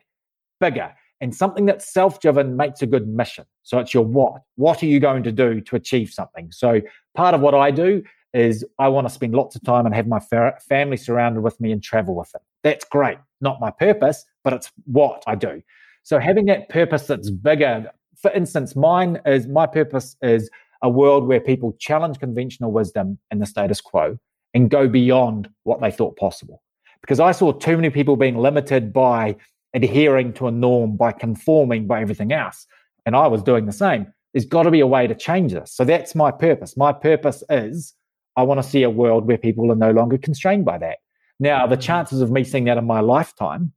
bigger. 0.60 0.94
And 1.20 1.34
something 1.34 1.66
that's 1.66 1.92
self 1.92 2.20
driven 2.20 2.58
makes 2.58 2.84
a 2.84 2.86
good 2.86 3.08
mission. 3.08 3.46
So 3.64 3.80
it's 3.80 3.94
your 3.94 4.06
what. 4.06 4.44
What 4.56 4.84
are 4.84 4.88
you 4.88 5.00
going 5.00 5.24
to 5.24 5.32
do 5.32 5.62
to 5.62 5.76
achieve 5.76 6.12
something? 6.12 6.52
So 6.52 6.82
part 7.16 7.34
of 7.34 7.42
what 7.42 7.56
I 7.56 7.72
do 7.72 8.04
is 8.34 8.66
I 8.78 8.88
want 8.88 9.08
to 9.08 9.14
spend 9.14 9.34
lots 9.34 9.56
of 9.56 9.64
time 9.64 9.86
and 9.86 9.96
have 9.96 10.08
my 10.08 10.20
fa- 10.20 10.58
family 10.68 10.98
surrounded 10.98 11.42
with 11.42 11.60
me 11.60 11.72
and 11.72 11.82
travel 11.82 12.16
with 12.16 12.32
them. 12.32 12.42
That's 12.64 12.86
great. 12.86 13.18
Not 13.42 13.60
my 13.60 13.72
purpose, 13.72 14.26
but 14.44 14.54
it's 14.54 14.72
what 14.86 15.24
I 15.28 15.36
do. 15.36 15.62
So 16.04 16.20
having 16.20 16.46
that 16.46 16.70
purpose 16.70 17.08
that's 17.08 17.30
bigger, 17.30 17.92
for 18.16 18.32
instance, 18.32 18.76
mine 18.76 19.20
is 19.26 19.48
my 19.48 19.66
purpose 19.66 20.16
is 20.22 20.50
a 20.82 20.90
world 20.90 21.28
where 21.28 21.40
people 21.40 21.76
challenge 21.80 22.20
conventional 22.20 22.72
wisdom 22.72 23.18
and 23.32 23.42
the 23.42 23.46
status 23.46 23.82
quo 23.82 24.18
and 24.54 24.70
go 24.70 24.88
beyond 24.88 25.50
what 25.64 25.82
they 25.82 25.92
thought 25.92 26.16
possible. 26.18 26.62
Because 27.02 27.20
I 27.20 27.32
saw 27.32 27.52
too 27.52 27.76
many 27.76 27.90
people 27.90 28.16
being 28.16 28.38
limited 28.38 28.92
by 28.94 29.36
adhering 29.74 30.34
to 30.34 30.48
a 30.48 30.52
norm, 30.52 30.96
by 30.96 31.12
conforming, 31.12 31.88
by 31.88 32.02
everything 32.02 32.32
else. 32.32 32.66
And 33.06 33.16
I 33.16 33.28
was 33.28 33.44
doing 33.44 33.66
the 33.66 33.72
same. 33.72 34.08
There's 34.34 34.46
got 34.46 34.64
to 34.64 34.72
be 34.72 34.80
a 34.80 34.88
way 34.88 35.08
to 35.08 35.16
change 35.16 35.54
this. 35.54 35.72
So 35.72 35.84
that's 35.84 36.16
my 36.16 36.32
purpose. 36.32 36.76
My 36.78 36.92
purpose 36.92 37.44
is 37.50 37.94
I 38.38 38.44
want 38.44 38.62
to 38.62 38.68
see 38.68 38.84
a 38.84 38.90
world 38.90 39.28
where 39.28 39.38
people 39.38 39.72
are 39.72 39.76
no 39.76 39.92
longer 39.92 40.18
constrained 40.18 40.64
by 40.64 40.78
that. 40.78 41.00
Now, 41.40 41.68
the 41.68 41.76
mm. 41.76 41.82
chances 41.82 42.22
of 42.22 42.32
me 42.32 42.44
seeing 42.44 42.66
that 42.66 42.78
in 42.78 42.86
my 42.86 43.02
lifetime 43.02 43.74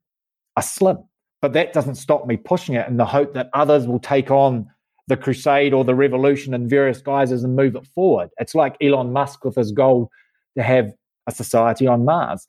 are 0.57 0.63
slim. 0.63 0.99
But 1.43 1.55
that 1.55 1.73
doesn't 1.73 1.95
stop 1.95 2.27
me 2.27 2.37
pushing 2.37 2.75
it 2.75 2.87
in 2.87 2.99
the 2.99 3.07
hope 3.07 3.33
that 3.35 3.49
others 3.55 3.87
will 3.87 3.99
take 3.99 4.31
on 4.31 4.71
the 5.09 5.17
crusade 5.17 5.73
or 5.73 5.85
the 5.85 5.95
revolution 5.95 6.55
in 6.55 6.69
various 6.69 7.01
guises 7.01 7.43
and 7.43 7.57
move 7.57 7.75
it 7.75 7.87
forward. 7.95 8.29
It's 8.39 8.55
like 8.55 8.77
Elon 8.81 9.13
Musk 9.13 9.45
with 9.45 9.57
his 9.57 9.73
goal 9.73 10.11
to 10.57 10.63
have 10.63 10.93
a 11.27 11.33
society 11.33 11.87
on 11.87 12.05
Mars. 12.05 12.47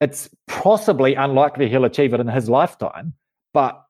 It's 0.00 0.30
possibly 0.46 1.14
unlikely 1.14 1.68
he'll 1.68 1.84
achieve 1.84 2.14
it 2.14 2.20
in 2.20 2.28
his 2.28 2.48
lifetime, 2.48 3.14
but 3.52 3.82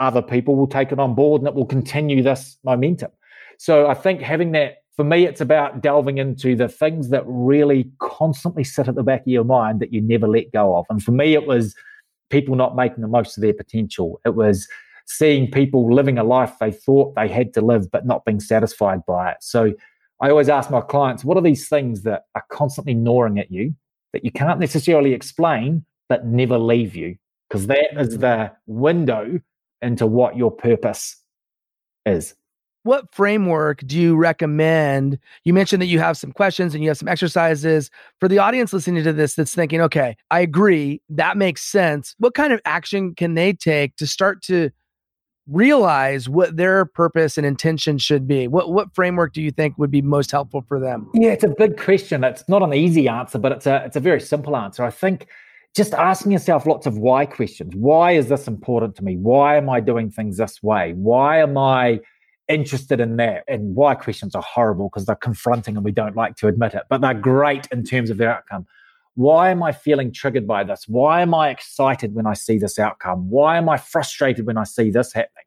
other 0.00 0.22
people 0.22 0.56
will 0.56 0.66
take 0.66 0.92
it 0.92 0.98
on 0.98 1.14
board 1.14 1.42
and 1.42 1.48
it 1.48 1.54
will 1.54 1.66
continue 1.66 2.22
this 2.22 2.56
momentum. 2.64 3.10
So 3.58 3.86
I 3.86 3.94
think 3.94 4.22
having 4.22 4.52
that, 4.52 4.78
for 4.96 5.04
me, 5.04 5.24
it's 5.24 5.40
about 5.40 5.82
delving 5.82 6.18
into 6.18 6.56
the 6.56 6.68
things 6.68 7.10
that 7.10 7.22
really 7.26 7.90
constantly 8.00 8.64
sit 8.64 8.88
at 8.88 8.94
the 8.94 9.02
back 9.02 9.22
of 9.22 9.28
your 9.28 9.44
mind 9.44 9.80
that 9.80 9.92
you 9.92 10.00
never 10.00 10.26
let 10.28 10.52
go 10.52 10.76
of. 10.76 10.86
And 10.90 11.02
for 11.02 11.12
me, 11.12 11.34
it 11.34 11.46
was 11.46 11.74
people 12.28 12.56
not 12.56 12.76
making 12.76 13.02
the 13.02 13.08
most 13.08 13.36
of 13.36 13.42
their 13.42 13.54
potential. 13.54 14.20
It 14.24 14.34
was 14.34 14.68
seeing 15.06 15.50
people 15.50 15.92
living 15.92 16.18
a 16.18 16.24
life 16.24 16.52
they 16.60 16.70
thought 16.70 17.14
they 17.14 17.28
had 17.28 17.52
to 17.54 17.60
live, 17.60 17.90
but 17.90 18.06
not 18.06 18.24
being 18.24 18.40
satisfied 18.40 19.04
by 19.06 19.30
it. 19.30 19.38
So 19.40 19.72
I 20.20 20.30
always 20.30 20.48
ask 20.48 20.70
my 20.70 20.80
clients, 20.80 21.24
what 21.24 21.36
are 21.36 21.42
these 21.42 21.68
things 21.68 22.02
that 22.02 22.24
are 22.34 22.44
constantly 22.50 22.94
gnawing 22.94 23.38
at 23.38 23.50
you 23.50 23.74
that 24.12 24.24
you 24.24 24.30
can't 24.30 24.60
necessarily 24.60 25.14
explain, 25.14 25.84
but 26.08 26.26
never 26.26 26.58
leave 26.58 26.94
you? 26.94 27.16
Because 27.48 27.66
that 27.66 27.98
is 27.98 28.18
the 28.18 28.52
window 28.66 29.40
into 29.82 30.06
what 30.06 30.36
your 30.36 30.50
purpose 30.50 31.16
is. 32.06 32.34
What 32.82 33.14
framework 33.14 33.82
do 33.86 33.98
you 33.98 34.16
recommend? 34.16 35.18
You 35.44 35.52
mentioned 35.52 35.82
that 35.82 35.86
you 35.86 35.98
have 35.98 36.16
some 36.16 36.32
questions 36.32 36.74
and 36.74 36.82
you 36.82 36.88
have 36.88 36.96
some 36.96 37.08
exercises 37.08 37.90
for 38.18 38.28
the 38.28 38.38
audience 38.38 38.72
listening 38.72 39.04
to 39.04 39.12
this 39.12 39.34
that's 39.34 39.54
thinking, 39.54 39.80
okay, 39.82 40.16
I 40.30 40.40
agree, 40.40 41.02
that 41.10 41.36
makes 41.36 41.62
sense. 41.62 42.14
What 42.18 42.34
kind 42.34 42.52
of 42.52 42.60
action 42.64 43.14
can 43.14 43.34
they 43.34 43.52
take 43.52 43.96
to 43.96 44.06
start 44.06 44.42
to 44.44 44.70
realize 45.46 46.28
what 46.28 46.56
their 46.56 46.86
purpose 46.86 47.36
and 47.36 47.46
intention 47.46 47.98
should 47.98 48.26
be? 48.26 48.48
What 48.48 48.72
what 48.72 48.94
framework 48.94 49.34
do 49.34 49.42
you 49.42 49.50
think 49.50 49.76
would 49.76 49.90
be 49.90 50.00
most 50.00 50.30
helpful 50.30 50.64
for 50.66 50.80
them? 50.80 51.10
Yeah, 51.12 51.30
it's 51.30 51.44
a 51.44 51.48
big 51.48 51.78
question. 51.78 52.24
It's 52.24 52.48
not 52.48 52.62
an 52.62 52.72
easy 52.72 53.08
answer, 53.08 53.38
but 53.38 53.52
it's 53.52 53.66
a 53.66 53.82
it's 53.84 53.96
a 53.96 54.00
very 54.00 54.20
simple 54.20 54.56
answer. 54.56 54.84
I 54.84 54.90
think 54.90 55.26
just 55.76 55.92
asking 55.94 56.32
yourself 56.32 56.66
lots 56.66 56.86
of 56.86 56.98
why 56.98 57.26
questions. 57.26 57.74
Why 57.76 58.12
is 58.12 58.28
this 58.28 58.48
important 58.48 58.96
to 58.96 59.04
me? 59.04 59.16
Why 59.16 59.56
am 59.56 59.68
I 59.68 59.80
doing 59.80 60.10
things 60.10 60.38
this 60.38 60.62
way? 60.62 60.92
Why 60.96 61.40
am 61.40 61.56
I 61.58 62.00
interested 62.50 63.00
in 63.00 63.16
that? 63.16 63.44
And 63.48 63.74
why 63.74 63.94
questions 63.94 64.34
are 64.34 64.42
horrible 64.42 64.88
because 64.88 65.06
they're 65.06 65.16
confronting 65.16 65.76
and 65.76 65.84
we 65.84 65.92
don't 65.92 66.16
like 66.16 66.36
to 66.36 66.48
admit 66.48 66.74
it, 66.74 66.82
but 66.88 67.00
they're 67.00 67.14
great 67.14 67.66
in 67.72 67.84
terms 67.84 68.10
of 68.10 68.18
their 68.18 68.30
outcome. 68.30 68.66
Why 69.14 69.50
am 69.50 69.62
I 69.62 69.72
feeling 69.72 70.12
triggered 70.12 70.46
by 70.46 70.64
this? 70.64 70.84
Why 70.86 71.22
am 71.22 71.34
I 71.34 71.50
excited 71.50 72.14
when 72.14 72.26
I 72.26 72.34
see 72.34 72.58
this 72.58 72.78
outcome? 72.78 73.28
Why 73.30 73.56
am 73.56 73.68
I 73.68 73.76
frustrated 73.76 74.46
when 74.46 74.56
I 74.56 74.64
see 74.64 74.90
this 74.90 75.12
happening? 75.12 75.44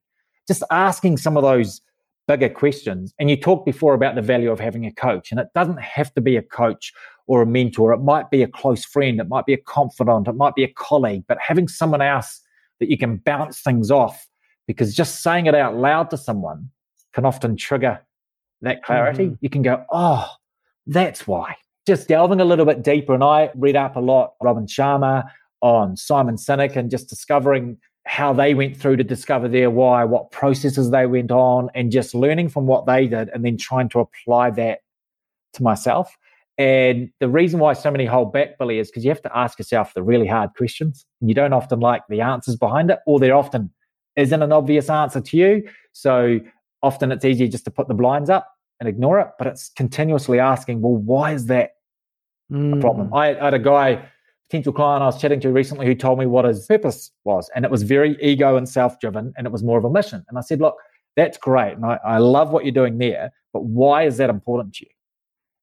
Just 0.47 0.63
asking 0.71 1.17
some 1.17 1.37
of 1.37 1.43
those 1.43 1.81
bigger 2.27 2.49
questions. 2.49 3.13
And 3.19 3.29
you 3.29 3.37
talked 3.37 3.65
before 3.65 3.93
about 3.93 4.15
the 4.15 4.21
value 4.21 4.51
of 4.51 4.59
having 4.59 4.85
a 4.85 4.91
coach, 4.91 5.31
and 5.31 5.39
it 5.39 5.47
doesn't 5.55 5.79
have 5.79 6.13
to 6.13 6.21
be 6.21 6.35
a 6.35 6.41
coach 6.41 6.93
or 7.27 7.41
a 7.41 7.45
mentor. 7.45 7.93
It 7.93 7.99
might 7.99 8.29
be 8.29 8.43
a 8.43 8.47
close 8.47 8.85
friend, 8.85 9.19
it 9.19 9.27
might 9.27 9.45
be 9.45 9.53
a 9.53 9.57
confidant, 9.57 10.27
it 10.27 10.35
might 10.35 10.55
be 10.55 10.63
a 10.63 10.73
colleague, 10.73 11.23
but 11.27 11.37
having 11.39 11.67
someone 11.67 12.01
else 12.01 12.41
that 12.79 12.89
you 12.89 12.97
can 12.97 13.17
bounce 13.17 13.61
things 13.61 13.91
off 13.91 14.27
because 14.67 14.95
just 14.95 15.21
saying 15.21 15.45
it 15.45 15.55
out 15.55 15.75
loud 15.75 16.09
to 16.09 16.17
someone 16.17 16.69
can 17.13 17.25
often 17.25 17.55
trigger 17.55 18.01
that 18.61 18.83
clarity. 18.83 19.25
Mm-hmm. 19.25 19.35
You 19.41 19.49
can 19.49 19.61
go, 19.61 19.85
oh, 19.91 20.27
that's 20.87 21.27
why. 21.27 21.55
Just 21.85 22.07
delving 22.07 22.39
a 22.39 22.45
little 22.45 22.65
bit 22.65 22.83
deeper. 22.83 23.13
And 23.13 23.23
I 23.23 23.51
read 23.55 23.75
up 23.75 23.95
a 23.95 23.99
lot, 23.99 24.33
Robin 24.41 24.65
Sharma 24.65 25.25
on 25.61 25.95
Simon 25.95 26.35
Sinek 26.35 26.75
and 26.75 26.91
just 26.91 27.07
discovering 27.07 27.77
how 28.05 28.33
they 28.33 28.53
went 28.53 28.75
through 28.75 28.97
to 28.97 29.03
discover 29.03 29.47
their 29.47 29.69
why, 29.69 30.03
what 30.03 30.31
processes 30.31 30.91
they 30.91 31.05
went 31.05 31.31
on, 31.31 31.69
and 31.73 31.91
just 31.91 32.13
learning 32.13 32.49
from 32.49 32.67
what 32.67 32.85
they 32.85 33.07
did 33.07 33.29
and 33.29 33.45
then 33.45 33.57
trying 33.57 33.87
to 33.89 33.99
apply 33.99 34.49
that 34.51 34.79
to 35.53 35.63
myself. 35.63 36.17
And 36.57 37.09
the 37.19 37.29
reason 37.29 37.59
why 37.59 37.73
so 37.73 37.89
many 37.89 38.05
hold 38.05 38.33
back, 38.33 38.57
Billy, 38.59 38.77
is 38.77 38.89
because 38.89 39.03
you 39.03 39.09
have 39.09 39.21
to 39.23 39.37
ask 39.37 39.57
yourself 39.57 39.93
the 39.93 40.03
really 40.03 40.27
hard 40.27 40.51
questions. 40.55 41.05
And 41.21 41.29
you 41.29 41.33
don't 41.33 41.53
often 41.53 41.79
like 41.79 42.03
the 42.09 42.21
answers 42.21 42.55
behind 42.55 42.91
it, 42.91 42.99
or 43.07 43.19
there 43.19 43.35
often 43.35 43.71
isn't 44.15 44.41
an 44.41 44.51
obvious 44.51 44.89
answer 44.89 45.21
to 45.21 45.37
you. 45.37 45.67
So 45.93 46.39
often 46.83 47.11
it's 47.11 47.25
easier 47.25 47.47
just 47.47 47.65
to 47.65 47.71
put 47.71 47.87
the 47.87 47.93
blinds 47.93 48.29
up 48.29 48.53
and 48.79 48.87
ignore 48.87 49.19
it. 49.19 49.29
But 49.37 49.47
it's 49.47 49.69
continuously 49.69 50.39
asking, 50.39 50.81
well, 50.81 50.95
why 50.95 51.33
is 51.33 51.47
that 51.47 51.71
mm. 52.51 52.77
a 52.77 52.81
problem? 52.81 53.09
Mm. 53.09 53.17
I, 53.17 53.39
I 53.39 53.45
had 53.45 53.53
a 53.53 53.59
guy, 53.59 54.05
potential 54.49 54.73
client 54.73 55.01
I 55.01 55.07
was 55.07 55.19
chatting 55.19 55.39
to 55.39 55.51
recently 55.51 55.85
who 55.85 55.95
told 55.95 56.19
me 56.19 56.25
what 56.25 56.45
his 56.45 56.67
purpose 56.67 57.09
was. 57.23 57.49
And 57.55 57.65
it 57.65 57.71
was 57.71 57.83
very 57.83 58.21
ego 58.21 58.57
and 58.57 58.67
self 58.67 58.99
driven, 58.99 59.33
and 59.37 59.47
it 59.47 59.53
was 59.53 59.63
more 59.63 59.79
of 59.79 59.85
a 59.85 59.89
mission. 59.89 60.23
And 60.27 60.37
I 60.37 60.41
said, 60.41 60.59
look, 60.59 60.75
that's 61.15 61.37
great. 61.37 61.73
And 61.73 61.85
I, 61.85 61.99
I 62.03 62.17
love 62.17 62.51
what 62.51 62.65
you're 62.65 62.73
doing 62.73 62.97
there. 62.97 63.31
But 63.53 63.63
why 63.63 64.03
is 64.03 64.17
that 64.17 64.29
important 64.29 64.75
to 64.75 64.85
you? 64.85 64.91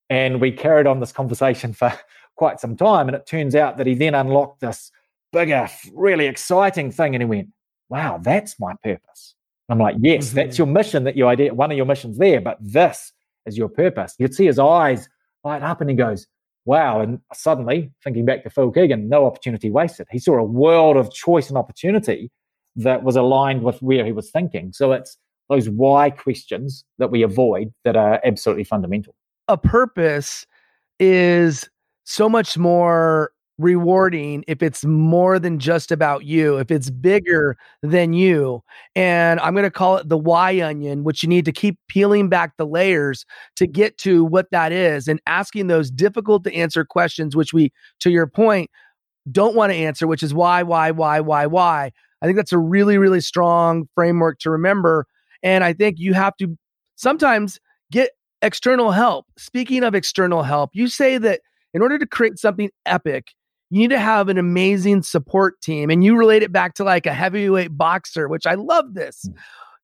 And 0.09 0.41
we 0.41 0.51
carried 0.51 0.87
on 0.87 0.99
this 0.99 1.11
conversation 1.11 1.73
for 1.81 1.93
quite 2.35 2.59
some 2.59 2.75
time. 2.75 3.07
And 3.07 3.15
it 3.15 3.27
turns 3.27 3.55
out 3.55 3.77
that 3.77 3.87
he 3.87 3.93
then 3.93 4.15
unlocked 4.15 4.61
this 4.61 4.91
bigger, 5.31 5.69
really 5.93 6.25
exciting 6.25 6.91
thing. 6.91 7.13
And 7.13 7.21
he 7.21 7.25
went, 7.25 7.49
wow, 7.89 8.19
that's 8.21 8.59
my 8.59 8.73
purpose. 8.83 9.35
I'm 9.71 9.79
like, 9.79 9.95
yes, 9.99 10.27
mm-hmm. 10.27 10.35
that's 10.35 10.57
your 10.57 10.67
mission 10.67 11.03
that 11.05 11.15
you 11.15 11.27
idea, 11.27 11.53
one 11.53 11.71
of 11.71 11.77
your 11.77 11.85
missions 11.85 12.17
there, 12.17 12.41
but 12.41 12.57
this 12.59 13.13
is 13.45 13.57
your 13.57 13.69
purpose. 13.69 14.15
You'd 14.19 14.33
see 14.33 14.45
his 14.45 14.59
eyes 14.59 15.09
light 15.43 15.63
up 15.63 15.81
and 15.81 15.89
he 15.89 15.95
goes, 15.95 16.27
wow. 16.65 17.01
And 17.01 17.19
suddenly, 17.33 17.91
thinking 18.03 18.25
back 18.25 18.43
to 18.43 18.49
Phil 18.49 18.71
Keoghan, 18.71 19.07
no 19.07 19.25
opportunity 19.25 19.69
wasted. 19.71 20.07
He 20.11 20.19
saw 20.19 20.37
a 20.37 20.43
world 20.43 20.97
of 20.97 21.11
choice 21.11 21.49
and 21.49 21.57
opportunity 21.57 22.31
that 22.75 23.03
was 23.03 23.15
aligned 23.15 23.63
with 23.63 23.81
where 23.81 24.05
he 24.05 24.11
was 24.11 24.29
thinking. 24.29 24.71
So 24.73 24.91
it's 24.91 25.17
those 25.49 25.69
why 25.69 26.11
questions 26.11 26.85
that 26.97 27.11
we 27.11 27.23
avoid 27.23 27.73
that 27.83 27.95
are 27.95 28.21
absolutely 28.23 28.63
fundamental 28.63 29.15
a 29.51 29.57
purpose 29.57 30.47
is 30.99 31.69
so 32.05 32.29
much 32.29 32.57
more 32.57 33.31
rewarding 33.57 34.43
if 34.47 34.63
it's 34.63 34.83
more 34.85 35.37
than 35.37 35.59
just 35.59 35.91
about 35.91 36.25
you, 36.25 36.57
if 36.57 36.71
it's 36.71 36.89
bigger 36.89 37.55
than 37.83 38.13
you. 38.13 38.61
And 38.95 39.39
I'm 39.39 39.53
going 39.53 39.63
to 39.63 39.71
call 39.71 39.97
it 39.97 40.09
the 40.09 40.17
why 40.17 40.61
onion, 40.61 41.03
which 41.03 41.21
you 41.21 41.29
need 41.29 41.45
to 41.45 41.51
keep 41.51 41.77
peeling 41.87 42.29
back 42.29 42.53
the 42.57 42.65
layers 42.65 43.25
to 43.57 43.67
get 43.67 43.97
to 43.99 44.25
what 44.25 44.49
that 44.51 44.71
is 44.71 45.07
and 45.07 45.21
asking 45.27 45.67
those 45.67 45.91
difficult 45.91 46.43
to 46.45 46.53
answer 46.55 46.83
questions, 46.83 47.35
which 47.35 47.53
we, 47.53 47.71
to 47.99 48.09
your 48.09 48.27
point, 48.27 48.69
don't 49.31 49.55
want 49.55 49.71
to 49.71 49.77
answer, 49.77 50.07
which 50.07 50.23
is 50.23 50.33
why, 50.33 50.63
why, 50.63 50.91
why, 50.91 51.19
why, 51.19 51.45
why. 51.45 51.91
I 52.21 52.25
think 52.25 52.37
that's 52.37 52.53
a 52.53 52.57
really, 52.57 52.97
really 52.97 53.21
strong 53.21 53.87
framework 53.95 54.39
to 54.39 54.49
remember. 54.49 55.05
And 55.43 55.63
I 55.63 55.73
think 55.73 55.97
you 55.99 56.13
have 56.13 56.35
to 56.37 56.57
sometimes 56.95 57.59
get 57.91 58.11
external 58.41 58.91
help. 58.91 59.25
Speaking 59.37 59.83
of 59.83 59.93
external 59.93 60.43
help, 60.43 60.71
you 60.73 60.87
say 60.87 61.17
that 61.19 61.41
in 61.73 61.81
order 61.81 61.97
to 61.99 62.05
create 62.07 62.37
something 62.37 62.69
epic, 62.85 63.27
you 63.71 63.79
need 63.79 63.89
to 63.89 63.99
have 63.99 64.27
an 64.27 64.37
amazing 64.37 65.01
support 65.01 65.59
team. 65.61 65.89
And 65.89 66.03
you 66.03 66.17
relate 66.17 66.43
it 66.43 66.51
back 66.51 66.75
to 66.75 66.83
like 66.83 67.05
a 67.05 67.13
heavyweight 67.13 67.75
boxer, 67.77 68.27
which 68.27 68.45
I 68.45 68.55
love 68.55 68.93
this. 68.93 69.25
Mm. 69.27 69.33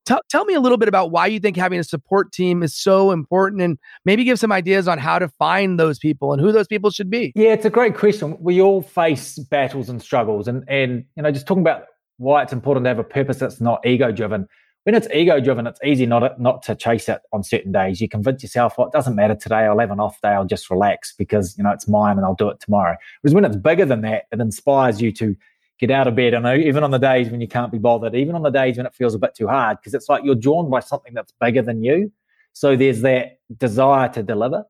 Tell, 0.05 0.21
tell 0.29 0.45
me 0.45 0.53
a 0.53 0.61
little 0.61 0.77
bit 0.77 0.87
about 0.87 1.11
why 1.11 1.27
you 1.27 1.39
think 1.39 1.57
having 1.57 1.79
a 1.79 1.83
support 1.83 2.31
team 2.31 2.63
is 2.63 2.75
so 2.75 3.11
important 3.11 3.61
and 3.61 3.77
maybe 4.05 4.23
give 4.23 4.39
some 4.39 4.51
ideas 4.51 4.87
on 4.87 4.99
how 4.99 5.19
to 5.19 5.27
find 5.27 5.79
those 5.79 5.99
people 5.99 6.31
and 6.31 6.41
who 6.41 6.51
those 6.51 6.67
people 6.67 6.91
should 6.91 7.09
be. 7.09 7.33
Yeah, 7.35 7.51
it's 7.51 7.65
a 7.65 7.69
great 7.69 7.97
question. 7.97 8.37
We 8.39 8.61
all 8.61 8.81
face 8.81 9.37
battles 9.37 9.89
and 9.89 10.01
struggles. 10.01 10.47
And, 10.47 10.63
and 10.67 11.03
you 11.15 11.23
know, 11.23 11.31
just 11.31 11.47
talking 11.47 11.63
about 11.63 11.83
why 12.17 12.43
it's 12.43 12.53
important 12.53 12.85
to 12.85 12.89
have 12.89 12.99
a 12.99 13.03
purpose 13.03 13.37
that's 13.37 13.59
not 13.59 13.85
ego 13.85 14.11
driven 14.11 14.47
when 14.87 14.95
it's 14.95 15.07
ego 15.13 15.41
driven, 15.41 15.67
it's 15.67 15.81
easy 15.83 16.05
not 16.05 16.39
not 16.39 16.63
to 16.63 16.73
chase 16.73 17.09
it 17.09 17.19
on 17.33 17.43
certain 17.43 17.73
days. 17.73 17.99
You 17.99 18.07
convince 18.07 18.41
yourself, 18.41 18.77
well, 18.77 18.87
it 18.87 18.93
doesn't 18.93 19.15
matter 19.15 19.35
today. 19.35 19.65
I'll 19.65 19.79
have 19.79 19.91
an 19.91 19.99
off 19.99 20.21
day. 20.21 20.29
I'll 20.29 20.45
just 20.45 20.69
relax 20.69 21.13
because 21.13 21.57
you 21.57 21.65
know 21.65 21.71
it's 21.71 21.89
mine 21.89 22.15
and 22.15 22.25
I'll 22.25 22.35
do 22.35 22.47
it 22.47 22.61
tomorrow. 22.61 22.95
Whereas 23.19 23.35
when 23.35 23.43
it's 23.43 23.57
bigger 23.57 23.83
than 23.83 23.99
that, 24.03 24.27
it 24.31 24.39
inspires 24.39 25.01
you 25.01 25.11
to 25.11 25.35
get 25.77 25.91
out 25.91 26.07
of 26.07 26.15
bed. 26.15 26.33
And 26.33 26.47
even 26.63 26.85
on 26.85 26.91
the 26.91 26.99
days 26.99 27.29
when 27.29 27.41
you 27.41 27.49
can't 27.49 27.69
be 27.69 27.77
bothered, 27.77 28.15
even 28.15 28.33
on 28.33 28.43
the 28.43 28.49
days 28.49 28.77
when 28.77 28.85
it 28.85 28.95
feels 28.95 29.13
a 29.13 29.19
bit 29.19 29.35
too 29.35 29.49
hard, 29.49 29.77
because 29.77 29.93
it's 29.93 30.07
like 30.07 30.23
you're 30.23 30.35
drawn 30.35 30.69
by 30.69 30.79
something 30.79 31.13
that's 31.13 31.33
bigger 31.41 31.61
than 31.61 31.83
you. 31.83 32.09
So 32.53 32.77
there's 32.77 33.01
that 33.01 33.39
desire 33.57 34.07
to 34.13 34.23
deliver. 34.23 34.63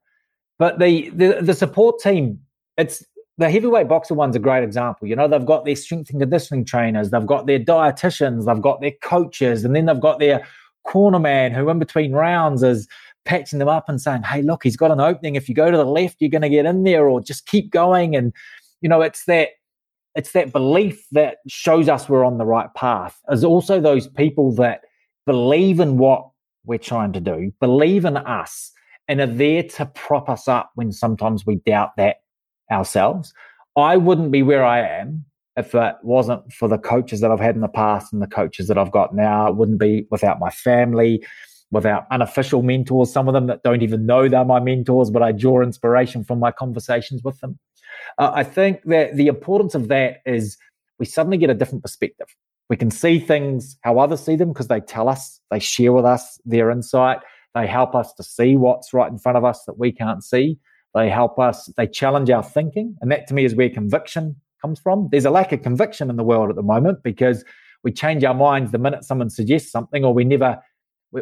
But 0.58 0.80
the 0.80 1.12
the, 1.12 1.38
the 1.44 1.54
support 1.54 2.00
team, 2.02 2.40
it's 2.76 3.06
the 3.38 3.50
heavyweight 3.50 3.88
boxer 3.88 4.16
one's 4.16 4.36
a 4.36 4.40
great 4.40 4.64
example. 4.64 5.08
You 5.08 5.16
know, 5.16 5.28
they've 5.28 5.46
got 5.46 5.66
their 5.66 5.76
strength 5.76 6.10
and 6.10 6.20
conditioning 6.20 6.66
trainers, 6.66 7.12
they've 7.12 7.26
got 7.26 7.46
their 7.46 7.60
dietitians, 7.60 8.46
they've 8.46 8.62
got 8.62 8.82
their 8.82 8.94
coaches, 9.04 9.64
and 9.64 9.76
then 9.76 9.86
they've 9.86 10.00
got 10.00 10.20
their 10.20 10.46
corner 10.86 11.20
man 11.20 11.52
who, 11.52 11.70
in 11.70 11.80
between 11.80 12.14
rounds, 12.14 12.64
is 12.64 12.88
patching 13.26 13.60
them 13.60 13.68
up 13.68 13.90
and 13.90 14.02
saying, 14.02 14.24
"Hey, 14.24 14.42
look, 14.42 14.64
he's 14.64 14.78
got 14.78 14.92
an 14.92 15.00
opening. 15.00 15.36
If 15.36 15.48
you 15.48 15.54
go 15.54 15.70
to 15.70 15.78
the 15.78 15.86
left, 15.86 16.18
you're 16.20 16.32
going 16.32 16.42
to 16.42 16.50
get 16.50 16.66
in 16.66 16.84
there, 16.84 17.08
or 17.08 17.22
just 17.22 17.46
keep 17.46 17.70
going." 17.70 18.16
And 18.16 18.34
you 18.82 18.90
know, 18.90 19.02
it's 19.02 19.26
that 19.26 19.50
it's 20.16 20.32
that 20.32 20.52
belief 20.52 21.06
that 21.12 21.38
shows 21.48 21.88
us 21.88 22.10
we're 22.10 22.26
on 22.26 22.40
the 22.40 22.46
right 22.46 22.74
path. 22.74 23.20
There's 23.28 23.44
also 23.44 23.80
those 23.80 24.08
people 24.08 24.52
that 24.56 24.82
believe 25.28 25.80
in 25.80 25.98
what 25.98 26.28
we're 26.66 26.80
trying 26.80 27.14
to 27.14 27.20
do, 27.20 27.52
believe 27.60 28.04
in 28.04 28.18
us, 28.18 28.72
and 29.08 29.22
are 29.22 29.28
there 29.28 29.62
to 29.62 29.86
prop 29.86 30.28
us 30.28 30.48
up 30.48 30.72
when 30.74 30.92
sometimes 30.92 31.46
we 31.46 31.58
doubt 31.58 31.92
that 31.98 32.18
ourselves. 32.72 33.34
I 33.76 33.98
wouldn't 33.98 34.32
be 34.32 34.44
where 34.44 34.66
I 34.66 34.82
am 34.82 35.26
if 35.58 35.74
it 35.74 35.96
wasn't 36.04 36.54
for 36.54 36.68
the 36.68 36.78
coaches 36.78 37.20
that 37.20 37.32
I've 37.32 37.40
had 37.40 37.56
in 37.56 37.62
the 37.62 37.68
past 37.68 38.14
and 38.14 38.22
the 38.22 38.28
coaches 38.28 38.68
that 38.68 38.78
I've 38.78 38.92
got 38.92 39.16
now, 39.16 39.48
it 39.48 39.56
wouldn't 39.56 39.80
be 39.80 40.06
without 40.12 40.40
my 40.40 40.52
family, 40.52 41.26
without 41.72 42.06
unofficial 42.12 42.62
mentors, 42.62 43.12
some 43.12 43.28
of 43.28 43.34
them 43.34 43.48
that 43.48 43.64
don't 43.64 43.82
even 43.82 44.06
know 44.06 44.30
they're 44.30 44.46
my 44.46 44.60
mentors, 44.60 45.10
but 45.10 45.24
I 45.24 45.32
draw 45.32 45.62
inspiration 45.62 46.24
from 46.24 46.40
my 46.40 46.52
conversations 46.52 47.24
with 47.24 47.40
them. 47.40 47.58
Uh, 48.20 48.32
I 48.34 48.44
think 48.44 48.84
that 48.84 49.16
the 49.16 49.28
importance 49.28 49.74
of 49.74 49.88
that 49.88 50.22
is 50.28 50.58
we 51.00 51.08
suddenly 51.08 51.38
get 51.38 51.50
a 51.50 51.56
different 51.56 51.84
perspective. 51.84 52.28
We 52.70 52.78
can 52.78 52.92
see 52.92 53.20
things 53.20 53.78
how 53.82 53.98
others 53.98 54.24
see 54.24 54.36
them 54.36 54.50
because 54.50 54.68
they 54.68 54.82
tell 54.82 55.10
us, 55.10 55.42
they 55.50 55.60
share 55.60 55.92
with 55.92 56.06
us 56.06 56.40
their 56.46 56.70
insight. 56.70 57.20
They 57.56 57.66
help 57.66 57.96
us 57.96 58.14
to 58.14 58.24
see 58.24 58.56
what's 58.56 58.94
right 58.94 59.12
in 59.12 59.18
front 59.18 59.38
of 59.40 59.44
us 59.44 59.64
that 59.66 59.80
we 59.80 59.92
can't 59.92 60.24
see. 60.24 60.60
They 60.94 61.10
help 61.10 61.38
us, 61.40 61.68
they 61.78 61.88
challenge 61.88 62.30
our 62.30 62.44
thinking. 62.44 62.96
And 63.02 63.12
that 63.12 63.28
to 63.28 63.34
me 63.34 63.46
is 63.46 63.56
where 63.56 63.70
conviction 63.70 64.36
comes 64.62 64.80
from. 64.80 65.10
There's 65.12 65.26
a 65.26 65.32
lack 65.32 65.52
of 65.52 65.62
conviction 65.62 66.10
in 66.10 66.16
the 66.16 66.24
world 66.24 66.50
at 66.50 66.56
the 66.56 66.64
moment 66.64 67.04
because 67.04 67.44
we 67.84 67.92
change 67.92 68.24
our 68.24 68.34
minds 68.34 68.72
the 68.72 68.78
minute 68.78 69.04
someone 69.04 69.30
suggests 69.30 69.72
something 69.72 70.04
or 70.04 70.14
we 70.14 70.24
never 70.24 70.60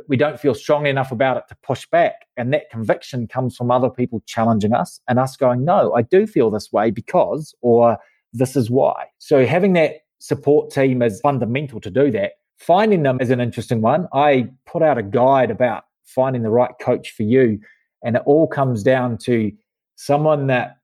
we, 0.07 0.18
don't 0.18 0.39
feel 0.39 0.55
strongly 0.55 0.89
enough 0.89 1.11
about 1.11 1.38
it 1.38 1.43
to 1.47 1.55
push 1.61 1.86
back 1.88 2.26
and 2.38 2.51
that 2.53 2.70
conviction 2.72 3.28
comes 3.28 3.55
from 3.55 3.70
other 3.70 3.89
people 3.89 4.22
challenging 4.26 4.74
us 4.74 4.99
and 5.07 5.20
us 5.20 5.38
going 5.38 5.63
no 5.63 5.93
i 5.93 6.01
do 6.01 6.26
feel 6.26 6.49
this 6.49 6.72
way 6.74 6.89
because 6.89 7.53
or 7.61 7.97
this 8.34 8.55
is 8.55 8.70
why 8.70 9.05
so 9.20 9.45
having 9.45 9.74
that 9.74 9.97
support 10.20 10.72
team 10.72 11.01
is 11.01 11.20
fundamental 11.22 11.80
to 11.80 11.91
do 11.91 12.09
that 12.09 12.32
finding 12.57 13.03
them 13.03 13.20
is 13.22 13.30
an 13.30 13.39
interesting 13.39 13.82
one 13.82 14.07
i 14.13 14.47
put 14.66 14.82
out 14.82 14.97
a 14.97 15.03
guide 15.03 15.51
about 15.51 15.84
finding 16.03 16.41
the 16.41 16.49
right 16.49 16.74
coach 16.82 17.11
for 17.11 17.24
you 17.24 17.59
and 18.06 18.16
it 18.16 18.22
all 18.26 18.47
comes 18.47 18.84
down 18.84 19.18
to 19.18 19.51
someone 19.95 20.47
that 20.47 20.78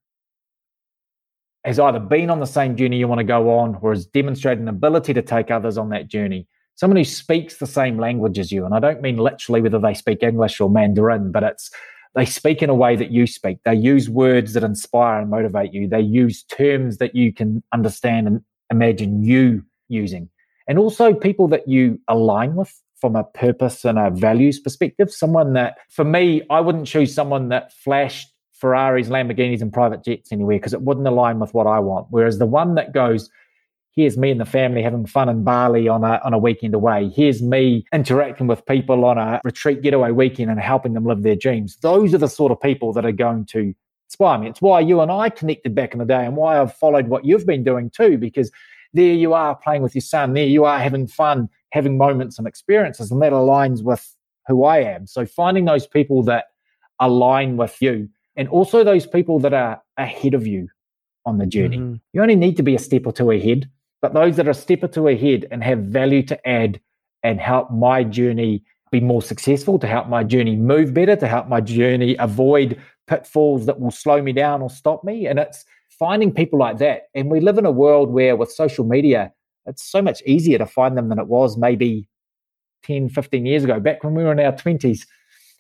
has 1.64 1.80
either 1.80 2.00
been 2.00 2.30
on 2.30 2.40
the 2.40 2.46
same 2.46 2.76
journey 2.76 2.98
you 2.98 3.08
want 3.08 3.20
to 3.20 3.24
go 3.24 3.52
on 3.52 3.78
or 3.82 3.92
has 3.92 4.06
demonstrated 4.08 4.62
an 4.62 4.68
ability 4.68 5.14
to 5.14 5.22
take 5.22 5.52
others 5.52 5.78
on 5.78 5.90
that 5.90 6.08
journey. 6.08 6.48
Someone 6.76 6.98
who 6.98 7.04
speaks 7.04 7.58
the 7.58 7.68
same 7.68 8.00
language 8.00 8.40
as 8.40 8.52
you. 8.52 8.66
And 8.66 8.74
I 8.74 8.80
don't 8.80 9.02
mean 9.02 9.18
literally 9.18 9.62
whether 9.62 9.78
they 9.78 9.94
speak 9.94 10.24
English 10.24 10.60
or 10.60 10.70
Mandarin, 10.70 11.32
but 11.32 11.44
it's 11.44 11.70
they 12.16 12.26
speak 12.26 12.62
in 12.62 12.70
a 12.70 12.76
way 12.76 12.96
that 12.96 13.12
you 13.12 13.28
speak. 13.28 13.60
They 13.64 13.76
use 13.76 14.10
words 14.10 14.54
that 14.54 14.64
inspire 14.64 15.22
and 15.22 15.30
motivate 15.30 15.74
you. 15.74 15.88
They 15.88 16.02
use 16.02 16.44
terms 16.44 16.98
that 16.98 17.16
you 17.16 17.32
can 17.32 17.64
understand 17.72 18.28
and 18.28 18.42
imagine 18.70 19.24
you 19.24 19.64
using. 19.88 20.30
And 20.68 20.78
also 20.78 21.14
people 21.14 21.48
that 21.50 21.68
you 21.68 22.00
align 22.08 22.56
with 22.56 22.74
from 23.02 23.16
a 23.16 23.24
purpose 23.24 23.84
and 23.84 24.00
a 24.00 24.12
values 24.12 24.60
perspective. 24.60 25.12
Someone 25.12 25.54
that, 25.54 25.80
for 25.90 26.06
me, 26.06 26.44
I 26.50 26.62
wouldn't 26.62 26.88
choose 26.88 27.14
someone 27.14 27.50
that 27.50 27.74
flashed 27.74 28.32
Ferraris, 28.54 29.10
Lamborghinis, 29.10 29.62
and 29.62 29.74
private 29.74 30.04
jets 30.04 30.32
anywhere 30.32 30.58
because 30.58 30.74
it 30.74 30.84
wouldn't 30.84 31.08
align 31.08 31.40
with 31.40 31.54
what 31.54 31.66
I 31.66 31.80
want. 31.80 32.08
Whereas 32.12 32.38
the 32.38 32.46
one 32.46 32.76
that 32.76 32.94
goes, 32.94 33.30
here's 33.94 34.18
me 34.18 34.30
and 34.30 34.40
the 34.40 34.46
family 34.46 34.84
having 34.84 35.08
fun 35.08 35.30
in 35.30 35.44
Bali 35.44 35.88
on 35.88 36.04
a 36.04 36.22
on 36.24 36.34
a 36.34 36.38
weekend 36.38 36.76
away. 36.76 37.10
Here's 37.10 37.42
me 37.42 37.84
interacting 37.92 38.46
with 38.46 38.66
people 38.68 39.04
on 39.04 39.18
a 39.18 39.42
retreat 39.44 39.82
getaway 39.82 40.12
weekend 40.12 40.52
and 40.52 40.60
helping 40.60 40.94
them 40.94 41.06
live 41.06 41.24
their 41.24 41.36
dreams. 41.36 41.78
Those 41.82 42.14
are 42.14 42.20
the 42.20 42.30
sort 42.30 42.52
of 42.52 42.62
people 42.62 42.94
that 42.94 43.06
are 43.06 43.12
going 43.12 43.46
to 43.48 43.74
inspire 44.08 44.38
me. 44.38 44.48
It's 44.48 44.62
why 44.62 44.82
you 44.82 45.02
and 45.02 45.12
I 45.12 45.30
connected 45.30 45.74
back 45.74 45.94
in 45.94 46.00
the 46.00 46.06
day 46.06 46.26
and 46.26 46.36
why 46.36 46.62
I've 46.62 46.74
followed 46.74 47.08
what 47.08 47.26
you've 47.26 47.46
been 47.46 47.64
doing 47.64 47.90
too, 47.90 48.18
because 48.18 48.52
there 48.94 49.14
you 49.14 49.34
are 49.34 49.56
playing 49.56 49.82
with 49.82 49.96
your 49.96 50.02
son, 50.02 50.34
there 50.34 50.46
you 50.46 50.66
are 50.66 50.80
having 50.80 51.08
fun, 51.08 51.50
having 51.72 51.98
moments 51.98 52.38
and 52.38 52.48
experiences, 52.48 53.12
and 53.12 53.22
that 53.22 53.34
aligns 53.34 53.84
with 53.84 54.16
who 54.48 54.64
I 54.64 54.80
am. 54.80 55.08
So 55.08 55.26
finding 55.26 55.66
those 55.66 55.88
people 55.88 56.24
that 56.24 56.46
align 57.00 57.58
with 57.58 57.82
you 57.82 58.10
and 58.36 58.48
also 58.50 58.84
those 58.84 59.06
people 59.06 59.40
that 59.40 59.54
are 59.54 59.82
ahead 59.98 60.34
of 60.34 60.48
you 60.48 60.68
on 61.26 61.38
the 61.38 61.46
journey. 61.46 61.78
Mm-hmm. 61.78 61.96
You 62.14 62.22
only 62.22 62.36
need 62.36 62.58
to 62.58 62.64
be 62.64 62.76
a 62.76 62.80
step 62.80 63.06
or 63.06 63.12
two 63.12 63.32
ahead, 63.32 63.70
but 64.02 64.14
those 64.14 64.36
that 64.38 64.48
are 64.48 64.52
a 64.52 64.56
step 64.56 64.84
or 64.84 64.88
two 64.88 65.08
ahead 65.08 65.48
and 65.52 65.64
have 65.64 65.80
value 65.80 66.24
to 66.24 66.48
add 66.48 66.80
and 67.24 67.40
help 67.40 67.72
my 67.72 68.04
journey 68.04 68.64
be 68.92 69.00
more 69.00 69.22
successful, 69.22 69.80
to 69.80 69.88
help 69.88 70.08
my 70.10 70.24
journey 70.24 70.56
move 70.56 70.94
better, 70.94 71.16
to 71.16 71.28
help 71.28 71.48
my 71.48 71.62
journey 71.62 72.16
avoid 72.20 72.82
pitfalls 73.08 73.66
that 73.66 73.80
will 73.80 73.92
slow 73.92 74.22
me 74.22 74.34
down 74.34 74.62
or 74.62 74.70
stop 74.70 75.04
me. 75.04 75.28
And 75.28 75.40
it's 75.40 75.64
finding 75.98 76.34
people 76.34 76.60
like 76.60 76.78
that. 76.80 77.04
And 77.14 77.30
we 77.30 77.40
live 77.40 77.58
in 77.58 77.66
a 77.66 77.72
world 77.72 78.10
where 78.10 78.36
with 78.36 78.52
social 78.52 78.86
media, 78.86 79.32
it's 79.66 79.84
so 79.84 80.02
much 80.02 80.22
easier 80.24 80.58
to 80.58 80.66
find 80.66 80.98
them 80.98 81.10
than 81.10 81.20
it 81.20 81.28
was 81.28 81.58
maybe 81.58 82.08
10, 82.84 83.10
15 83.10 83.46
years 83.46 83.64
ago, 83.64 83.80
back 83.80 84.04
when 84.04 84.14
we 84.14 84.24
were 84.24 84.32
in 84.32 84.40
our 84.40 84.54
20s. 84.54 85.06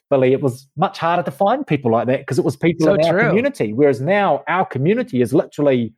Billy, 0.09 0.33
it 0.33 0.41
was 0.41 0.67
much 0.75 0.97
harder 0.97 1.23
to 1.23 1.31
find 1.31 1.65
people 1.65 1.91
like 1.91 2.07
that 2.07 2.19
because 2.19 2.37
it 2.37 2.43
was 2.43 2.57
people 2.57 2.85
so 2.85 2.95
in 2.95 3.05
our 3.05 3.29
community. 3.29 3.71
Whereas 3.71 4.01
now 4.01 4.43
our 4.47 4.65
community 4.65 5.21
is 5.21 5.33
literally 5.33 5.93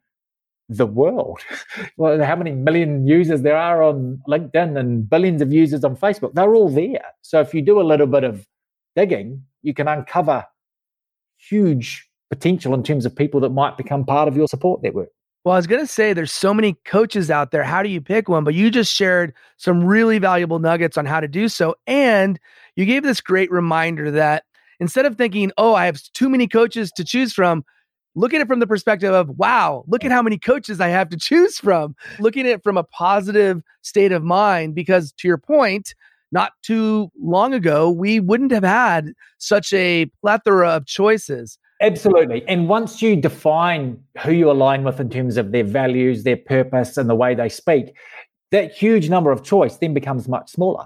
the 0.70 0.86
world. 0.86 1.40
well, 1.98 2.24
how 2.24 2.36
many 2.36 2.52
million 2.52 3.08
users 3.08 3.42
there 3.42 3.58
are 3.58 3.82
on 3.82 4.22
LinkedIn 4.28 4.78
and 4.78 5.10
billions 5.10 5.42
of 5.42 5.52
users 5.52 5.84
on 5.84 5.96
Facebook? 5.96 6.34
They're 6.34 6.54
all 6.54 6.70
there. 6.70 7.04
So 7.22 7.40
if 7.42 7.54
you 7.54 7.62
do 7.62 7.82
a 7.82 7.84
little 7.84 8.08
bit 8.08 8.24
of 8.24 8.46
digging, 8.96 9.44
you 9.64 9.74
can 9.74 9.88
uncover 9.88 10.46
huge 11.38 12.08
potential 12.30 12.74
in 12.74 12.84
terms 12.84 13.06
of 13.06 13.16
people 13.16 13.40
that 13.42 13.50
might 13.50 13.78
become 13.78 14.06
part 14.06 14.28
of 14.28 14.38
your 14.38 14.48
support 14.48 14.84
network. 14.84 15.10
Well, 15.44 15.56
I 15.56 15.58
was 15.58 15.68
going 15.68 15.82
to 15.82 15.88
say 15.88 16.14
there's 16.14 16.32
so 16.32 16.54
many 16.54 16.74
coaches 16.86 17.30
out 17.30 17.52
there. 17.52 17.64
How 17.64 17.84
do 17.84 17.90
you 17.90 18.00
pick 18.00 18.30
one? 18.30 18.46
But 18.46 18.54
you 18.54 18.72
just 18.72 18.94
shared 18.94 19.34
some 19.58 19.84
really 19.84 20.18
valuable 20.18 20.60
nuggets 20.60 20.98
on 20.98 21.06
how 21.06 21.20
to 21.20 21.28
do 21.28 21.50
so. 21.50 21.76
And 21.86 22.40
you 22.78 22.86
gave 22.86 23.04
this 23.04 23.20
great 23.20 23.52
reminder 23.52 24.10
that 24.12 24.46
instead 24.80 25.06
of 25.06 25.18
thinking, 25.18 25.52
oh, 25.58 25.74
I 25.74 25.86
have 25.86 26.02
too 26.14 26.30
many 26.30 26.48
coaches 26.48 26.94
to 26.94 27.04
choose 27.04 27.34
from, 27.34 27.66
look 28.16 28.34
at 28.34 28.40
it 28.40 28.48
from 28.48 28.62
the 28.62 28.68
perspective 28.68 29.14
of, 29.14 29.30
wow, 29.38 29.84
look 29.88 30.06
at 30.06 30.12
how 30.12 30.22
many 30.22 30.38
coaches 30.38 30.80
I 30.80 30.88
have 30.88 31.10
to 31.10 31.18
choose 31.20 31.58
from. 31.58 31.94
Looking 32.20 32.46
at 32.46 32.54
it 32.54 32.64
from 32.64 32.78
a 32.78 32.84
positive 32.84 33.62
state 33.82 34.14
of 34.14 34.24
mind, 34.24 34.76
because 34.76 35.12
to 35.18 35.28
your 35.28 35.38
point, 35.38 35.94
not 36.32 36.54
too 36.64 37.12
long 37.22 37.54
ago, 37.54 37.92
we 37.92 38.22
wouldn't 38.22 38.52
have 38.52 38.64
had 38.64 39.12
such 39.40 39.74
a 39.74 40.06
plethora 40.22 40.70
of 40.70 40.86
choices. 40.86 41.58
Absolutely. 41.84 42.48
And 42.48 42.70
once 42.70 43.02
you 43.02 43.18
define 43.18 44.02
who 44.24 44.32
you 44.32 44.50
align 44.50 44.86
with 44.86 45.02
in 45.02 45.10
terms 45.10 45.36
of 45.36 45.52
their 45.52 45.66
values, 45.66 46.24
their 46.24 46.38
purpose, 46.38 46.96
and 46.96 47.10
the 47.10 47.16
way 47.16 47.36
they 47.36 47.50
speak, 47.50 47.94
that 48.52 48.72
huge 48.72 49.10
number 49.10 49.32
of 49.32 49.44
choice 49.44 49.76
then 49.76 49.94
becomes 49.94 50.30
much 50.30 50.50
smaller 50.50 50.86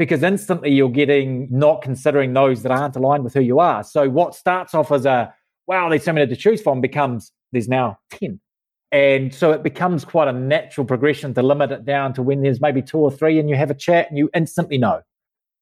because 0.00 0.24
instantly 0.24 0.72
you're 0.72 0.88
getting 0.88 1.46
not 1.48 1.80
considering 1.80 2.32
those 2.32 2.62
that 2.64 2.72
aren't 2.72 2.96
aligned 2.96 3.22
with 3.22 3.34
who 3.34 3.40
you 3.40 3.60
are. 3.60 3.84
So 3.84 4.10
what 4.10 4.34
starts 4.34 4.74
off 4.74 4.90
as 4.90 5.06
a 5.06 5.32
wow, 5.68 5.88
there's 5.88 6.02
so 6.02 6.12
many 6.12 6.26
to 6.26 6.34
choose 6.34 6.60
from 6.60 6.80
becomes 6.80 7.30
there's 7.52 7.68
now 7.68 7.98
10. 8.10 8.40
And 8.90 9.32
so 9.32 9.52
it 9.52 9.62
becomes 9.62 10.04
quite 10.04 10.26
a 10.26 10.32
natural 10.32 10.84
progression 10.84 11.34
to 11.34 11.42
limit 11.42 11.70
it 11.70 11.84
down 11.84 12.14
to 12.14 12.22
when 12.22 12.42
there's 12.42 12.60
maybe 12.60 12.82
two 12.82 12.98
or 12.98 13.12
three 13.12 13.38
and 13.38 13.48
you 13.48 13.54
have 13.54 13.70
a 13.70 13.74
chat 13.74 14.08
and 14.08 14.18
you 14.18 14.28
instantly 14.34 14.76
know. 14.76 15.02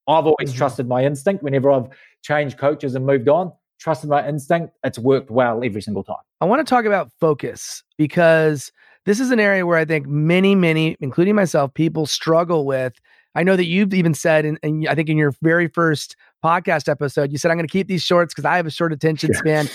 I've 0.09 0.25
always 0.25 0.49
mm-hmm. 0.49 0.57
trusted 0.57 0.89
my 0.89 1.05
instinct 1.05 1.43
whenever 1.43 1.71
I've 1.71 1.89
changed 2.23 2.57
coaches 2.57 2.95
and 2.95 3.05
moved 3.05 3.29
on 3.29 3.53
trusted 3.81 4.11
my 4.11 4.27
instinct. 4.29 4.75
It's 4.85 4.99
worked 4.99 5.31
well 5.31 5.65
every 5.65 5.83
single 5.83 6.05
time. 6.05 6.17
I 6.41 6.45
want 6.45 6.65
to 6.65 6.71
talk 6.71 6.85
about 6.85 7.11
focus 7.19 7.83
because 7.99 8.71
this 9.07 9.19
is 9.19 9.31
an 9.31 9.41
area 9.41 9.67
where 9.67 9.79
I 9.79 9.85
think 9.85 10.07
many, 10.07 10.55
many, 10.55 10.97
including 11.01 11.35
myself, 11.35 11.75
people 11.75 12.07
struggle 12.07 12.67
with. 12.67 12.93
I 13.35 13.43
know 13.43 13.57
that 13.57 13.65
you've 13.65 13.95
even 13.95 14.15
said, 14.15 14.45
and, 14.45 14.59
and 14.63 14.87
I 14.89 14.95
think 14.95 15.09
in 15.09 15.17
your 15.17 15.33
very 15.43 15.69
first 15.69 16.17
podcast 16.45 16.89
episode, 16.89 17.33
you 17.33 17.39
said, 17.39 17.51
I'm 17.51 17.57
going 17.57 17.67
to 17.67 17.73
keep 17.73 17.89
these 17.89 18.03
shorts 18.03 18.35
because 18.35 18.45
I 18.45 18.57
have 18.57 18.67
a 18.67 18.71
short 18.71 18.93
attention 18.93 19.35
span. 19.35 19.69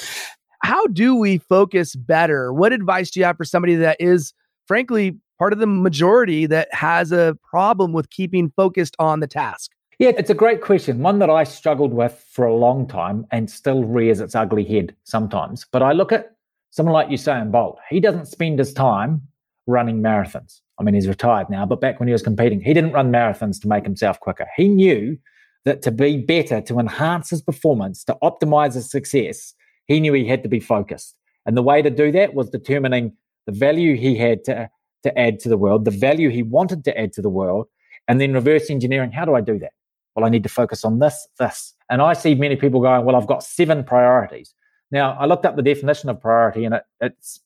How 0.63 0.85
do 0.87 1.15
we 1.15 1.37
focus 1.37 1.95
better? 1.95 2.53
What 2.53 2.73
advice 2.73 3.11
do 3.11 3.19
you 3.19 3.25
have 3.25 3.37
for 3.37 3.45
somebody 3.45 3.75
that 3.75 3.97
is, 3.99 4.33
frankly, 4.67 5.17
part 5.37 5.53
of 5.53 5.59
the 5.59 5.67
majority 5.67 6.45
that 6.47 6.73
has 6.73 7.11
a 7.11 7.37
problem 7.43 7.93
with 7.93 8.09
keeping 8.09 8.51
focused 8.55 8.95
on 8.99 9.19
the 9.19 9.27
task? 9.27 9.71
Yeah, 9.97 10.11
it's 10.17 10.29
a 10.29 10.35
great 10.35 10.61
question. 10.61 10.99
One 10.99 11.19
that 11.19 11.29
I 11.29 11.45
struggled 11.45 11.93
with 11.93 12.25
for 12.29 12.45
a 12.45 12.55
long 12.55 12.85
time 12.85 13.25
and 13.31 13.49
still 13.49 13.85
rears 13.85 14.19
its 14.19 14.35
ugly 14.35 14.65
head 14.65 14.93
sometimes. 15.03 15.65
But 15.71 15.83
I 15.83 15.93
look 15.93 16.11
at 16.11 16.35
someone 16.71 16.93
like 16.93 17.07
Usain 17.07 17.49
Bolt. 17.51 17.79
He 17.89 18.01
doesn't 18.01 18.25
spend 18.25 18.59
his 18.59 18.73
time 18.73 19.21
running 19.67 20.01
marathons. 20.01 20.59
I 20.77 20.83
mean, 20.83 20.95
he's 20.95 21.07
retired 21.07 21.49
now, 21.49 21.65
but 21.65 21.79
back 21.79 21.99
when 21.99 22.07
he 22.07 22.13
was 22.13 22.21
competing, 22.21 22.59
he 22.59 22.73
didn't 22.73 22.91
run 22.91 23.09
marathons 23.09 23.61
to 23.61 23.69
make 23.69 23.85
himself 23.85 24.19
quicker. 24.19 24.45
He 24.57 24.67
knew 24.67 25.17
that 25.63 25.81
to 25.83 25.91
be 25.91 26.17
better, 26.17 26.59
to 26.61 26.79
enhance 26.79 27.29
his 27.29 27.41
performance, 27.41 28.03
to 28.03 28.17
optimize 28.21 28.73
his 28.73 28.91
success, 28.91 29.53
he 29.85 30.01
knew 30.01 30.11
he 30.11 30.27
had 30.27 30.43
to 30.43 30.49
be 30.49 30.59
focused. 30.59 31.15
And 31.45 31.55
the 31.55 31.63
way 31.63 31.81
to 31.81 31.89
do 31.89 32.11
that 32.11 32.33
was 32.33 32.49
determining 32.49 33.13
the 33.45 33.53
value 33.53 33.95
he 33.95 34.17
had 34.17 34.43
to, 34.45 34.69
to 35.03 35.17
add 35.17 35.39
to 35.39 35.49
the 35.49 35.57
world, 35.57 35.85
the 35.85 35.91
value 35.91 36.29
he 36.29 36.43
wanted 36.43 36.83
to 36.83 36.99
add 36.99 37.13
to 37.13 37.21
the 37.21 37.29
world, 37.29 37.67
and 38.07 38.19
then 38.19 38.33
reverse 38.33 38.69
engineering 38.69 39.11
how 39.11 39.23
do 39.23 39.35
I 39.35 39.41
do 39.41 39.57
that? 39.59 39.71
Well, 40.15 40.25
I 40.25 40.29
need 40.29 40.43
to 40.43 40.49
focus 40.49 40.85
on 40.85 40.99
this, 40.99 41.27
this. 41.39 41.73
And 41.89 42.01
I 42.01 42.13
see 42.13 42.35
many 42.35 42.55
people 42.55 42.81
going, 42.81 43.05
well, 43.05 43.15
I've 43.15 43.27
got 43.27 43.43
seven 43.43 43.83
priorities. 43.83 44.53
Now, 44.91 45.17
I 45.19 45.25
looked 45.25 45.45
up 45.45 45.55
the 45.55 45.61
definition 45.61 46.09
of 46.09 46.21
priority 46.21 46.65
and 46.65 46.75
it, 46.75 46.83
it's 47.01 47.41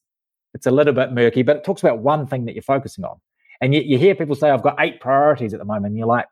it's 0.54 0.66
a 0.66 0.70
little 0.70 0.92
bit 0.92 1.12
murky, 1.12 1.42
but 1.42 1.58
it 1.58 1.64
talks 1.64 1.82
about 1.82 2.00
one 2.00 2.26
thing 2.26 2.44
that 2.46 2.54
you're 2.54 2.62
focusing 2.62 3.04
on. 3.04 3.20
And 3.60 3.72
yet 3.74 3.84
you 3.86 3.98
hear 3.98 4.14
people 4.14 4.34
say, 4.34 4.50
I've 4.50 4.62
got 4.62 4.76
eight 4.80 5.00
priorities 5.00 5.52
at 5.52 5.60
the 5.60 5.64
moment. 5.64 5.86
And 5.86 5.96
you're 5.96 6.06
like, 6.06 6.26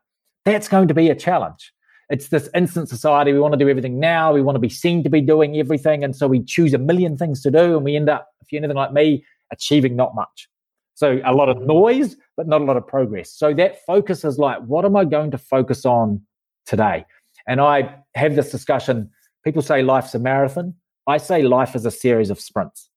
that's 0.45 0.67
going 0.67 0.87
to 0.89 0.93
be 0.93 1.09
a 1.09 1.15
challenge. 1.15 1.73
It's 2.09 2.29
this 2.29 2.49
instant 2.55 2.89
society. 2.89 3.31
We 3.31 3.39
want 3.39 3.53
to 3.53 3.57
do 3.57 3.69
everything 3.69 3.99
now. 3.99 4.33
We 4.33 4.41
want 4.41 4.55
to 4.55 4.59
be 4.59 4.69
seen 4.69 5.03
to 5.03 5.09
be 5.09 5.21
doing 5.21 5.57
everything. 5.57 6.03
And 6.03 6.15
so 6.15 6.27
we 6.27 6.43
choose 6.43 6.73
a 6.73 6.77
million 6.77 7.17
things 7.17 7.41
to 7.43 7.51
do. 7.51 7.75
And 7.75 7.85
we 7.85 7.95
end 7.95 8.09
up, 8.09 8.27
if 8.41 8.51
you're 8.51 8.59
anything 8.59 8.75
like 8.75 8.91
me, 8.91 9.23
achieving 9.51 9.95
not 9.95 10.15
much. 10.15 10.49
So 10.95 11.21
a 11.23 11.33
lot 11.33 11.49
of 11.49 11.61
noise, 11.61 12.17
but 12.35 12.47
not 12.47 12.61
a 12.61 12.63
lot 12.65 12.77
of 12.77 12.85
progress. 12.85 13.31
So 13.31 13.53
that 13.53 13.85
focus 13.85 14.25
is 14.25 14.37
like, 14.37 14.59
what 14.63 14.83
am 14.83 14.95
I 14.95 15.05
going 15.05 15.31
to 15.31 15.37
focus 15.37 15.85
on 15.85 16.21
today? 16.69 17.05
And 17.47 17.59
I 17.59 17.95
have 18.15 18.35
this 18.35 18.51
discussion. 18.51 19.09
People 19.43 19.61
say 19.61 19.81
life's 19.81 20.13
a 20.13 20.19
marathon. 20.19 20.75
I 21.07 21.17
say 21.17 21.41
life 21.41 21.75
is 21.75 21.85
a 21.85 21.91
series 21.91 22.29
of 22.29 22.39
sprints. 22.39 22.89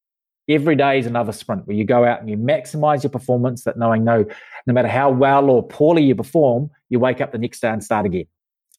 Every 0.49 0.77
day 0.77 0.99
is 0.99 1.07
another 1.07 1.33
sprint 1.33 1.66
where 1.66 1.77
you 1.77 1.85
go 1.85 2.05
out 2.05 2.20
and 2.20 2.29
you 2.29 2.37
maximize 2.37 3.03
your 3.03 3.11
performance, 3.11 3.64
that 3.64 3.79
knowing 3.79 4.05
no, 4.05 4.27
no 4.66 4.75
matter 4.75 4.89
how 4.89 5.11
well 5.11 5.49
or 5.49 5.66
poorly 5.66 6.03
you 6.03 6.14
perform, 6.14 6.68
you 6.91 6.99
wake 6.99 7.20
up 7.20 7.33
the 7.33 7.39
next 7.39 7.61
day 7.61 7.70
and 7.70 7.83
start 7.83 8.05
again. 8.05 8.27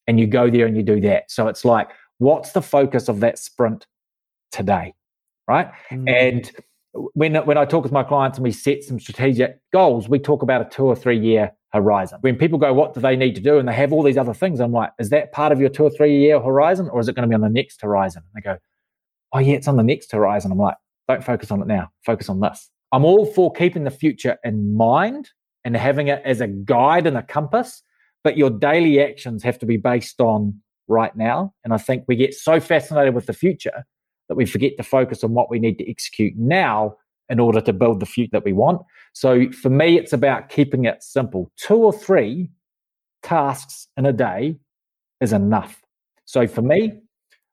And 0.05 0.19
you 0.19 0.27
go 0.27 0.49
there 0.49 0.67
and 0.67 0.77
you 0.77 0.83
do 0.83 0.99
that. 1.01 1.31
So 1.31 1.47
it's 1.47 1.65
like, 1.65 1.89
what's 2.19 2.51
the 2.51 2.61
focus 2.61 3.07
of 3.07 3.21
that 3.21 3.39
sprint 3.39 3.87
today? 4.51 4.93
Right. 5.47 5.71
Mm. 5.89 6.09
And 6.09 6.51
when, 6.93 7.35
when 7.35 7.57
I 7.57 7.65
talk 7.65 7.83
with 7.83 7.91
my 7.91 8.03
clients 8.03 8.37
and 8.37 8.43
we 8.43 8.51
set 8.51 8.83
some 8.83 8.99
strategic 8.99 9.59
goals, 9.71 10.07
we 10.07 10.19
talk 10.19 10.43
about 10.43 10.61
a 10.61 10.69
two 10.69 10.85
or 10.85 10.95
three 10.95 11.19
year 11.19 11.51
horizon. 11.71 12.19
When 12.21 12.35
people 12.35 12.59
go, 12.59 12.73
what 12.73 12.93
do 12.93 12.99
they 12.99 13.15
need 13.15 13.35
to 13.35 13.41
do? 13.41 13.57
And 13.57 13.67
they 13.67 13.73
have 13.73 13.91
all 13.91 14.03
these 14.03 14.17
other 14.17 14.33
things. 14.33 14.59
I'm 14.59 14.71
like, 14.71 14.91
is 14.99 15.09
that 15.09 15.31
part 15.31 15.51
of 15.51 15.59
your 15.59 15.69
two 15.69 15.83
or 15.83 15.89
three 15.89 16.19
year 16.19 16.39
horizon 16.39 16.89
or 16.89 16.99
is 16.99 17.07
it 17.07 17.15
going 17.15 17.27
to 17.27 17.29
be 17.29 17.35
on 17.35 17.41
the 17.41 17.49
next 17.49 17.81
horizon? 17.81 18.23
And 18.23 18.43
they 18.43 18.47
go, 18.47 18.57
oh, 19.33 19.39
yeah, 19.39 19.55
it's 19.55 19.67
on 19.67 19.77
the 19.77 19.83
next 19.83 20.11
horizon. 20.11 20.51
I'm 20.51 20.59
like, 20.59 20.75
don't 21.07 21.23
focus 21.23 21.49
on 21.49 21.61
it 21.61 21.67
now. 21.67 21.89
Focus 22.05 22.29
on 22.29 22.39
this. 22.39 22.69
I'm 22.91 23.05
all 23.05 23.25
for 23.25 23.51
keeping 23.51 23.85
the 23.85 23.91
future 23.91 24.37
in 24.43 24.77
mind 24.77 25.31
and 25.65 25.75
having 25.75 26.09
it 26.09 26.21
as 26.23 26.41
a 26.41 26.47
guide 26.47 27.07
and 27.07 27.17
a 27.17 27.23
compass, 27.23 27.81
but 28.23 28.37
your 28.37 28.51
daily 28.51 29.01
actions 29.01 29.41
have 29.41 29.57
to 29.59 29.65
be 29.65 29.77
based 29.77 30.21
on 30.21 30.61
right 30.87 31.15
now. 31.15 31.53
And 31.63 31.73
I 31.73 31.77
think 31.77 32.03
we 32.07 32.15
get 32.15 32.35
so 32.35 32.59
fascinated 32.59 33.15
with 33.15 33.25
the 33.25 33.33
future 33.33 33.83
that 34.33 34.37
we 34.37 34.47
forget 34.47 34.75
to 34.77 34.83
focus 34.83 35.23
on 35.23 35.31
what 35.35 35.51
we 35.51 35.59
need 35.59 35.77
to 35.77 35.87
execute 35.87 36.33
now 36.35 36.95
in 37.29 37.39
order 37.39 37.61
to 37.61 37.71
build 37.71 37.99
the 37.99 38.05
future 38.07 38.31
that 38.31 38.43
we 38.43 38.51
want. 38.51 38.81
So 39.13 39.51
for 39.51 39.69
me, 39.69 39.99
it's 39.99 40.11
about 40.11 40.49
keeping 40.49 40.85
it 40.85 41.03
simple. 41.03 41.51
Two 41.55 41.75
or 41.75 41.93
three 41.93 42.49
tasks 43.21 43.87
in 43.95 44.07
a 44.07 44.11
day 44.11 44.57
is 45.21 45.33
enough. 45.33 45.83
So 46.25 46.47
for 46.47 46.63
me, 46.63 46.93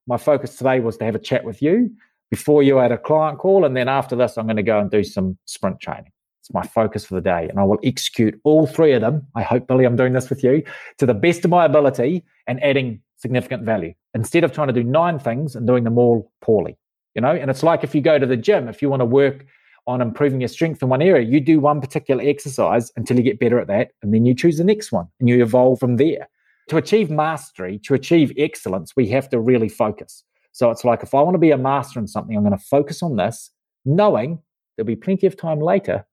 my 0.07 0.17
focus 0.17 0.57
today 0.57 0.81
was 0.81 0.97
to 0.97 1.05
have 1.05 1.15
a 1.15 1.19
chat 1.19 1.45
with 1.45 1.61
you 1.61 1.91
before 2.31 2.63
you 2.63 2.79
had 2.79 2.93
a 2.93 2.99
client 2.99 3.39
call. 3.39 3.67
And 3.67 3.77
then 3.77 3.89
after 3.89 4.17
this, 4.17 4.39
I'm 4.39 4.47
going 4.47 4.57
to 4.57 4.63
go 4.63 4.81
and 4.81 4.91
do 4.91 5.05
some 5.05 5.37
sprint 5.45 5.81
training. 5.81 6.11
It's 6.41 6.53
my 6.55 6.63
focus 6.63 7.05
for 7.05 7.15
the 7.15 7.21
day. 7.21 7.47
And 7.51 7.61
I 7.61 7.65
will 7.65 7.79
execute 7.85 8.41
all 8.43 8.67
three 8.67 8.93
of 8.93 9.03
them. 9.03 9.27
I 9.35 9.43
hope, 9.43 9.67
Billy, 9.67 9.85
I'm 9.85 9.97
doing 9.97 10.15
this 10.15 10.31
with 10.31 10.43
you 10.43 10.63
to 10.97 11.05
the 11.05 11.13
best 11.13 11.45
of 11.45 11.51
my 11.51 11.67
ability 11.67 12.25
and 12.47 12.63
adding 12.63 13.03
significant 13.19 13.65
value 13.65 13.93
instead 14.15 14.45
of 14.45 14.53
trying 14.53 14.69
to 14.69 14.73
do 14.73 14.85
nine 14.85 15.19
things 15.19 15.55
and 15.55 15.67
doing 15.67 15.85
them 15.85 15.99
all 15.99 16.33
poorly. 16.41 16.77
You 17.15 17.23
know, 17.23 17.33
and 17.33 17.51
it's 17.51 17.63
like 17.63 17.83
if 17.83 17.95
you 17.95 18.01
go 18.01 18.19
to 18.19 18.27
the 18.27 18.37
gym, 18.37 18.69
if 18.69 18.81
you 18.81 18.89
want 18.89 19.01
to 19.01 19.07
work 19.07 19.45
on 19.87 20.01
improving 20.01 20.41
your 20.41 20.49
strength 20.49 20.83
in 20.83 20.89
one 20.89 21.03
area, 21.03 21.27
you 21.27 21.41
do 21.41 21.59
one 21.59 21.81
particular 21.81 22.23
exercise 22.25 22.93
until 22.97 23.17
you 23.17 23.23
get 23.23 23.41
better 23.41 23.59
at 23.59 23.67
that, 23.67 23.91
and 24.03 24.15
then 24.15 24.25
you 24.25 24.35
choose 24.35 24.59
the 24.59 24.65
next 24.65 24.93
one 24.93 25.09
and 25.19 25.29
you 25.29 25.43
evolve 25.43 25.81
from 25.81 25.97
there. 25.97 26.29
To 26.69 26.77
achieve 26.77 27.11
mastery, 27.11 27.81
to 27.85 27.95
achieve 27.95 28.33
excellence, 28.39 28.95
we 28.95 29.09
have 29.09 29.29
to 29.31 29.41
really 29.41 29.69
focus. 29.69 30.23
So 30.53 30.71
it's 30.71 30.85
like 30.85 31.03
if 31.03 31.15
I 31.15 31.23
want 31.23 31.35
to 31.35 31.39
be 31.39 31.51
a 31.51 31.59
master 31.59 31.99
in 31.99 32.07
something, 32.07 32.37
I'm 32.37 32.45
going 32.45 32.57
to 32.57 32.65
focus 32.65 33.03
on 33.03 33.17
this, 33.17 33.51
knowing 33.85 34.41
there'll 34.77 34.87
be 34.87 34.97
plenty 34.97 35.27
of 35.27 35.37
time 35.37 35.61
later 35.61 36.07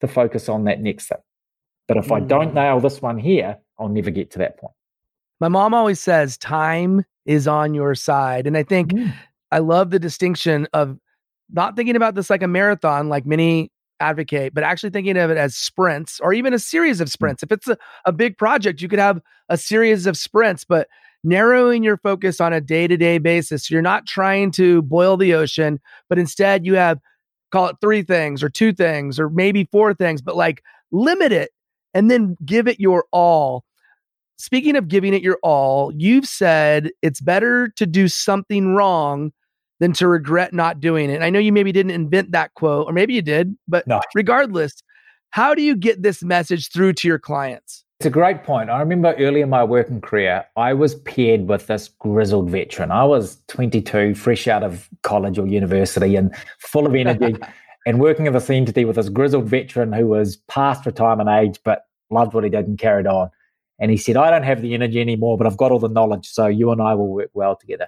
to 0.00 0.08
focus 0.08 0.48
on 0.48 0.64
that 0.64 0.80
next 0.80 1.08
thing. 1.08 1.18
But 1.88 1.96
if 1.96 2.06
mm. 2.06 2.16
I 2.16 2.20
don't 2.20 2.52
mm. 2.52 2.54
nail 2.54 2.80
this 2.80 3.02
one 3.02 3.18
here, 3.18 3.58
I'll 3.78 3.88
never 3.88 4.10
get 4.10 4.30
to 4.32 4.38
that 4.38 4.58
point. 4.58 4.74
My 5.40 5.48
mom 5.48 5.74
always 5.74 6.00
says 6.00 6.36
time 6.38 7.04
is 7.26 7.46
on 7.46 7.74
your 7.74 7.94
side. 7.94 8.46
And 8.46 8.56
I 8.56 8.62
think 8.62 8.90
mm. 8.90 9.12
I 9.52 9.58
love 9.58 9.90
the 9.90 9.98
distinction 9.98 10.66
of 10.72 10.98
not 11.50 11.76
thinking 11.76 11.96
about 11.96 12.14
this 12.14 12.30
like 12.30 12.42
a 12.42 12.48
marathon, 12.48 13.08
like 13.08 13.26
many 13.26 13.70
advocate, 14.00 14.54
but 14.54 14.64
actually 14.64 14.90
thinking 14.90 15.16
of 15.16 15.30
it 15.30 15.36
as 15.36 15.56
sprints 15.56 16.20
or 16.20 16.32
even 16.32 16.54
a 16.54 16.58
series 16.58 17.00
of 17.00 17.08
mm. 17.08 17.12
sprints. 17.12 17.42
If 17.42 17.52
it's 17.52 17.68
a, 17.68 17.76
a 18.04 18.12
big 18.12 18.36
project, 18.38 18.80
you 18.80 18.88
could 18.88 18.98
have 18.98 19.20
a 19.48 19.56
series 19.56 20.06
of 20.06 20.16
sprints, 20.16 20.64
but 20.64 20.88
narrowing 21.24 21.82
your 21.82 21.96
focus 21.96 22.40
on 22.40 22.52
a 22.52 22.60
day 22.60 22.86
to 22.86 22.96
day 22.96 23.18
basis. 23.18 23.70
You're 23.70 23.82
not 23.82 24.06
trying 24.06 24.50
to 24.52 24.82
boil 24.82 25.16
the 25.16 25.34
ocean, 25.34 25.80
but 26.08 26.18
instead 26.18 26.64
you 26.64 26.74
have 26.74 26.98
call 27.50 27.68
it 27.68 27.76
three 27.80 28.02
things 28.02 28.42
or 28.42 28.48
two 28.48 28.72
things 28.72 29.18
or 29.18 29.30
maybe 29.30 29.68
four 29.72 29.94
things, 29.94 30.20
but 30.20 30.36
like 30.36 30.62
limit 30.90 31.32
it 31.32 31.50
and 31.94 32.10
then 32.10 32.36
give 32.44 32.68
it 32.68 32.78
your 32.78 33.04
all 33.10 33.64
speaking 34.38 34.76
of 34.76 34.88
giving 34.88 35.12
it 35.12 35.22
your 35.22 35.38
all, 35.42 35.92
you've 35.94 36.26
said 36.26 36.90
it's 37.02 37.20
better 37.20 37.68
to 37.76 37.86
do 37.86 38.08
something 38.08 38.74
wrong 38.74 39.32
than 39.80 39.92
to 39.94 40.08
regret 40.08 40.52
not 40.52 40.80
doing 40.80 41.10
it. 41.10 41.14
And 41.14 41.24
I 41.24 41.30
know 41.30 41.38
you 41.38 41.52
maybe 41.52 41.72
didn't 41.72 41.92
invent 41.92 42.32
that 42.32 42.54
quote, 42.54 42.86
or 42.86 42.92
maybe 42.92 43.14
you 43.14 43.22
did, 43.22 43.56
but 43.68 43.86
no. 43.86 44.00
regardless, 44.14 44.82
how 45.30 45.54
do 45.54 45.62
you 45.62 45.76
get 45.76 46.02
this 46.02 46.22
message 46.22 46.70
through 46.72 46.94
to 46.94 47.08
your 47.08 47.18
clients? 47.18 47.84
It's 48.00 48.06
a 48.06 48.10
great 48.10 48.44
point. 48.44 48.70
I 48.70 48.78
remember 48.78 49.14
early 49.18 49.40
in 49.40 49.50
my 49.50 49.64
working 49.64 50.00
career, 50.00 50.44
I 50.56 50.72
was 50.72 50.94
paired 50.94 51.48
with 51.48 51.66
this 51.66 51.88
grizzled 51.98 52.48
veteran. 52.48 52.92
I 52.92 53.04
was 53.04 53.42
22, 53.48 54.14
fresh 54.14 54.46
out 54.46 54.62
of 54.62 54.88
college 55.02 55.36
or 55.36 55.48
university 55.48 56.14
and 56.14 56.34
full 56.60 56.86
of 56.86 56.94
energy 56.94 57.36
and 57.86 57.98
working 57.98 58.26
in 58.26 58.32
this 58.32 58.50
entity 58.50 58.84
with 58.84 58.96
this 58.96 59.08
grizzled 59.08 59.46
veteran 59.46 59.92
who 59.92 60.06
was 60.06 60.36
past 60.48 60.86
retirement 60.86 61.28
age, 61.28 61.58
but 61.64 61.86
loved 62.10 62.34
what 62.34 62.44
he 62.44 62.50
did 62.50 62.68
and 62.68 62.78
carried 62.78 63.08
on. 63.08 63.30
And 63.78 63.90
he 63.90 63.96
said, 63.96 64.16
I 64.16 64.30
don't 64.30 64.42
have 64.42 64.62
the 64.62 64.74
energy 64.74 65.00
anymore, 65.00 65.38
but 65.38 65.46
I've 65.46 65.56
got 65.56 65.70
all 65.70 65.78
the 65.78 65.88
knowledge. 65.88 66.28
So 66.28 66.46
you 66.46 66.70
and 66.72 66.82
I 66.82 66.94
will 66.94 67.08
work 67.08 67.30
well 67.34 67.56
together. 67.56 67.86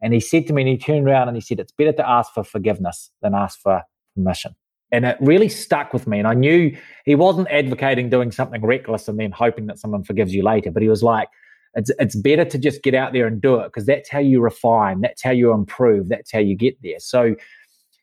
And 0.00 0.12
he 0.12 0.20
said 0.20 0.46
to 0.46 0.52
me, 0.52 0.62
and 0.62 0.68
he 0.68 0.78
turned 0.78 1.08
around 1.08 1.28
and 1.28 1.36
he 1.36 1.40
said, 1.40 1.58
It's 1.58 1.72
better 1.72 1.92
to 1.92 2.08
ask 2.08 2.32
for 2.32 2.44
forgiveness 2.44 3.10
than 3.22 3.34
ask 3.34 3.58
for 3.60 3.82
permission. 4.14 4.54
And 4.92 5.04
it 5.04 5.16
really 5.20 5.48
stuck 5.48 5.92
with 5.92 6.06
me. 6.06 6.18
And 6.18 6.28
I 6.28 6.34
knew 6.34 6.76
he 7.04 7.14
wasn't 7.14 7.48
advocating 7.50 8.10
doing 8.10 8.30
something 8.30 8.64
reckless 8.64 9.08
and 9.08 9.18
then 9.18 9.32
hoping 9.32 9.66
that 9.66 9.78
someone 9.78 10.04
forgives 10.04 10.32
you 10.34 10.44
later. 10.44 10.70
But 10.70 10.82
he 10.82 10.88
was 10.88 11.02
like, 11.02 11.28
it's, 11.74 11.90
it's 11.98 12.14
better 12.14 12.44
to 12.44 12.58
just 12.58 12.82
get 12.84 12.94
out 12.94 13.12
there 13.12 13.26
and 13.26 13.42
do 13.42 13.58
it 13.58 13.64
because 13.64 13.86
that's 13.86 14.08
how 14.08 14.20
you 14.20 14.40
refine, 14.40 15.00
that's 15.00 15.22
how 15.22 15.32
you 15.32 15.52
improve, 15.52 16.08
that's 16.08 16.30
how 16.30 16.38
you 16.38 16.54
get 16.54 16.80
there. 16.82 17.00
So 17.00 17.34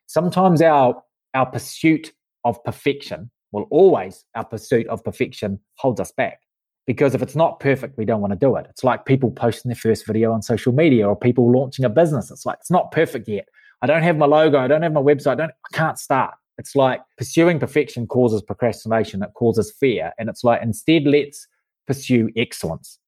sometimes 0.08 0.62
our 0.62 1.02
our 1.34 1.46
pursuit 1.46 2.12
of 2.44 2.62
perfection, 2.66 3.32
well, 3.54 3.68
always 3.72 4.26
our 4.36 4.44
pursuit 4.44 4.86
of 4.88 5.02
perfection 5.02 5.60
holds 5.76 6.02
us 6.02 6.12
back 6.12 6.42
because 6.88 7.14
if 7.16 7.22
it's 7.22 7.36
not 7.36 7.60
perfect, 7.60 7.98
we 7.98 8.06
don't 8.06 8.22
want 8.22 8.32
to 8.32 8.40
do 8.40 8.56
it. 8.56 8.66
It's 8.70 8.84
like 8.84 9.06
people 9.06 9.32
posting 9.32 9.70
their 9.70 9.76
first 9.76 10.06
video 10.06 10.32
on 10.32 10.42
social 10.42 10.74
media 10.74 11.08
or 11.08 11.16
people 11.16 11.52
launching 11.52 11.86
a 11.86 11.90
business. 11.90 12.32
It's 12.32 12.46
like, 12.46 12.58
it's 12.60 12.72
not 12.72 12.92
perfect 12.92 13.28
yet. 13.28 13.48
I 13.82 13.88
don't 13.88 14.04
have 14.04 14.18
my 14.18 14.26
logo. 14.26 14.60
I 14.60 14.68
don't 14.68 14.82
have 14.82 14.94
my 14.94 15.02
website. 15.02 15.34
I, 15.34 15.36
don't, 15.36 15.52
I 15.52 15.78
can't 15.78 15.98
start. 15.98 16.34
It's 16.58 16.76
like 16.76 17.02
pursuing 17.18 17.60
perfection 17.60 18.08
causes 18.08 18.42
procrastination. 18.42 19.24
It 19.24 19.34
causes 19.36 19.72
fear. 19.80 20.12
And 20.20 20.30
it's 20.30 20.44
like, 20.44 20.62
instead, 20.62 21.06
let's 21.06 21.48
pursue 21.88 22.30
excellence. 22.36 23.00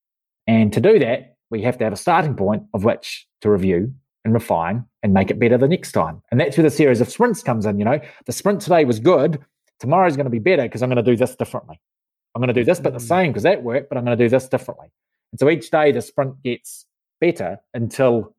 And 0.47 0.73
to 0.73 0.81
do 0.81 0.97
that, 0.99 1.35
we 1.49 1.61
have 1.61 1.77
to 1.77 1.83
have 1.83 1.93
a 1.93 1.97
starting 1.97 2.35
point 2.35 2.63
of 2.73 2.83
which 2.83 3.27
to 3.41 3.49
review 3.49 3.93
and 4.25 4.33
refine 4.33 4.85
and 5.03 5.13
make 5.13 5.29
it 5.29 5.39
better 5.39 5.57
the 5.57 5.67
next 5.67 5.91
time. 5.91 6.21
And 6.31 6.39
that's 6.39 6.57
where 6.57 6.63
the 6.63 6.71
series 6.71 7.01
of 7.01 7.09
sprints 7.09 7.43
comes 7.43 7.65
in. 7.65 7.77
You 7.77 7.85
know, 7.85 7.99
the 8.25 8.31
sprint 8.31 8.61
today 8.61 8.85
was 8.85 8.99
good. 8.99 9.39
Tomorrow's 9.79 10.15
going 10.15 10.25
to 10.25 10.31
be 10.31 10.39
better 10.39 10.63
because 10.63 10.81
I'm 10.81 10.89
going 10.89 11.03
to 11.03 11.11
do 11.11 11.17
this 11.17 11.35
differently. 11.35 11.79
I'm 12.35 12.41
going 12.41 12.53
to 12.53 12.53
do 12.53 12.63
this 12.63 12.79
bit 12.79 12.93
the 12.93 12.99
same 12.99 13.31
because 13.31 13.43
that 13.43 13.63
worked, 13.63 13.89
but 13.89 13.97
I'm 13.97 14.05
going 14.05 14.17
to 14.17 14.23
do 14.23 14.29
this 14.29 14.47
differently. 14.47 14.87
And 15.31 15.39
so 15.39 15.49
each 15.49 15.69
day 15.69 15.91
the 15.91 16.01
sprint 16.01 16.41
gets 16.43 16.85
better 17.21 17.59
until 17.73 18.35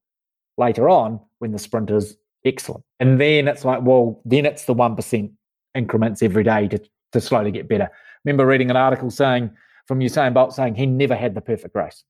later 0.56 0.88
on 0.88 1.20
when 1.38 1.52
the 1.52 1.58
sprint 1.58 1.90
is 1.90 2.16
excellent. 2.44 2.84
And 3.00 3.20
then 3.20 3.48
it's 3.48 3.64
like, 3.64 3.82
well, 3.82 4.20
then 4.24 4.46
it's 4.46 4.64
the 4.64 4.74
1% 4.74 5.32
increments 5.74 6.22
every 6.22 6.44
day 6.44 6.68
to, 6.68 6.80
to 7.12 7.20
slowly 7.20 7.50
get 7.50 7.68
better. 7.68 7.90
remember 8.24 8.46
reading 8.46 8.70
an 8.70 8.76
article 8.76 9.10
saying 9.10 9.50
from 9.86 10.00
Usain 10.00 10.34
Bolt 10.34 10.54
saying 10.54 10.74
he 10.74 10.86
never 10.86 11.14
had 11.14 11.34
the 11.34 11.40
perfect 11.40 11.74
race. 11.74 12.04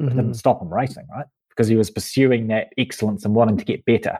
Mm-hmm. 0.00 0.10
It 0.10 0.14
didn't 0.22 0.34
stop 0.34 0.60
him 0.60 0.72
racing, 0.72 1.06
right? 1.14 1.26
Because 1.50 1.68
he 1.68 1.76
was 1.76 1.90
pursuing 1.90 2.48
that 2.48 2.72
excellence 2.78 3.24
and 3.24 3.34
wanting 3.34 3.56
to 3.58 3.64
get 3.64 3.84
better 3.84 4.18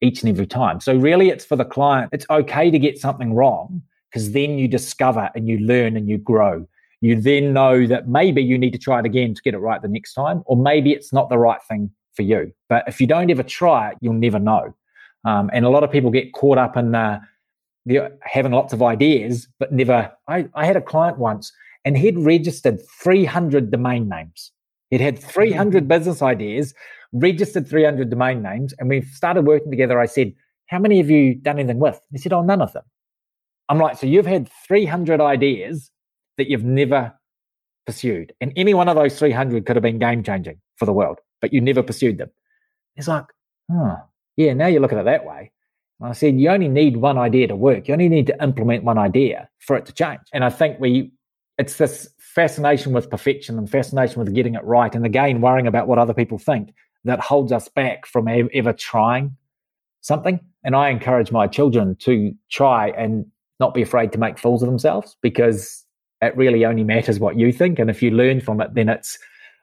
each 0.00 0.22
and 0.22 0.30
every 0.30 0.46
time. 0.46 0.80
So 0.80 0.94
really 0.96 1.30
it's 1.30 1.44
for 1.44 1.56
the 1.56 1.64
client. 1.64 2.10
It's 2.12 2.26
okay 2.28 2.70
to 2.70 2.78
get 2.78 2.98
something 2.98 3.32
wrong 3.32 3.82
because 4.14 4.30
then 4.30 4.58
you 4.58 4.68
discover 4.68 5.28
and 5.34 5.48
you 5.48 5.58
learn 5.58 5.96
and 5.96 6.08
you 6.08 6.18
grow. 6.18 6.64
You 7.00 7.20
then 7.20 7.52
know 7.52 7.84
that 7.88 8.06
maybe 8.08 8.40
you 8.40 8.56
need 8.56 8.72
to 8.72 8.78
try 8.78 9.00
it 9.00 9.04
again 9.04 9.34
to 9.34 9.42
get 9.42 9.54
it 9.54 9.58
right 9.58 9.82
the 9.82 9.88
next 9.88 10.14
time, 10.14 10.44
or 10.46 10.56
maybe 10.56 10.92
it's 10.92 11.12
not 11.12 11.28
the 11.30 11.36
right 11.36 11.60
thing 11.68 11.90
for 12.14 12.22
you. 12.22 12.52
But 12.68 12.84
if 12.86 13.00
you 13.00 13.08
don't 13.08 13.28
ever 13.28 13.42
try 13.42 13.90
it, 13.90 13.98
you'll 14.00 14.14
never 14.14 14.38
know. 14.38 14.72
Um, 15.24 15.50
and 15.52 15.64
a 15.64 15.68
lot 15.68 15.82
of 15.82 15.90
people 15.90 16.12
get 16.12 16.32
caught 16.32 16.58
up 16.58 16.76
in 16.76 16.94
uh, 16.94 17.18
having 18.20 18.52
lots 18.52 18.72
of 18.72 18.84
ideas, 18.84 19.48
but 19.58 19.72
never. 19.72 20.12
I, 20.28 20.46
I 20.54 20.64
had 20.64 20.76
a 20.76 20.80
client 20.80 21.18
once 21.18 21.52
and 21.84 21.98
he'd 21.98 22.16
registered 22.16 22.80
300 23.02 23.72
domain 23.72 24.08
names. 24.08 24.52
He'd 24.90 25.00
had 25.00 25.18
300 25.18 25.82
mm-hmm. 25.82 25.88
business 25.88 26.22
ideas, 26.22 26.72
registered 27.12 27.66
300 27.66 28.10
domain 28.10 28.42
names. 28.42 28.74
And 28.78 28.88
we 28.88 29.02
started 29.02 29.44
working 29.44 29.72
together. 29.72 29.98
I 29.98 30.06
said, 30.06 30.32
How 30.66 30.78
many 30.78 30.98
have 30.98 31.10
you 31.10 31.34
done 31.34 31.58
anything 31.58 31.80
with? 31.80 32.00
He 32.12 32.18
said, 32.18 32.32
Oh, 32.32 32.42
none 32.42 32.62
of 32.62 32.72
them. 32.72 32.84
I'm 33.68 33.78
like, 33.78 33.98
so 33.98 34.06
you've 34.06 34.26
had 34.26 34.48
300 34.66 35.20
ideas 35.20 35.90
that 36.36 36.50
you've 36.50 36.64
never 36.64 37.12
pursued. 37.86 38.32
And 38.40 38.52
any 38.56 38.74
one 38.74 38.88
of 38.88 38.96
those 38.96 39.18
300 39.18 39.66
could 39.66 39.76
have 39.76 39.82
been 39.82 39.98
game 39.98 40.22
changing 40.22 40.60
for 40.76 40.86
the 40.86 40.92
world, 40.92 41.18
but 41.40 41.52
you 41.52 41.60
never 41.60 41.82
pursued 41.82 42.18
them. 42.18 42.30
He's 42.94 43.08
like, 43.08 43.26
oh, 43.72 43.96
yeah, 44.36 44.52
now 44.52 44.66
you 44.66 44.80
look 44.80 44.92
at 44.92 44.98
it 44.98 45.04
that 45.04 45.24
way. 45.24 45.52
I 46.02 46.12
said, 46.12 46.38
you 46.38 46.50
only 46.50 46.68
need 46.68 46.98
one 46.98 47.16
idea 47.16 47.46
to 47.48 47.56
work. 47.56 47.88
You 47.88 47.94
only 47.94 48.08
need 48.08 48.26
to 48.26 48.42
implement 48.42 48.84
one 48.84 48.98
idea 48.98 49.48
for 49.60 49.76
it 49.76 49.86
to 49.86 49.92
change. 49.92 50.20
And 50.32 50.44
I 50.44 50.50
think 50.50 50.78
we, 50.78 51.12
it's 51.56 51.76
this 51.76 52.08
fascination 52.18 52.92
with 52.92 53.08
perfection 53.08 53.56
and 53.56 53.70
fascination 53.70 54.18
with 54.18 54.34
getting 54.34 54.54
it 54.54 54.64
right. 54.64 54.94
And 54.94 55.06
again, 55.06 55.40
worrying 55.40 55.66
about 55.66 55.88
what 55.88 55.98
other 55.98 56.12
people 56.12 56.36
think 56.36 56.74
that 57.04 57.20
holds 57.20 57.52
us 57.52 57.68
back 57.68 58.06
from 58.06 58.28
ever 58.28 58.72
trying 58.72 59.36
something. 60.00 60.40
And 60.62 60.76
I 60.76 60.90
encourage 60.90 61.30
my 61.30 61.46
children 61.46 61.96
to 62.00 62.34
try 62.50 62.88
and 62.88 63.26
not 63.60 63.74
be 63.74 63.82
afraid 63.82 64.12
to 64.12 64.18
make 64.18 64.38
fools 64.38 64.62
of 64.62 64.68
themselves 64.68 65.16
because 65.22 65.84
it 66.20 66.36
really 66.36 66.64
only 66.64 66.84
matters 66.84 67.20
what 67.20 67.38
you 67.38 67.52
think. 67.52 67.78
And 67.78 67.90
if 67.90 68.02
you 68.02 68.10
learn 68.10 68.40
from 68.40 68.60
it, 68.60 68.74
then 68.74 68.88
it's 68.88 69.18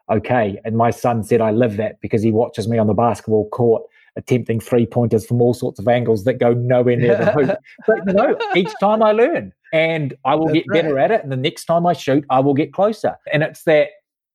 okay. 0.10 0.60
And 0.64 0.78
my 0.78 0.92
son 0.92 1.24
said, 1.24 1.42
I 1.42 1.52
live 1.52 1.78
that 1.78 2.00
because 2.02 2.22
he 2.22 2.32
watches 2.32 2.68
me 2.68 2.78
on 2.78 2.88
the 2.88 2.94
basketball 2.94 3.50
court 3.50 3.84
attempting 4.16 4.60
three 4.60 4.86
pointers 4.86 5.26
from 5.26 5.42
all 5.42 5.54
sorts 5.54 5.80
of 5.80 5.88
angles 5.88 6.26
that 6.26 6.34
go 6.34 6.54
nowhere 6.54 6.98
near 6.98 7.18
the 7.18 7.32
hoop. 7.32 7.58
But 7.88 8.00
you 8.06 8.14
know, 8.14 8.38
each 8.56 8.72
time 8.80 9.02
I 9.02 9.12
learn 9.14 9.54
and 9.74 10.14
I 10.26 10.36
will 10.36 10.48
That's 10.48 10.60
get 10.60 10.68
better 10.68 10.96
right. 10.96 11.10
at 11.10 11.12
it. 11.12 11.24
And 11.24 11.32
the 11.32 11.38
next 11.38 11.66
time 11.66 11.86
I 11.86 11.94
shoot, 11.94 12.26
I 12.30 12.40
will 12.40 12.54
get 12.54 12.74
closer. 12.74 13.16
And 13.32 13.42
it's 13.42 13.64
that, 13.64 13.88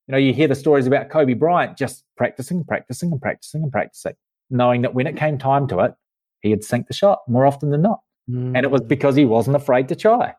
you 0.09 0.13
know, 0.13 0.19
you 0.19 0.33
hear 0.33 0.49
the 0.49 0.55
stories 0.55 0.87
about 0.87 1.11
Kobe 1.11 1.35
Bryant 1.35 1.77
just 1.77 2.05
practicing, 2.17 2.65
practicing, 2.65 3.13
and 3.13 3.21
practicing 3.21 3.63
and 3.63 3.73
practicing, 3.73 4.15
knowing 4.51 4.83
that 4.83 4.95
when 4.95 5.07
it 5.07 5.17
came 5.17 5.37
time 5.37 5.69
to 5.69 5.81
it, 5.81 5.95
he'd 6.41 6.65
sink 6.65 6.87
the 6.87 6.95
shot 6.95 7.21
more 7.29 7.45
often 7.45 7.71
than 7.71 7.83
not. 7.83 8.01
Mm. 8.31 8.57
And 8.57 8.65
it 8.65 8.71
was 8.71 8.83
mm. 8.83 8.89
because 8.89 9.17
he 9.17 9.25
wasn't 9.25 9.57
afraid 9.57 9.89
to 9.89 9.97
try. 9.97 10.35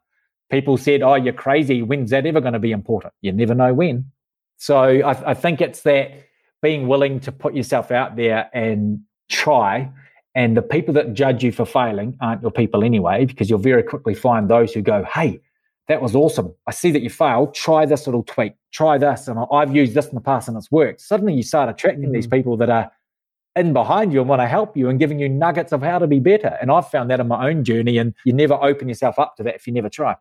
People 0.50 0.78
said, 0.78 1.02
Oh, 1.02 1.16
you're 1.16 1.34
crazy. 1.34 1.82
When's 1.82 2.12
that 2.12 2.26
ever 2.26 2.42
going 2.42 2.54
to 2.54 2.60
be 2.60 2.72
important? 2.72 3.14
You 3.22 3.32
never 3.32 3.54
know 3.54 3.74
when. 3.74 4.12
So 4.58 4.78
I, 4.78 5.32
I 5.32 5.34
think 5.34 5.62
it's 5.62 5.82
that 5.82 6.12
being 6.62 6.88
willing 6.88 7.20
to 7.22 7.32
put 7.32 7.54
yourself 7.54 7.92
out 7.92 8.16
there 8.16 8.50
and 8.54 9.02
try. 9.30 9.92
And 10.36 10.56
the 10.56 10.62
people 10.62 10.94
that 10.96 11.14
judge 11.14 11.44
you 11.44 11.52
for 11.52 11.66
failing 11.66 12.18
aren't 12.22 12.42
your 12.42 12.52
people 12.52 12.84
anyway, 12.84 13.26
because 13.26 13.50
you'll 13.50 13.60
very 13.60 13.84
quickly 13.84 14.14
find 14.14 14.50
those 14.50 14.74
who 14.74 14.82
go, 14.82 15.04
Hey, 15.04 15.42
that 15.88 16.02
was 16.02 16.16
awesome. 16.16 16.54
I 16.68 16.72
see 16.72 16.92
that 16.92 17.02
you 17.02 17.10
failed. 17.10 17.54
Try 17.54 17.86
this 17.86 18.08
little 18.08 18.24
tweak. 18.24 18.54
Try 18.72 18.98
this. 18.98 19.28
And 19.28 19.40
I've 19.52 19.74
used 19.74 19.94
this 19.94 20.08
in 20.08 20.16
the 20.16 20.22
past 20.22 20.48
and 20.48 20.58
it's 20.58 20.72
worked. 20.72 21.02
Suddenly 21.02 21.34
you 21.34 21.44
start 21.44 21.70
attracting 21.70 22.06
mm-hmm. 22.06 22.14
these 22.14 22.28
mm. 22.28 22.32
people 22.32 22.58
that 22.58 22.70
are 22.70 22.92
in 23.58 23.74
behind 23.74 24.14
you 24.14 24.20
and 24.20 24.30
want 24.30 24.42
to 24.42 24.48
help 24.48 24.78
you 24.78 24.90
and 24.90 25.00
giving 25.00 25.20
you 25.20 25.30
nuggets 25.30 25.72
of 25.72 25.82
how 25.82 26.00
to 26.00 26.08
be 26.08 26.20
better. 26.20 26.58
And 26.62 26.72
I've 26.72 26.90
found 26.90 27.10
that 27.10 27.20
in 27.20 27.28
my 27.28 27.50
own 27.50 27.64
journey. 27.64 27.98
And 27.98 28.14
you 28.26 28.34
never 28.34 28.54
open 28.54 28.88
yourself 28.88 29.20
up 29.20 29.36
to 29.38 29.44
that 29.44 29.56
if 29.56 29.68
you 29.68 29.74
never 29.74 29.90
try. 29.90 30.16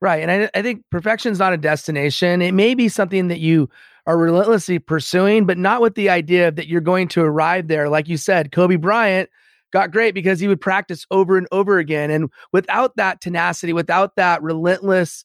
Right. 0.00 0.22
And 0.22 0.30
I, 0.30 0.50
I 0.58 0.62
think 0.62 0.84
perfection 0.90 1.32
is 1.32 1.38
not 1.38 1.52
a 1.52 1.56
destination. 1.56 2.42
It 2.42 2.52
may 2.52 2.74
be 2.74 2.88
something 2.88 3.28
that 3.28 3.40
you 3.40 3.68
are 4.06 4.18
relentlessly 4.18 4.78
pursuing, 4.78 5.46
but 5.46 5.58
not 5.58 5.80
with 5.80 5.94
the 5.94 6.10
idea 6.10 6.52
that 6.52 6.68
you're 6.68 6.80
going 6.80 7.08
to 7.08 7.22
arrive 7.22 7.68
there. 7.68 7.88
Like 7.88 8.08
you 8.08 8.16
said, 8.16 8.52
Kobe 8.52 8.76
Bryant 8.76 9.30
got 9.72 9.90
great 9.90 10.14
because 10.14 10.38
he 10.38 10.48
would 10.48 10.60
practice 10.60 11.06
over 11.10 11.36
and 11.36 11.48
over 11.50 11.78
again. 11.78 12.10
And 12.10 12.30
without 12.52 12.96
that 12.96 13.20
tenacity, 13.20 13.72
without 13.72 14.14
that 14.16 14.42
relentless 14.42 15.24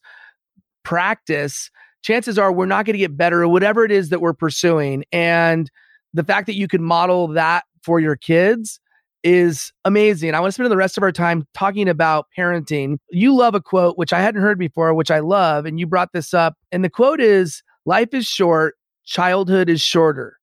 practice, 0.84 1.70
chances 2.02 2.39
are 2.39 2.52
we're 2.52 2.66
not 2.66 2.86
going 2.86 2.93
to 2.93 2.99
get 2.99 3.16
better 3.16 3.43
at 3.43 3.49
whatever 3.49 3.86
it 3.86 3.91
is 3.91 4.10
that 4.10 4.22
we're 4.22 4.34
pursuing. 4.34 5.04
And 5.12 5.70
the 6.14 6.24
fact 6.24 6.47
that 6.47 6.55
you 6.55 6.68
can 6.68 6.84
model 6.84 7.28
that 7.30 7.64
for 7.84 7.99
your 7.99 8.16
kids 8.16 8.80
is 9.24 9.72
amazing. 9.86 10.34
I 10.34 10.39
want 10.39 10.49
to 10.49 10.53
spend 10.53 10.72
the 10.72 10.78
rest 10.78 10.97
of 10.97 11.03
our 11.03 11.12
time 11.12 11.47
talking 11.53 11.88
about 11.88 12.28
parenting. 12.38 12.97
You 13.12 13.36
love 13.36 13.55
a 13.55 13.62
quote, 13.62 13.97
which 13.97 14.14
I 14.14 14.22
hadn't 14.22 14.41
heard 14.41 14.57
before, 14.57 14.93
which 14.93 15.12
I 15.12 15.20
love, 15.20 15.66
and 15.66 15.80
you 15.80 15.86
brought 15.86 16.12
this 16.14 16.34
up. 16.34 16.55
And 16.72 16.84
the 16.84 16.89
quote 16.89 17.22
is 17.22 17.62
Life 17.86 18.14
is 18.14 18.26
short, 18.26 18.76
childhood 19.05 19.70
is 19.70 19.82
shorter. 19.82 20.38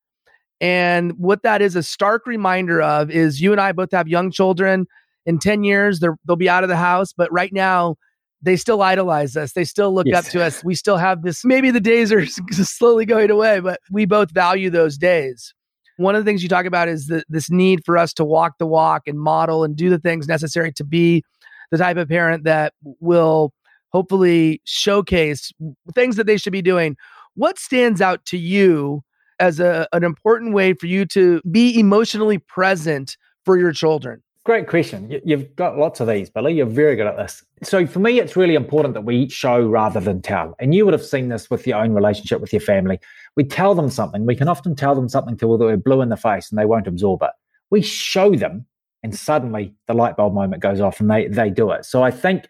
And 0.61 1.13
what 1.19 1.43
that 1.43 1.63
is 1.63 1.77
a 1.77 1.83
stark 1.83 2.27
reminder 2.27 2.83
of 2.83 3.11
is 3.11 3.41
you 3.41 3.53
and 3.53 3.61
I 3.61 3.73
both 3.73 3.93
have 3.93 4.09
young 4.09 4.31
children. 4.31 4.87
In 5.25 5.39
10 5.39 5.63
years, 5.63 6.01
they'll 6.01 6.37
be 6.37 6.49
out 6.49 6.65
of 6.65 6.69
the 6.69 6.77
house. 6.77 7.13
But 7.13 7.31
right 7.33 7.53
now, 7.53 7.97
they 8.43 8.57
still 8.57 8.83
idolize 8.83 9.37
us. 9.37 9.53
They 9.53 9.65
still 9.65 9.93
look 9.93 10.07
yes. 10.07 10.27
up 10.27 10.33
to 10.33 10.45
us. 10.45 10.65
We 10.65 10.75
still 10.75 10.97
have 10.97 11.23
this. 11.23 11.45
Maybe 11.45 11.71
the 11.71 11.81
days 11.81 12.13
are 12.13 12.27
slowly 12.53 13.05
going 13.05 13.31
away, 13.31 13.61
but 13.61 13.81
we 13.91 14.05
both 14.05 14.31
value 14.31 14.71
those 14.71 14.97
days. 14.97 15.55
One 15.99 16.15
of 16.15 16.25
the 16.25 16.29
things 16.29 16.43
you 16.45 16.49
talk 16.49 16.65
about 16.65 16.89
is 16.89 17.09
the, 17.09 17.25
this 17.29 17.51
need 17.51 17.85
for 17.85 17.99
us 17.99 18.13
to 18.15 18.25
walk 18.25 18.59
the 18.59 18.67
walk 18.67 19.03
and 19.07 19.19
model 19.19 19.65
and 19.65 19.75
do 19.75 19.91
the 19.91 19.99
things 19.99 20.29
necessary 20.29 20.73
to 20.73 20.85
be 20.85 21.25
the 21.73 21.79
type 21.79 21.97
of 21.97 22.09
parent 22.09 22.45
that 22.45 22.73
will 23.01 23.53
hopefully 23.91 24.61
showcase 24.65 25.53
things 25.95 26.15
that 26.17 26.27
they 26.27 26.37
should 26.37 26.53
be 26.53 26.63
doing. 26.63 26.97
What 27.35 27.59
stands 27.59 28.01
out 28.01 28.25
to 28.27 28.39
you 28.39 29.03
as 29.41 29.59
a, 29.59 29.89
an 29.93 30.05
important 30.05 30.55
way 30.55 30.73
for 30.73 30.87
you 30.87 31.05
to 31.07 31.41
be 31.51 31.79
emotionally 31.79 32.39
present 32.39 33.17
for 33.45 33.59
your 33.59 33.73
children? 33.73 34.23
Great 34.45 34.67
question. 34.67 35.21
You've 35.27 35.55
got 35.57 35.77
lots 35.77 36.01
of 36.01 36.09
these, 36.09 36.31
Billy. 36.31 36.55
You're 36.55 36.65
very 36.65 36.97
good 36.97 37.07
at 37.07 37.19
this. 37.19 37.43
So 37.63 37.87
for 37.87 37.99
me, 37.99 38.19
it's 38.19 38.35
really 38.35 38.55
important 38.55 38.95
that 38.95 39.03
we 39.03 39.29
show 39.29 39.67
rather 39.69 40.01
than 40.01 40.23
tell. 40.23 40.55
And 40.59 40.75
you 40.75 40.87
would 40.87 40.95
have 40.95 41.05
seen 41.05 41.29
this 41.29 41.51
with 41.51 41.67
your 41.67 41.79
own 41.79 41.93
relationship 41.93 42.41
with 42.41 42.53
your 42.53 42.61
family. 42.61 42.99
We 43.39 43.45
tell 43.45 43.73
them 43.73 43.89
something. 43.89 44.27
We 44.27 44.35
can 44.35 44.49
often 44.49 44.75
tell 44.75 44.97
them 44.97 45.09
something 45.09 45.37
till 45.37 45.57
they're 45.57 45.77
blue 45.77 46.01
in 46.01 46.09
the 46.09 46.17
face 46.17 46.51
and 46.51 46.59
they 46.59 46.65
won't 46.65 46.89
absorb 46.89 47.23
it. 47.23 47.31
We 47.71 47.83
show 47.83 48.35
them, 48.35 48.67
and 49.05 49.17
suddenly 49.17 49.73
the 49.87 49.95
light 49.95 50.17
bulb 50.17 50.35
moment 50.35 50.61
goes 50.61 50.81
off 50.81 50.99
and 50.99 51.09
they 51.09 51.29
they 51.29 51.49
do 51.49 51.71
it. 51.71 51.85
So 51.85 52.03
I 52.03 52.11
think 52.11 52.49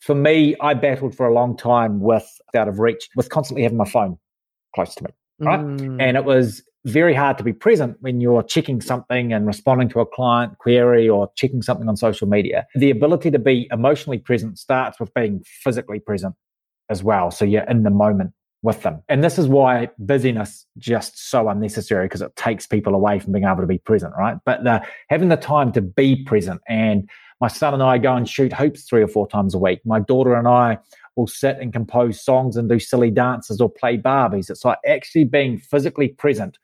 for 0.00 0.16
me, 0.16 0.56
I 0.60 0.74
battled 0.74 1.14
for 1.14 1.28
a 1.28 1.32
long 1.32 1.56
time 1.56 2.00
with 2.00 2.28
out 2.56 2.66
of 2.66 2.80
reach, 2.80 3.08
with 3.14 3.30
constantly 3.30 3.62
having 3.62 3.78
my 3.78 3.88
phone 3.88 4.18
close 4.74 4.96
to 4.96 5.04
me. 5.04 5.10
Right. 5.38 5.60
Mm. 5.60 6.02
And 6.02 6.16
it 6.16 6.24
was 6.24 6.60
very 6.86 7.14
hard 7.14 7.38
to 7.38 7.44
be 7.44 7.52
present 7.52 7.96
when 8.00 8.20
you're 8.20 8.42
checking 8.42 8.80
something 8.80 9.32
and 9.32 9.46
responding 9.46 9.88
to 9.90 10.00
a 10.00 10.06
client 10.06 10.58
query 10.58 11.08
or 11.08 11.30
checking 11.36 11.62
something 11.62 11.88
on 11.88 11.96
social 11.96 12.26
media. 12.26 12.66
The 12.74 12.90
ability 12.90 13.30
to 13.30 13.38
be 13.38 13.68
emotionally 13.70 14.18
present 14.18 14.58
starts 14.58 14.98
with 14.98 15.14
being 15.14 15.44
physically 15.44 16.00
present 16.00 16.34
as 16.88 17.04
well. 17.04 17.30
So 17.30 17.44
you're 17.44 17.62
in 17.64 17.84
the 17.84 17.90
moment 17.90 18.32
with 18.66 18.82
them. 18.82 19.00
And 19.08 19.22
this 19.22 19.38
is 19.38 19.46
why 19.46 19.90
busyness 19.96 20.66
just 20.76 21.30
so 21.30 21.48
unnecessary 21.48 22.06
because 22.06 22.20
it 22.20 22.34
takes 22.34 22.66
people 22.66 22.96
away 22.96 23.20
from 23.20 23.32
being 23.32 23.44
able 23.44 23.60
to 23.60 23.66
be 23.66 23.78
present, 23.78 24.12
right? 24.18 24.38
But 24.44 24.64
the, 24.64 24.84
having 25.08 25.28
the 25.28 25.36
time 25.36 25.70
to 25.72 25.80
be 25.80 26.24
present 26.24 26.60
and 26.68 27.08
my 27.40 27.46
son 27.46 27.74
and 27.74 27.82
I 27.82 27.98
go 27.98 28.16
and 28.16 28.28
shoot 28.28 28.52
hoops 28.52 28.82
three 28.82 29.02
or 29.02 29.06
four 29.06 29.28
times 29.28 29.54
a 29.54 29.58
week. 29.58 29.78
My 29.84 30.00
daughter 30.00 30.34
and 30.34 30.48
I 30.48 30.78
will 31.14 31.28
sit 31.28 31.58
and 31.60 31.72
compose 31.72 32.20
songs 32.20 32.56
and 32.56 32.68
do 32.68 32.80
silly 32.80 33.10
dances 33.10 33.60
or 33.60 33.70
play 33.70 33.98
Barbies. 33.98 34.50
It's 34.50 34.64
like 34.64 34.78
actually 34.84 35.24
being 35.24 35.58
physically 35.58 36.08
present 36.08 36.58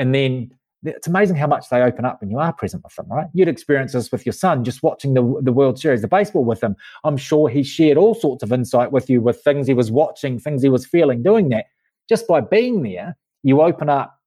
and 0.00 0.12
then 0.12 0.50
it's 0.84 1.08
amazing 1.08 1.36
how 1.36 1.46
much 1.46 1.68
they 1.68 1.80
open 1.80 2.04
up 2.04 2.20
when 2.20 2.30
you 2.30 2.38
are 2.38 2.52
present 2.52 2.84
with 2.84 2.94
them, 2.94 3.06
right? 3.08 3.26
You'd 3.32 3.48
experience 3.48 3.92
this 3.92 4.12
with 4.12 4.26
your 4.26 4.32
son, 4.32 4.64
just 4.64 4.82
watching 4.82 5.14
the, 5.14 5.40
the 5.42 5.52
World 5.52 5.78
Series 5.78 6.04
of 6.04 6.10
Baseball 6.10 6.44
with 6.44 6.62
him. 6.62 6.76
I'm 7.04 7.16
sure 7.16 7.48
he 7.48 7.62
shared 7.62 7.96
all 7.96 8.14
sorts 8.14 8.42
of 8.42 8.52
insight 8.52 8.92
with 8.92 9.08
you 9.08 9.20
with 9.20 9.42
things 9.42 9.66
he 9.66 9.74
was 9.74 9.90
watching, 9.90 10.38
things 10.38 10.62
he 10.62 10.68
was 10.68 10.86
feeling, 10.86 11.22
doing 11.22 11.48
that. 11.50 11.66
Just 12.08 12.28
by 12.28 12.40
being 12.40 12.82
there, 12.82 13.16
you 13.42 13.62
open 13.62 13.88
up 13.88 14.18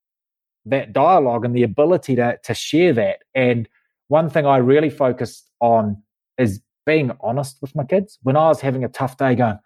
that 0.65 0.91
dialogue 0.93 1.45
and 1.45 1.55
the 1.55 1.63
ability 1.63 2.15
to, 2.15 2.37
to 2.43 2.53
share 2.53 2.93
that. 2.93 3.19
And 3.35 3.69
one 4.07 4.29
thing 4.29 4.45
I 4.45 4.57
really 4.57 4.89
focused 4.89 5.49
on 5.61 6.01
is 6.37 6.61
being 6.85 7.11
honest 7.21 7.57
with 7.61 7.75
my 7.75 7.83
kids. 7.83 8.17
When 8.23 8.35
I 8.35 8.47
was 8.47 8.61
having 8.61 8.83
a 8.83 8.89
tough 8.89 9.17
day, 9.17 9.35
going, 9.35 9.59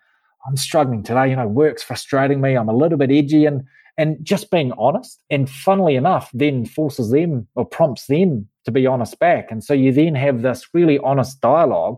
I'm 0.45 0.57
struggling 0.57 1.03
today, 1.03 1.29
you 1.29 1.35
know, 1.35 1.47
work's 1.47 1.83
frustrating 1.83 2.41
me, 2.41 2.55
I'm 2.55 2.69
a 2.69 2.75
little 2.75 2.97
bit 2.97 3.11
edgy, 3.11 3.45
and 3.45 3.63
and 3.97 4.17
just 4.23 4.49
being 4.49 4.71
honest 4.73 5.21
and 5.29 5.49
funnily 5.49 5.95
enough 5.95 6.29
then 6.33 6.65
forces 6.65 7.11
them 7.11 7.47
or 7.55 7.65
prompts 7.65 8.07
them 8.07 8.47
to 8.65 8.71
be 8.71 8.87
honest 8.87 9.19
back. 9.19 9.51
And 9.51 9.63
so 9.63 9.73
you 9.73 9.91
then 9.91 10.15
have 10.15 10.41
this 10.41 10.67
really 10.73 10.97
honest 10.99 11.41
dialogue 11.41 11.97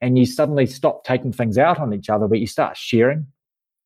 and 0.00 0.18
you 0.18 0.26
suddenly 0.26 0.66
stop 0.66 1.04
taking 1.04 1.32
things 1.32 1.58
out 1.58 1.78
on 1.78 1.92
each 1.92 2.08
other 2.08 2.28
but 2.28 2.38
you 2.38 2.46
start 2.46 2.76
sharing 2.76 3.26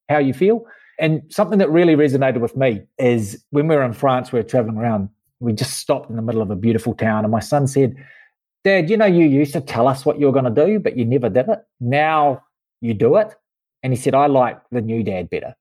how 0.09 0.19
you 0.19 0.33
feel. 0.33 0.65
And 1.01 1.23
something 1.31 1.59
that 1.59 1.71
really 1.71 1.95
resonated 1.95 2.41
with 2.41 2.57
me 2.57 2.83
is 2.99 3.45
when 3.51 3.69
we 3.69 3.77
were 3.77 3.85
in 3.85 3.93
france 3.93 4.33
we 4.33 4.39
were 4.39 4.45
traveling 4.45 4.77
around 4.77 5.09
we 5.41 5.53
just 5.53 5.79
stopped 5.79 6.11
in 6.11 6.17
the 6.17 6.23
middle 6.23 6.43
of 6.43 6.51
a 6.51 6.57
beautiful 6.57 6.95
town 6.95 7.25
and 7.25 7.31
my 7.31 7.39
son 7.41 7.69
said 7.69 7.95
dad 8.65 8.91
you 8.91 8.97
know 8.97 9.07
you 9.07 9.25
used 9.27 9.53
to 9.53 9.61
tell 9.61 9.87
us 9.87 10.05
what 10.05 10.19
you 10.19 10.27
were 10.27 10.33
going 10.33 10.53
to 10.53 10.67
do 10.67 10.79
but 10.81 10.97
you 10.97 11.05
never 11.05 11.29
did 11.29 11.49
it. 11.49 11.61
Now 11.81 12.43
you 12.81 12.95
do 12.95 13.17
it. 13.17 13.35
And 13.83 13.93
he 13.93 13.97
said 13.99 14.15
i 14.15 14.27
like 14.27 14.61
the 14.71 14.81
new 14.81 15.03
dad 15.03 15.31
better 15.31 15.55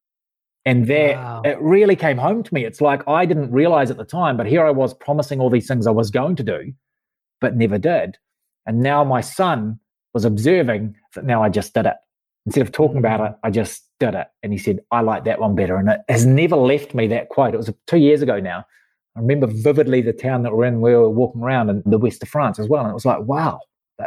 and 0.68 0.86
that 0.88 1.16
wow. 1.16 1.42
it 1.46 1.58
really 1.62 1.96
came 1.96 2.18
home 2.18 2.44
to 2.44 2.54
me. 2.54 2.66
It's 2.66 2.82
like 2.82 3.08
I 3.08 3.26
didn't 3.26 3.54
realize 3.54 3.90
at 3.90 3.96
the 3.96 4.04
time, 4.04 4.36
but 4.36 4.48
here 4.48 4.66
I 4.66 4.72
was 4.72 4.94
promising 4.94 5.40
all 5.40 5.50
these 5.50 5.66
things 5.66 5.88
I 5.88 5.92
was 5.92 6.12
going 6.12 6.36
to 6.36 6.44
do, 6.44 6.74
but 7.40 7.56
never 7.56 7.78
did. 7.78 8.18
And 8.66 8.82
now 8.82 9.06
my 9.06 9.22
son 9.22 9.80
was 10.14 10.26
observing 10.26 10.98
that 11.16 11.24
now 11.24 11.42
I 11.42 11.48
just 11.48 11.74
did 11.74 11.86
it. 11.86 11.96
Instead 12.46 12.64
of 12.64 12.74
talking 12.74 12.98
about 12.98 13.22
mm. 13.22 13.30
it, 13.30 13.38
I 13.46 13.50
just 13.50 13.90
did 14.02 14.14
it. 14.14 14.28
And 14.44 14.52
he 14.52 14.60
said, 14.60 14.82
I 14.92 15.00
like 15.00 15.24
that 15.24 15.40
one 15.40 15.56
better. 15.56 15.78
And 15.78 15.88
it 15.88 16.02
has 16.10 16.26
never 16.26 16.58
left 16.58 16.94
me 16.94 17.08
that 17.08 17.30
quote. 17.30 17.54
It 17.54 17.58
was 17.58 17.72
two 17.88 18.00
years 18.00 18.22
ago 18.22 18.42
now. 18.42 18.66
I 19.16 19.22
remember 19.22 19.48
vividly 19.48 20.02
the 20.02 20.12
town 20.12 20.44
that 20.44 20.52
we're 20.52 20.66
in, 20.66 20.82
we 20.82 20.94
were 20.94 21.10
walking 21.10 21.44
around 21.44 21.70
in 21.70 21.82
the 21.86 21.98
west 21.98 22.22
of 22.22 22.28
France 22.28 22.60
as 22.60 22.68
well. 22.68 22.82
And 22.82 22.92
it 22.92 22.94
was 22.94 23.06
like, 23.06 23.22
wow, 23.22 23.62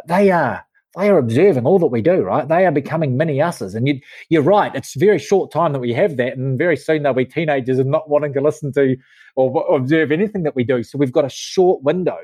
they 0.06 0.30
are 0.30 0.62
they 0.96 1.08
are 1.08 1.18
observing 1.18 1.66
all 1.66 1.78
that 1.78 1.86
we 1.86 2.02
do, 2.02 2.22
right? 2.22 2.48
They 2.48 2.66
are 2.66 2.72
becoming 2.72 3.16
mini 3.16 3.40
us's. 3.40 3.74
And 3.74 3.86
you, 3.86 4.00
you're 4.28 4.42
right. 4.42 4.74
It's 4.74 4.94
very 4.94 5.18
short 5.18 5.52
time 5.52 5.72
that 5.72 5.78
we 5.78 5.92
have 5.92 6.16
that. 6.16 6.36
And 6.36 6.58
very 6.58 6.76
soon 6.76 7.02
they'll 7.02 7.14
be 7.14 7.24
teenagers 7.24 7.78
and 7.78 7.90
not 7.90 8.10
wanting 8.10 8.32
to 8.32 8.40
listen 8.40 8.72
to 8.72 8.96
or 9.36 9.74
observe 9.74 10.10
anything 10.10 10.42
that 10.42 10.56
we 10.56 10.64
do. 10.64 10.82
So 10.82 10.98
we've 10.98 11.12
got 11.12 11.24
a 11.24 11.30
short 11.30 11.82
window 11.82 12.18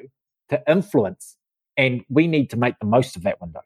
to 0.48 0.62
influence 0.68 1.36
And 1.76 2.04
we 2.08 2.26
need 2.26 2.50
to 2.50 2.56
make 2.56 2.78
the 2.80 2.86
most 2.86 3.16
of 3.16 3.22
that 3.22 3.40
window. 3.40 3.60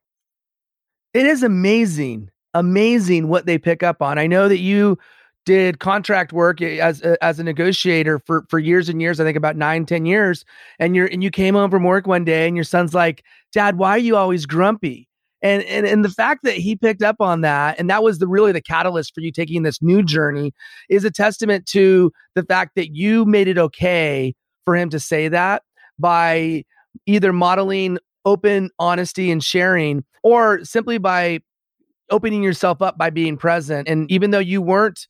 It 1.14 1.26
is 1.26 1.42
amazing, 1.42 2.30
amazing 2.54 3.28
what 3.28 3.46
they 3.46 3.58
pick 3.58 3.82
up 3.82 4.02
on. 4.02 4.18
I 4.18 4.26
know 4.26 4.48
that 4.48 4.58
you 4.58 4.98
did 5.50 5.80
contract 5.80 6.32
work 6.32 6.62
as 6.62 7.00
as 7.00 7.40
a 7.40 7.42
negotiator 7.44 8.20
for 8.20 8.44
for 8.48 8.60
years 8.60 8.88
and 8.88 9.02
years. 9.02 9.18
I 9.18 9.24
think 9.24 9.36
about 9.36 9.56
nine, 9.56 9.84
ten 9.84 10.06
years. 10.06 10.44
And 10.78 10.94
you're 10.94 11.08
and 11.08 11.24
you 11.24 11.30
came 11.32 11.56
home 11.56 11.72
from 11.72 11.82
work 11.82 12.06
one 12.06 12.24
day, 12.24 12.46
and 12.46 12.56
your 12.56 12.62
son's 12.62 12.94
like, 12.94 13.24
"Dad, 13.52 13.76
why 13.76 13.90
are 13.90 13.98
you 13.98 14.16
always 14.16 14.46
grumpy?" 14.46 15.08
And, 15.42 15.64
and 15.64 15.86
and 15.86 16.04
the 16.04 16.08
fact 16.08 16.44
that 16.44 16.54
he 16.54 16.76
picked 16.76 17.02
up 17.02 17.16
on 17.20 17.40
that 17.40 17.80
and 17.80 17.88
that 17.88 18.02
was 18.02 18.18
the 18.18 18.28
really 18.28 18.52
the 18.52 18.60
catalyst 18.60 19.14
for 19.14 19.22
you 19.22 19.32
taking 19.32 19.62
this 19.62 19.80
new 19.80 20.02
journey 20.02 20.52
is 20.90 21.02
a 21.02 21.10
testament 21.10 21.64
to 21.68 22.12
the 22.34 22.42
fact 22.44 22.72
that 22.76 22.94
you 22.94 23.24
made 23.24 23.48
it 23.48 23.56
okay 23.56 24.34
for 24.66 24.76
him 24.76 24.90
to 24.90 25.00
say 25.00 25.28
that 25.28 25.62
by 25.98 26.62
either 27.06 27.32
modeling 27.32 27.96
open 28.26 28.68
honesty 28.78 29.30
and 29.30 29.42
sharing 29.42 30.04
or 30.22 30.62
simply 30.62 30.98
by 30.98 31.40
opening 32.10 32.42
yourself 32.42 32.82
up 32.82 32.98
by 32.98 33.08
being 33.08 33.38
present 33.38 33.88
and 33.88 34.10
even 34.10 34.32
though 34.32 34.38
you 34.38 34.60
weren't 34.60 35.08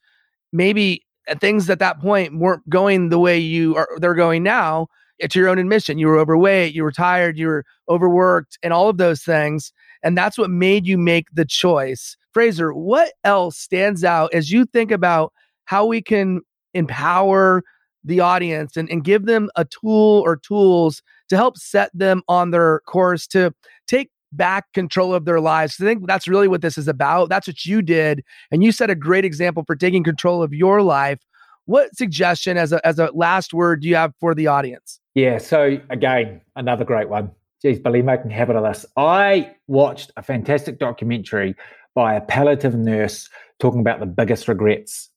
maybe 0.53 1.05
uh, 1.29 1.35
things 1.37 1.69
at 1.71 1.79
that 1.79 2.01
point 2.01 2.39
weren't 2.39 2.69
going 2.69 3.09
the 3.09 3.19
way 3.19 3.39
you 3.39 3.77
are 3.77 3.89
they're 3.99 4.15
going 4.15 4.43
now 4.43 4.87
it's 5.19 5.35
your 5.35 5.51
own 5.51 5.59
admission. 5.59 5.99
You 5.99 6.07
were 6.09 6.19
overweight 6.19 6.75
you 6.75 6.83
were 6.83 6.93
tired 6.93 7.39
you 7.39 7.47
were 7.47 7.65
overworked 7.89 8.59
and 8.63 8.73
all 8.73 8.89
of 8.89 8.97
those 8.97 9.23
things 9.23 9.73
and 10.03 10.17
that's 10.17 10.39
what 10.39 10.51
made 10.51 10.87
you 10.87 10.97
make 10.97 11.27
the 11.33 11.45
choice. 11.45 12.17
Fraser 12.33 12.73
what 12.73 13.13
else 13.25 13.59
stands 13.59 14.05
out 14.05 14.33
as 14.33 14.51
you 14.51 14.65
think 14.65 14.91
about 14.91 15.33
how 15.65 15.87
we 15.87 16.03
can 16.03 16.41
empower 16.75 17.63
the 18.03 18.21
audience 18.21 18.77
and, 18.77 18.89
and 18.91 19.05
give 19.05 19.27
them 19.27 19.51
a 19.57 19.65
tool 19.67 20.23
or 20.25 20.37
tools 20.37 21.03
to 21.29 21.37
help 21.37 21.59
set 21.59 21.91
them 21.95 22.23
on 22.29 22.51
their 22.51 22.81
course 22.87 23.27
to 23.27 23.53
take 23.87 24.11
back 24.33 24.73
control 24.73 25.15
of 25.15 25.25
their 25.25 25.41
lives. 25.41 25.77
I 25.81 25.85
think 25.85 26.07
that's 26.07 26.29
really 26.29 26.49
what 26.49 26.63
this 26.63 26.79
is 26.79 26.89
about. 26.89 27.29
That's 27.29 27.47
what 27.47 27.65
you 27.65 27.83
did. 27.83 28.23
And 28.51 28.63
you 28.63 28.73
set 28.73 28.91
a 28.91 28.95
great 28.95 29.25
example 29.25 29.65
for 29.67 29.77
taking 29.77 30.05
control 30.05 30.43
of 30.43 30.53
your 30.53 30.83
life. 30.83 31.21
What 31.67 31.95
suggestion 31.97 32.57
as 32.57 32.73
a 32.73 32.85
as 32.87 32.99
a 32.99 33.11
last 33.15 33.55
word 33.55 33.83
do 33.83 33.89
you 33.89 33.97
have 33.97 34.13
for 34.19 34.35
the 34.35 34.47
audience? 34.47 35.01
Yeah, 35.15 35.39
so 35.39 35.79
again, 35.91 36.41
another 36.57 36.85
great 36.85 37.09
one. 37.09 37.31
Geez, 37.63 37.79
Billy, 37.79 38.03
making 38.03 38.31
habit 38.31 38.57
of 38.57 38.65
this. 38.65 38.87
I 38.97 39.55
watched 39.67 40.11
a 40.17 40.23
fantastic 40.23 40.79
documentary 40.79 41.55
by 41.95 42.15
a 42.15 42.21
palliative 42.21 42.75
nurse 42.75 43.29
talking 43.59 43.81
about 43.81 44.01
the 44.01 44.07
biggest 44.07 44.49
regrets 44.49 45.11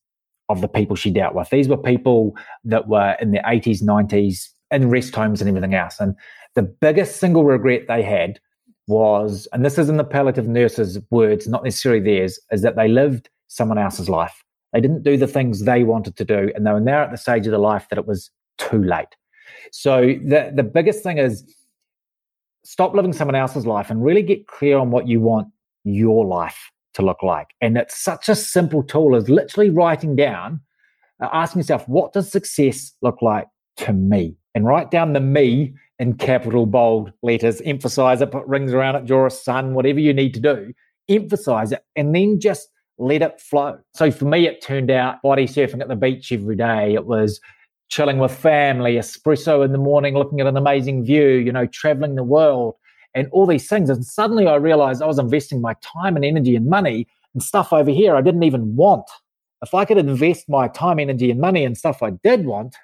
of 0.50 0.62
the 0.62 0.68
people 0.68 0.96
she 0.96 1.10
dealt 1.10 1.36
with. 1.36 1.50
These 1.50 1.70
were 1.70 1.78
people 1.78 2.36
that 2.66 2.88
were 2.88 3.16
in 3.22 3.32
their 3.32 3.44
80s, 3.44 3.82
90s, 3.82 4.50
in 4.72 4.90
rest 4.90 5.16
homes 5.16 5.42
and 5.42 5.48
everything 5.48 5.74
else. 5.74 6.00
And 6.00 6.16
the 6.56 6.64
biggest 6.64 7.18
single 7.18 7.46
regret 7.46 7.84
they 7.88 8.02
had 8.02 8.40
was, 8.88 9.48
and 9.54 9.64
this 9.66 9.78
is 9.78 9.90
in 9.90 9.98
the 9.98 10.04
palliative 10.04 10.48
nurse's 10.48 11.00
words, 11.10 11.48
not 11.48 11.64
necessarily 11.64 12.02
theirs, 12.02 12.40
is 12.52 12.62
that 12.62 12.76
they 12.76 12.88
lived 12.88 13.30
someone 13.48 13.78
else's 13.78 14.10
life. 14.10 14.44
They 14.74 14.82
didn't 14.82 15.04
do 15.04 15.18
the 15.18 15.28
things 15.28 15.64
they 15.64 15.84
wanted 15.84 16.18
to 16.18 16.26
do, 16.26 16.52
and 16.56 16.66
they 16.66 16.72
were 16.72 16.80
now 16.80 17.04
at 17.04 17.12
the 17.12 17.18
stage 17.18 17.46
of 17.46 17.52
the 17.52 17.60
life 17.60 17.88
that 17.90 18.00
it 18.00 18.08
was 18.08 18.32
too 18.58 18.84
late. 18.84 19.16
So 19.72 20.02
the 20.02 20.52
the 20.54 20.64
biggest 20.64 21.04
thing 21.04 21.18
is 21.18 21.44
stop 22.64 22.94
living 22.94 23.14
someone 23.14 23.36
else's 23.36 23.66
life 23.66 23.90
and 23.90 24.04
really 24.04 24.24
get 24.24 24.48
clear 24.48 24.78
on 24.78 24.90
what 24.92 25.08
you 25.08 25.20
want 25.20 25.48
your 25.84 26.26
life 26.26 26.72
to 26.94 27.02
look 27.02 27.22
like. 27.24 27.50
And 27.62 27.78
it's 27.78 27.98
such 27.98 28.30
a 28.30 28.36
simple 28.36 28.84
tool 28.84 29.16
as 29.16 29.30
literally 29.30 29.70
writing 29.70 30.16
down, 30.16 30.62
uh, 31.22 31.30
asking 31.34 31.60
yourself, 31.60 31.88
what 31.88 32.14
does 32.14 32.32
success 32.32 32.94
look 33.02 33.22
like 33.22 33.48
to 33.78 33.94
me? 33.94 34.36
And 34.56 34.66
write 34.66 34.92
down 34.92 35.14
the 35.14 35.20
me 35.20 35.74
in 36.00 36.16
capital 36.16 36.66
bold 36.66 37.14
letters, 37.22 37.62
emphasize 37.62 38.22
it, 38.22 38.32
put 38.32 38.46
rings 38.46 38.74
around 38.74 38.96
it, 38.96 39.06
draw 39.06 39.26
a 39.26 39.32
sun, 39.32 39.74
whatever 39.74 40.00
you 40.00 40.14
need 40.14 40.34
to 40.34 40.40
do, 40.40 40.74
emphasize 41.10 41.72
it, 41.72 41.84
and 41.96 42.16
then 42.16 42.40
just 42.40 42.70
let 42.98 43.22
it 43.22 43.40
flow. 43.40 43.78
So 43.94 44.12
for 44.12 44.26
me, 44.26 44.48
it 44.48 44.62
turned 44.62 44.92
out 44.92 45.22
body 45.22 45.46
surfing 45.46 45.82
at 45.82 45.88
the 45.88 45.96
beach 45.96 46.32
every 46.32 46.56
day. 46.56 46.94
It 46.94 47.06
was 47.06 47.40
chilling 47.90 48.18
with 48.18 48.32
family, 48.34 48.96
espresso 48.96 49.64
in 49.64 49.72
the 49.72 49.78
morning, 49.78 50.16
looking 50.16 50.40
at 50.40 50.48
an 50.48 50.58
amazing 50.58 51.06
view, 51.06 51.28
you 51.28 51.52
know, 51.52 51.68
traveling 51.68 52.16
the 52.16 52.24
world 52.24 52.76
and 53.14 53.28
all 53.32 53.46
these 53.46 53.68
things. 53.68 53.90
And 53.90 54.06
suddenly 54.06 54.48
I 54.48 54.56
realized 54.56 55.02
I 55.02 55.08
was 55.08 55.20
investing 55.20 55.62
my 55.62 55.76
time 55.82 56.16
and 56.16 56.26
energy 56.26 56.56
and 56.56 56.68
money 56.68 57.08
and 57.34 57.44
stuff 57.44 57.72
over 57.74 57.92
here 57.92 58.16
I 58.16 58.22
didn't 58.22 58.44
even 58.44 58.76
want. 58.76 59.10
If 59.62 59.74
I 59.74 59.86
could 59.86 59.98
invest 59.98 60.50
my 60.50 60.68
time, 60.68 61.00
energy, 61.00 61.32
and 61.32 61.40
money 61.40 61.64
in 61.64 61.76
stuff 61.76 62.04
I 62.04 62.12
did 62.24 62.46
want, 62.46 62.76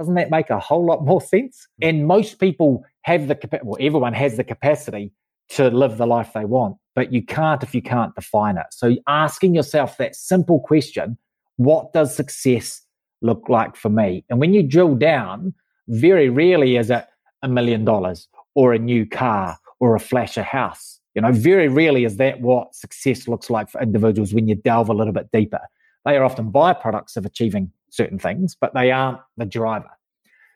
doesn't 0.00 0.14
that 0.14 0.30
make 0.30 0.48
a 0.48 0.58
whole 0.58 0.86
lot 0.86 1.04
more 1.04 1.20
sense? 1.20 1.68
Mm. 1.82 1.88
And 1.88 2.06
most 2.06 2.40
people 2.40 2.82
have 3.02 3.28
the 3.28 3.34
capacity, 3.34 3.68
well, 3.68 3.76
everyone 3.80 4.14
has 4.14 4.38
the 4.38 4.44
capacity 4.44 5.12
to 5.50 5.68
live 5.68 5.98
the 5.98 6.06
life 6.06 6.30
they 6.32 6.46
want, 6.46 6.76
but 6.94 7.12
you 7.12 7.22
can't 7.22 7.62
if 7.62 7.74
you 7.74 7.82
can't 7.82 8.14
define 8.14 8.56
it. 8.56 8.66
So 8.70 8.96
asking 9.06 9.54
yourself 9.54 9.98
that 9.98 10.16
simple 10.16 10.60
question, 10.60 11.18
what 11.56 11.92
does 11.92 12.16
success 12.16 12.82
look 13.20 13.48
like 13.48 13.76
for 13.76 13.90
me? 13.90 14.24
And 14.30 14.40
when 14.40 14.54
you 14.54 14.62
drill 14.62 14.94
down, 14.94 15.52
very 15.88 16.30
rarely 16.30 16.76
is 16.76 16.90
it 16.90 17.04
a 17.42 17.48
million 17.48 17.84
dollars 17.84 18.26
or 18.54 18.72
a 18.72 18.78
new 18.78 19.04
car 19.06 19.58
or 19.80 19.94
a 19.94 20.00
flasher 20.00 20.42
house. 20.42 20.98
You 21.14 21.22
know, 21.22 21.32
very 21.32 21.68
rarely 21.68 22.04
is 22.04 22.16
that 22.16 22.40
what 22.40 22.74
success 22.74 23.28
looks 23.28 23.50
like 23.50 23.68
for 23.68 23.82
individuals 23.82 24.32
when 24.32 24.48
you 24.48 24.54
delve 24.54 24.88
a 24.88 24.94
little 24.94 25.12
bit 25.12 25.28
deeper. 25.32 25.60
They 26.06 26.16
are 26.16 26.24
often 26.24 26.50
byproducts 26.50 27.16
of 27.16 27.26
achieving 27.26 27.72
certain 27.90 28.18
things, 28.18 28.56
but 28.60 28.74
they 28.74 28.90
aren't 28.90 29.18
the 29.36 29.46
driver. 29.46 29.90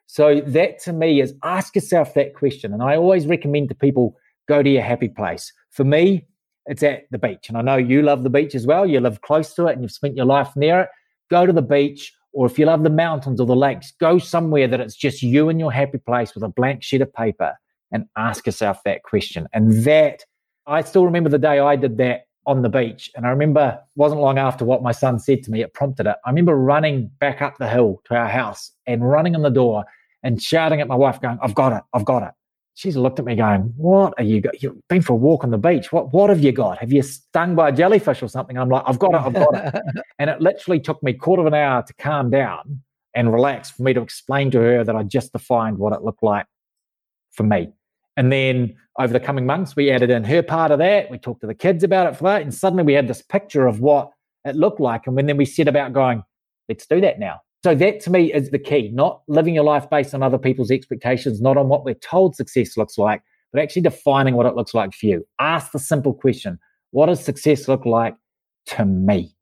So 0.07 0.41
that 0.41 0.80
to 0.82 0.93
me 0.93 1.20
is 1.20 1.35
ask 1.43 1.74
yourself 1.74 2.14
that 2.14 2.35
question. 2.35 2.72
And 2.72 2.82
I 2.82 2.97
always 2.97 3.26
recommend 3.26 3.68
to 3.70 3.74
people 3.74 4.16
go 4.49 4.62
to 4.62 4.68
your 4.68 4.82
happy 4.82 5.09
place. 5.09 5.53
For 5.70 5.85
me, 5.85 6.26
it's 6.66 6.82
at 6.82 7.05
the 7.11 7.18
beach. 7.18 7.49
And 7.49 7.57
I 7.57 7.62
know 7.62 7.76
you 7.76 8.03
love 8.03 8.22
the 8.22 8.30
beach 8.30 8.55
as 8.55 8.66
well. 8.66 8.87
You 8.87 9.01
live 9.01 9.22
close 9.22 9.55
to 9.55 9.66
it 9.66 9.72
and 9.72 9.82
you've 9.82 9.93
spent 9.93 10.16
your 10.16 10.26
life 10.26 10.55
near 10.57 10.80
it. 10.82 10.89
Go 11.30 11.47
to 11.47 11.53
the 11.53 11.62
beach, 11.62 12.12
or 12.32 12.47
if 12.47 12.59
you 12.59 12.66
love 12.66 12.82
the 12.82 12.91
mountains 12.91 13.41
or 13.41 13.47
the 13.47 13.57
lakes, 13.57 13.93
go 13.99 14.18
somewhere 14.18 14.68
that 14.68 14.80
it's 14.80 14.97
just 14.97 15.22
you 15.22 15.49
and 15.49 15.59
your 15.59 15.72
happy 15.72 15.99
place 15.99 16.35
with 16.35 16.45
a 16.45 16.49
blank 16.49 16.82
sheet 16.82 17.01
of 17.01 17.12
paper 17.12 17.55
and 17.93 18.07
ask 18.16 18.45
yourself 18.47 18.82
that 18.85 19.03
question. 19.05 19.47
And 19.53 19.85
that, 19.85 20.24
I 20.66 20.82
still 20.82 21.05
remember 21.05 21.30
the 21.30 21.39
day 21.39 21.61
I 21.61 21.76
did 21.76 21.97
that 21.99 22.26
on 22.47 22.63
the 22.63 22.69
beach. 22.69 23.11
And 23.15 23.27
I 23.27 23.31
remember 23.31 23.79
wasn't 23.97 24.21
long 24.21 24.39
after 24.39 24.65
what 24.65 24.83
my 24.83 24.93
son 24.93 25.19
said 25.19 25.43
to 25.45 25.51
me, 25.51 25.63
it 25.63 25.75
prompted 25.75 26.07
it. 26.07 26.17
I 26.25 26.31
remember 26.31 26.57
running 26.57 27.11
back 27.21 27.43
up 27.43 27.59
the 27.59 27.69
hill 27.69 28.03
to 28.07 28.15
our 28.15 28.29
house 28.29 28.73
and 28.87 29.09
running 29.09 29.35
on 29.35 29.43
the 29.43 29.51
door 29.51 29.85
and 30.23 30.43
shouting 30.43 30.81
at 30.81 30.89
my 30.89 30.95
wife, 30.95 31.21
going, 31.21 31.39
I've 31.43 31.55
got 31.55 31.73
it, 31.73 31.83
I've 31.93 32.05
got 32.05 32.23
it. 32.23 32.33
She's 32.77 32.97
looked 32.97 33.21
at 33.21 33.25
me 33.25 33.37
going, 33.37 33.73
What 33.77 34.15
are 34.19 34.25
you 34.25 34.41
got? 34.41 34.61
You've 34.61 34.77
been 34.89 35.03
for 35.03 35.13
a 35.13 35.17
walk 35.17 35.45
on 35.45 35.51
the 35.51 35.59
beach. 35.59 35.93
What 35.93 36.13
what 36.13 36.29
have 36.29 36.41
you 36.41 36.51
got? 36.51 36.79
Have 36.79 36.93
you 36.93 37.03
stung 37.03 37.55
by 37.55 37.69
a 37.69 37.73
jellyfish 37.73 38.21
or 38.21 38.27
something? 38.27 38.59
I'm 38.59 38.69
like, 38.69 38.83
I've 38.85 38.99
got 38.99 39.15
it, 39.15 39.21
I've 39.21 39.35
got 39.35 39.55
it. 39.55 39.83
and 40.19 40.29
it 40.29 40.41
literally 40.41 40.81
took 40.81 41.01
me 41.01 41.13
quarter 41.13 41.43
of 41.43 41.47
an 41.47 41.55
hour 41.55 41.85
to 41.85 41.95
calm 41.95 42.31
down 42.31 42.81
and 43.15 43.33
relax 43.33 43.71
for 43.71 43.85
me 43.85 43.93
to 43.93 44.03
explain 44.03 44.51
to 44.51 44.59
her 44.59 44.83
that 44.83 44.97
I 44.97 45.05
just 45.05 45.33
defined 45.33 45.79
what 45.79 45.93
it 45.93 46.03
looked 46.03 46.23
like 46.23 46.47
for 47.31 47.45
me. 47.45 47.69
And 48.17 48.33
then 48.33 48.77
over 48.99 49.12
the 49.12 49.21
coming 49.21 49.47
months, 49.47 49.75
we 49.75 49.91
added 49.91 50.11
in 50.11 50.25
her 50.25 50.43
part 50.43 50.71
of 50.71 50.79
that. 50.79 51.11
We 51.11 51.19
talked 51.19 51.41
to 51.41 51.47
the 51.47 51.55
kids 51.55 51.83
about 51.83 52.07
it 52.12 52.17
for 52.17 52.25
that. 52.25 52.43
And 52.43 52.55
suddenly 52.55 52.85
we 52.85 52.93
had 52.93 53.09
this 53.09 53.23
picture 53.23 53.67
of 53.67 53.81
what 53.81 54.11
it 54.45 54.57
looked 54.57 54.81
like. 54.81 55.07
And 55.07 55.17
then 55.19 55.37
we 55.37 55.45
set 55.45 55.69
about 55.69 55.93
going, 55.93 56.23
let's 56.69 56.87
do 56.87 57.01
that 57.01 57.19
now. 57.19 57.41
So 57.65 57.75
that 57.75 58.01
to 58.01 58.11
me 58.11 58.33
is 58.33 58.51
the 58.51 58.59
key, 58.59 58.91
not 58.93 59.23
living 59.27 59.55
your 59.55 59.65
life 59.65 59.89
based 59.89 60.15
on 60.15 60.23
other 60.23 60.39
people's 60.39 60.71
expectations, 60.71 61.41
not 61.41 61.57
on 61.57 61.69
what 61.69 61.85
we're 61.85 61.95
told 61.95 62.37
success 62.37 62.77
looks 62.77 62.99
like, 62.99 63.23
but 63.53 63.62
actually 63.62 63.83
defining 63.83 64.35
what 64.35 64.47
it 64.47 64.55
looks 64.55 64.75
like 64.75 64.93
for 64.93 65.07
you. 65.07 65.27
Ask 65.39 65.73
the 65.73 65.79
simple 65.79 66.12
question 66.12 66.59
What 66.91 67.07
does 67.07 67.25
success 67.25 67.67
look 67.67 67.87
like 67.87 68.17
to 68.67 68.85
me? 68.85 69.35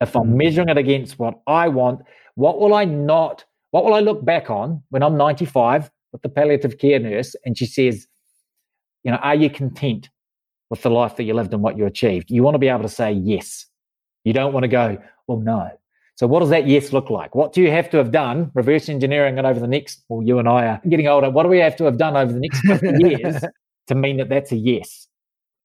If 0.00 0.14
I'm 0.14 0.28
mm. 0.28 0.36
measuring 0.36 0.68
it 0.68 0.78
against 0.78 1.18
what 1.18 1.40
I 1.48 1.66
want, 1.66 2.02
what 2.36 2.60
will 2.60 2.72
I 2.72 2.84
not, 2.84 3.44
what 3.72 3.84
will 3.84 3.94
I 3.94 4.00
look 4.00 4.24
back 4.24 4.48
on 4.48 4.82
when 4.90 5.02
I'm 5.02 5.16
95 5.16 5.90
with 6.12 6.22
the 6.22 6.28
palliative 6.28 6.78
care 6.78 6.98
nurse 6.98 7.34
and 7.44 7.56
she 7.56 7.66
says, 7.66 8.06
you 9.04 9.10
know, 9.10 9.18
are 9.18 9.34
you 9.34 9.50
content 9.50 10.08
with 10.70 10.82
the 10.82 10.90
life 10.90 11.16
that 11.16 11.24
you 11.24 11.34
lived 11.34 11.52
and 11.52 11.62
what 11.62 11.76
you 11.76 11.86
achieved? 11.86 12.30
You 12.30 12.42
want 12.42 12.54
to 12.54 12.58
be 12.58 12.68
able 12.68 12.82
to 12.82 12.88
say 12.88 13.12
yes. 13.12 13.66
You 14.24 14.32
don't 14.32 14.52
want 14.52 14.64
to 14.64 14.68
go, 14.68 14.98
well, 15.26 15.38
no. 15.38 15.70
So 16.16 16.26
what 16.26 16.40
does 16.40 16.50
that 16.50 16.66
yes 16.66 16.92
look 16.92 17.10
like? 17.10 17.34
What 17.34 17.52
do 17.52 17.62
you 17.62 17.70
have 17.70 17.88
to 17.90 17.96
have 17.98 18.10
done, 18.10 18.50
reverse 18.54 18.88
engineering 18.88 19.38
it 19.38 19.44
over 19.44 19.60
the 19.60 19.68
next, 19.68 20.02
well, 20.08 20.22
you 20.22 20.38
and 20.38 20.48
I 20.48 20.66
are 20.66 20.80
getting 20.88 21.06
older. 21.06 21.30
What 21.30 21.44
do 21.44 21.48
we 21.48 21.58
have 21.58 21.76
to 21.76 21.84
have 21.84 21.96
done 21.96 22.16
over 22.16 22.32
the 22.32 22.40
next 22.40 22.60
50 22.60 22.86
years 22.98 23.44
to 23.86 23.94
mean 23.94 24.16
that 24.16 24.28
that's 24.28 24.50
a 24.50 24.56
yes? 24.56 25.06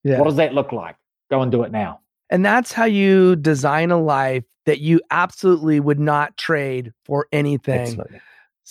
Yeah. 0.03 0.19
What 0.19 0.25
does 0.25 0.35
that 0.35 0.53
look 0.53 0.71
like? 0.71 0.95
Go 1.31 1.41
and 1.41 1.51
do 1.51 1.63
it 1.63 1.71
now. 1.71 2.01
And 2.29 2.45
that's 2.45 2.71
how 2.71 2.85
you 2.85 3.35
design 3.35 3.89
a 3.89 4.01
life 4.01 4.43
that 4.65 4.79
you 4.79 5.01
absolutely 5.11 5.79
would 5.79 5.99
not 5.99 6.37
trade 6.37 6.93
for 7.03 7.27
anything. 7.31 7.81
Absolutely 7.81 8.19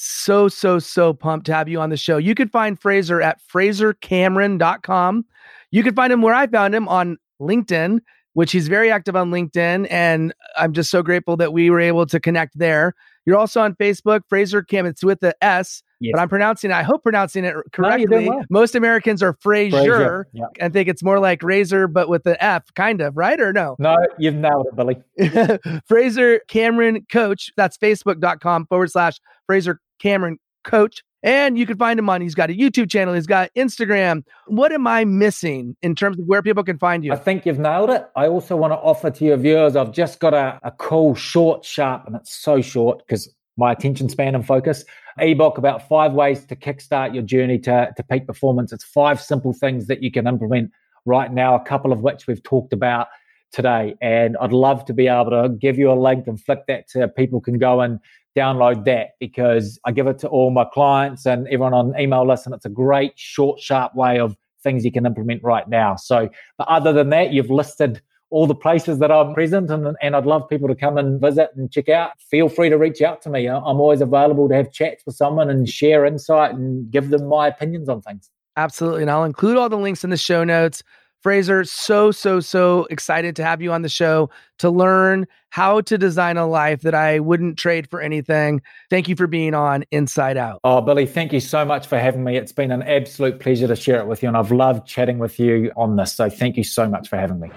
so, 0.05 0.49
so, 0.49 0.81
so 0.81 1.13
pumped 1.15 1.47
to 1.47 1.55
have 1.55 1.69
you 1.69 1.81
on 1.81 1.91
the 1.91 1.97
show. 1.97 2.17
You 2.17 2.35
can 2.35 2.49
find 2.49 2.81
Fraser 2.81 3.23
at 3.23 3.41
frasercameron.com. 3.47 5.25
You 5.71 5.83
can 5.85 5.95
find 5.95 6.13
him 6.13 6.23
where 6.23 6.35
I 6.35 6.49
found 6.49 6.75
him 6.75 6.89
on 6.89 7.19
LinkedIn, 7.41 8.01
which 8.33 8.51
he's 8.51 8.67
very 8.67 8.91
active 8.91 9.15
on 9.15 9.31
LinkedIn. 9.31 9.87
And 9.91 10.35
I'm 10.57 10.73
just 10.73 10.91
so 10.91 11.05
grateful 11.05 11.37
that 11.37 11.53
we 11.53 11.71
were 11.71 11.79
able 11.79 12.05
to 12.07 12.19
connect 12.19 12.59
there. 12.59 12.95
You're 13.27 13.39
also 13.39 13.61
on 13.61 13.77
Facebook, 13.77 14.23
Fraser 14.29 14.63
Cam. 14.63 14.87
It's 14.87 15.05
with 15.05 15.21
the 15.21 15.37
S, 15.41 15.85
yes. 16.01 16.11
but 16.13 16.21
I'm 16.21 16.29
pronouncing 16.29 16.73
it. 16.73 16.75
I 16.75 16.83
hope 16.83 17.05
pronouncing 17.05 17.45
it 17.45 17.55
correctly. 17.73 18.25
No, 18.25 18.31
well. 18.31 18.45
Most 18.51 18.75
Americans 18.75 19.23
are 19.23 19.37
Fraser, 19.41 19.77
Fraser. 19.77 20.29
Yep. 20.33 20.49
and 20.59 20.73
think 20.73 20.89
it's 20.89 21.05
more 21.05 21.21
like 21.21 21.45
razor, 21.45 21.87
but 21.87 22.09
with 22.09 22.25
the 22.25 22.43
F, 22.43 22.65
kind 22.75 23.01
of, 23.01 23.17
right? 23.17 23.41
Or 23.41 23.53
no? 23.53 23.77
No, 23.79 23.97
you've 24.19 24.35
nailed 24.35 24.67
it, 24.67 24.75
Billy. 24.75 25.81
Fraser 25.87 26.41
Cameron 26.49 27.07
Coach. 27.13 27.53
That's 27.57 27.79
facebook.com 27.79 28.67
forward 28.67 28.91
slash 28.91 29.21
Fraser 29.47 29.81
Cameron 30.03 30.39
Coach. 30.65 31.03
And 31.25 31.57
you 31.57 31.67
can 31.67 31.77
find 31.77 32.01
him 32.01 32.11
on, 32.11 32.21
he's 32.21 32.35
got 32.35 32.51
a 32.51 32.53
YouTube 32.53 32.91
channel, 32.91 33.15
he's 33.15 33.29
got 33.29 33.49
Instagram. 33.57 34.25
What 34.49 34.73
am 34.73 34.89
I 34.89 35.05
missing 35.05 35.77
in 35.81 35.95
terms 35.95 36.19
of 36.19 36.27
where 36.27 36.43
people 36.43 36.65
can 36.65 36.79
find 36.79 37.05
you? 37.05 37.13
I 37.13 37.17
think 37.17 37.47
you've 37.47 37.61
nailed 37.61 37.91
it. 37.91 38.05
I 38.17 38.27
also 38.27 38.57
want 38.57 38.73
to 38.73 38.77
offer 38.77 39.09
to 39.09 39.25
your 39.25 39.37
viewers, 39.37 39.77
I've 39.77 39.93
just 39.93 40.19
got 40.19 40.35
a, 40.35 40.59
a 40.65 40.73
cool, 40.73 41.15
short, 41.15 41.65
sharp, 41.65 42.09
and 42.09 42.17
it's 42.17 42.35
so 42.35 42.61
short 42.61 43.07
because 43.07 43.33
my 43.57 43.71
attention 43.71 44.09
span 44.09 44.35
and 44.35 44.45
focus 44.45 44.85
ebook 45.19 45.59
about 45.59 45.87
five 45.89 46.13
ways 46.13 46.45
to 46.47 46.57
kickstart 46.57 47.15
your 47.15 47.23
journey 47.23 47.59
to, 47.61 47.93
to 47.97 48.03
peak 48.03 48.27
performance. 48.27 48.73
It's 48.73 48.85
five 48.85 49.21
simple 49.21 49.53
things 49.53 49.87
that 49.87 50.03
you 50.03 50.11
can 50.11 50.27
implement 50.27 50.73
right 51.05 51.33
now, 51.33 51.55
a 51.55 51.61
couple 51.61 51.93
of 51.93 52.01
which 52.01 52.27
we've 52.27 52.43
talked 52.43 52.73
about 52.73 53.09
today. 53.53 53.95
And 54.01 54.37
I'd 54.41 54.53
love 54.53 54.85
to 54.87 54.95
be 54.95 55.07
able 55.07 55.31
to 55.31 55.51
give 55.51 55.79
you 55.79 55.93
a 55.93 55.95
link 55.95 56.27
and 56.27 56.41
flick 56.41 56.67
that 56.67 56.89
to 56.91 57.07
people 57.09 57.41
can 57.41 57.59
go 57.59 57.81
and 57.81 58.01
download 58.37 58.85
that 58.85 59.11
because 59.21 59.79
I 59.85 59.93
give 59.93 60.07
it 60.07 60.19
to 60.21 60.29
all 60.29 60.51
my 60.51 60.65
clients 60.65 61.27
and 61.27 61.47
everyone 61.47 61.75
on 61.75 61.99
email 61.99 62.27
list, 62.27 62.47
and 62.47 62.55
it's 62.55 62.65
a 62.65 62.71
great, 62.71 63.13
short, 63.17 63.61
sharp 63.61 63.95
way 63.95 64.19
of 64.19 64.37
things 64.63 64.85
you 64.85 64.93
can 64.93 65.07
implement 65.07 65.43
right 65.43 65.69
now. 65.69 65.97
So, 65.97 66.29
but 66.57 66.69
other 66.69 66.93
than 66.93 67.11
that, 67.11 67.33
you've 67.33 67.51
listed 67.51 68.01
all 68.31 68.47
the 68.47 68.55
places 68.55 68.99
that 68.99 69.13
I'm 69.13 69.35
present 69.35 69.71
and, 69.71 69.95
and 70.01 70.17
I'd 70.17 70.25
love 70.25 70.49
people 70.49 70.67
to 70.67 70.75
come 70.75 70.97
and 70.97 71.21
visit 71.21 71.51
and 71.55 71.71
check 71.71 71.91
out. 71.91 72.13
Feel 72.31 72.49
free 72.49 72.71
to 72.71 72.79
reach 72.79 73.03
out 73.03 73.21
to 73.23 73.31
me. 73.31 73.47
I'm 73.47 73.63
always 73.63 74.01
available 74.01 74.49
to 74.49 74.55
have 74.55 74.73
chats 74.73 75.05
with 75.05 75.15
someone 75.17 75.51
and 75.51 75.69
share 75.69 76.07
insight 76.07 76.55
and 76.55 76.91
give 76.91 77.11
them 77.11 77.27
my 77.27 77.49
opinions 77.49 77.91
on 77.91 78.01
things. 78.01 78.31
Absolutely. 78.57 79.03
And 79.03 79.11
I'll 79.11 79.25
include 79.25 79.59
all 79.59 79.69
the 79.69 79.77
links 79.77 80.03
in 80.03 80.09
the 80.09 80.17
show 80.17 80.45
notes. 80.45 80.83
Fraser, 81.23 81.65
so, 81.65 82.11
so, 82.11 82.41
so 82.41 82.87
excited 82.91 83.37
to 83.37 83.45
have 83.45 83.63
you 83.63 83.73
on 83.73 83.83
the 83.83 83.89
show 83.89 84.29
to 84.59 84.71
learn 84.71 85.27
how 85.51 85.81
to 85.83 85.97
design 85.97 86.37
a 86.37 86.47
life 86.47 86.83
that 86.83 86.95
I 86.95 87.21
wouldn't 87.21 87.59
trade 87.59 87.89
for 87.89 88.01
anything. 88.01 88.61
Thank 88.91 89.09
you 89.09 89.15
for 89.15 89.27
being 89.27 89.55
on 89.55 89.85
Insight 89.91 90.37
Out. 90.37 90.61
Oh, 90.65 90.81
Billy, 90.81 91.07
thank 91.07 91.33
you 91.33 91.41
so 91.41 91.65
much 91.65 91.87
for 91.87 91.99
having 91.99 92.25
me. 92.25 92.37
It's 92.37 92.53
been 92.53 92.73
an 92.73 92.83
absolute 92.83 93.39
pleasure 93.39 93.69
to 93.69 93.77
share 93.77 94.01
it 94.01 94.07
with 94.07 94.23
you, 94.23 94.29
and 94.29 94.37
I've 94.37 94.51
loved 94.51 94.87
chatting 94.87 95.19
with 95.19 95.39
you 95.39 95.71
on 95.77 95.97
this. 95.97 96.13
So 96.15 96.29
thank 96.29 96.57
you 96.57 96.65
so 96.65 96.89
much 96.89 97.09
for 97.09 97.17
having 97.17 97.39
me. 97.39 97.51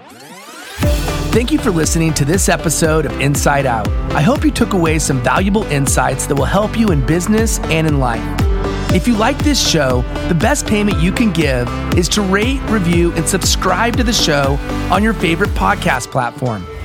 Thank 1.36 1.52
you 1.52 1.58
for 1.58 1.70
listening 1.70 2.14
to 2.14 2.24
this 2.24 2.48
episode 2.48 3.04
of 3.04 3.20
Insight 3.20 3.66
Out. 3.66 3.88
I 4.12 4.22
hope 4.22 4.44
you 4.44 4.50
took 4.50 4.72
away 4.72 4.98
some 4.98 5.20
valuable 5.22 5.64
insights 5.64 6.26
that 6.28 6.34
will 6.34 6.44
help 6.44 6.78
you 6.78 6.92
in 6.92 7.04
business 7.04 7.58
and 7.60 7.86
in 7.86 7.98
life. 7.98 8.45
If 8.94 9.06
you 9.06 9.14
like 9.16 9.36
this 9.38 9.60
show, 9.60 10.02
the 10.28 10.34
best 10.34 10.66
payment 10.66 10.98
you 11.00 11.12
can 11.12 11.32
give 11.32 11.68
is 11.98 12.08
to 12.10 12.22
rate, 12.22 12.60
review, 12.70 13.12
and 13.12 13.28
subscribe 13.28 13.96
to 13.96 14.04
the 14.04 14.12
show 14.12 14.58
on 14.90 15.02
your 15.02 15.12
favorite 15.12 15.50
podcast 15.50 16.10
platform. 16.10 16.66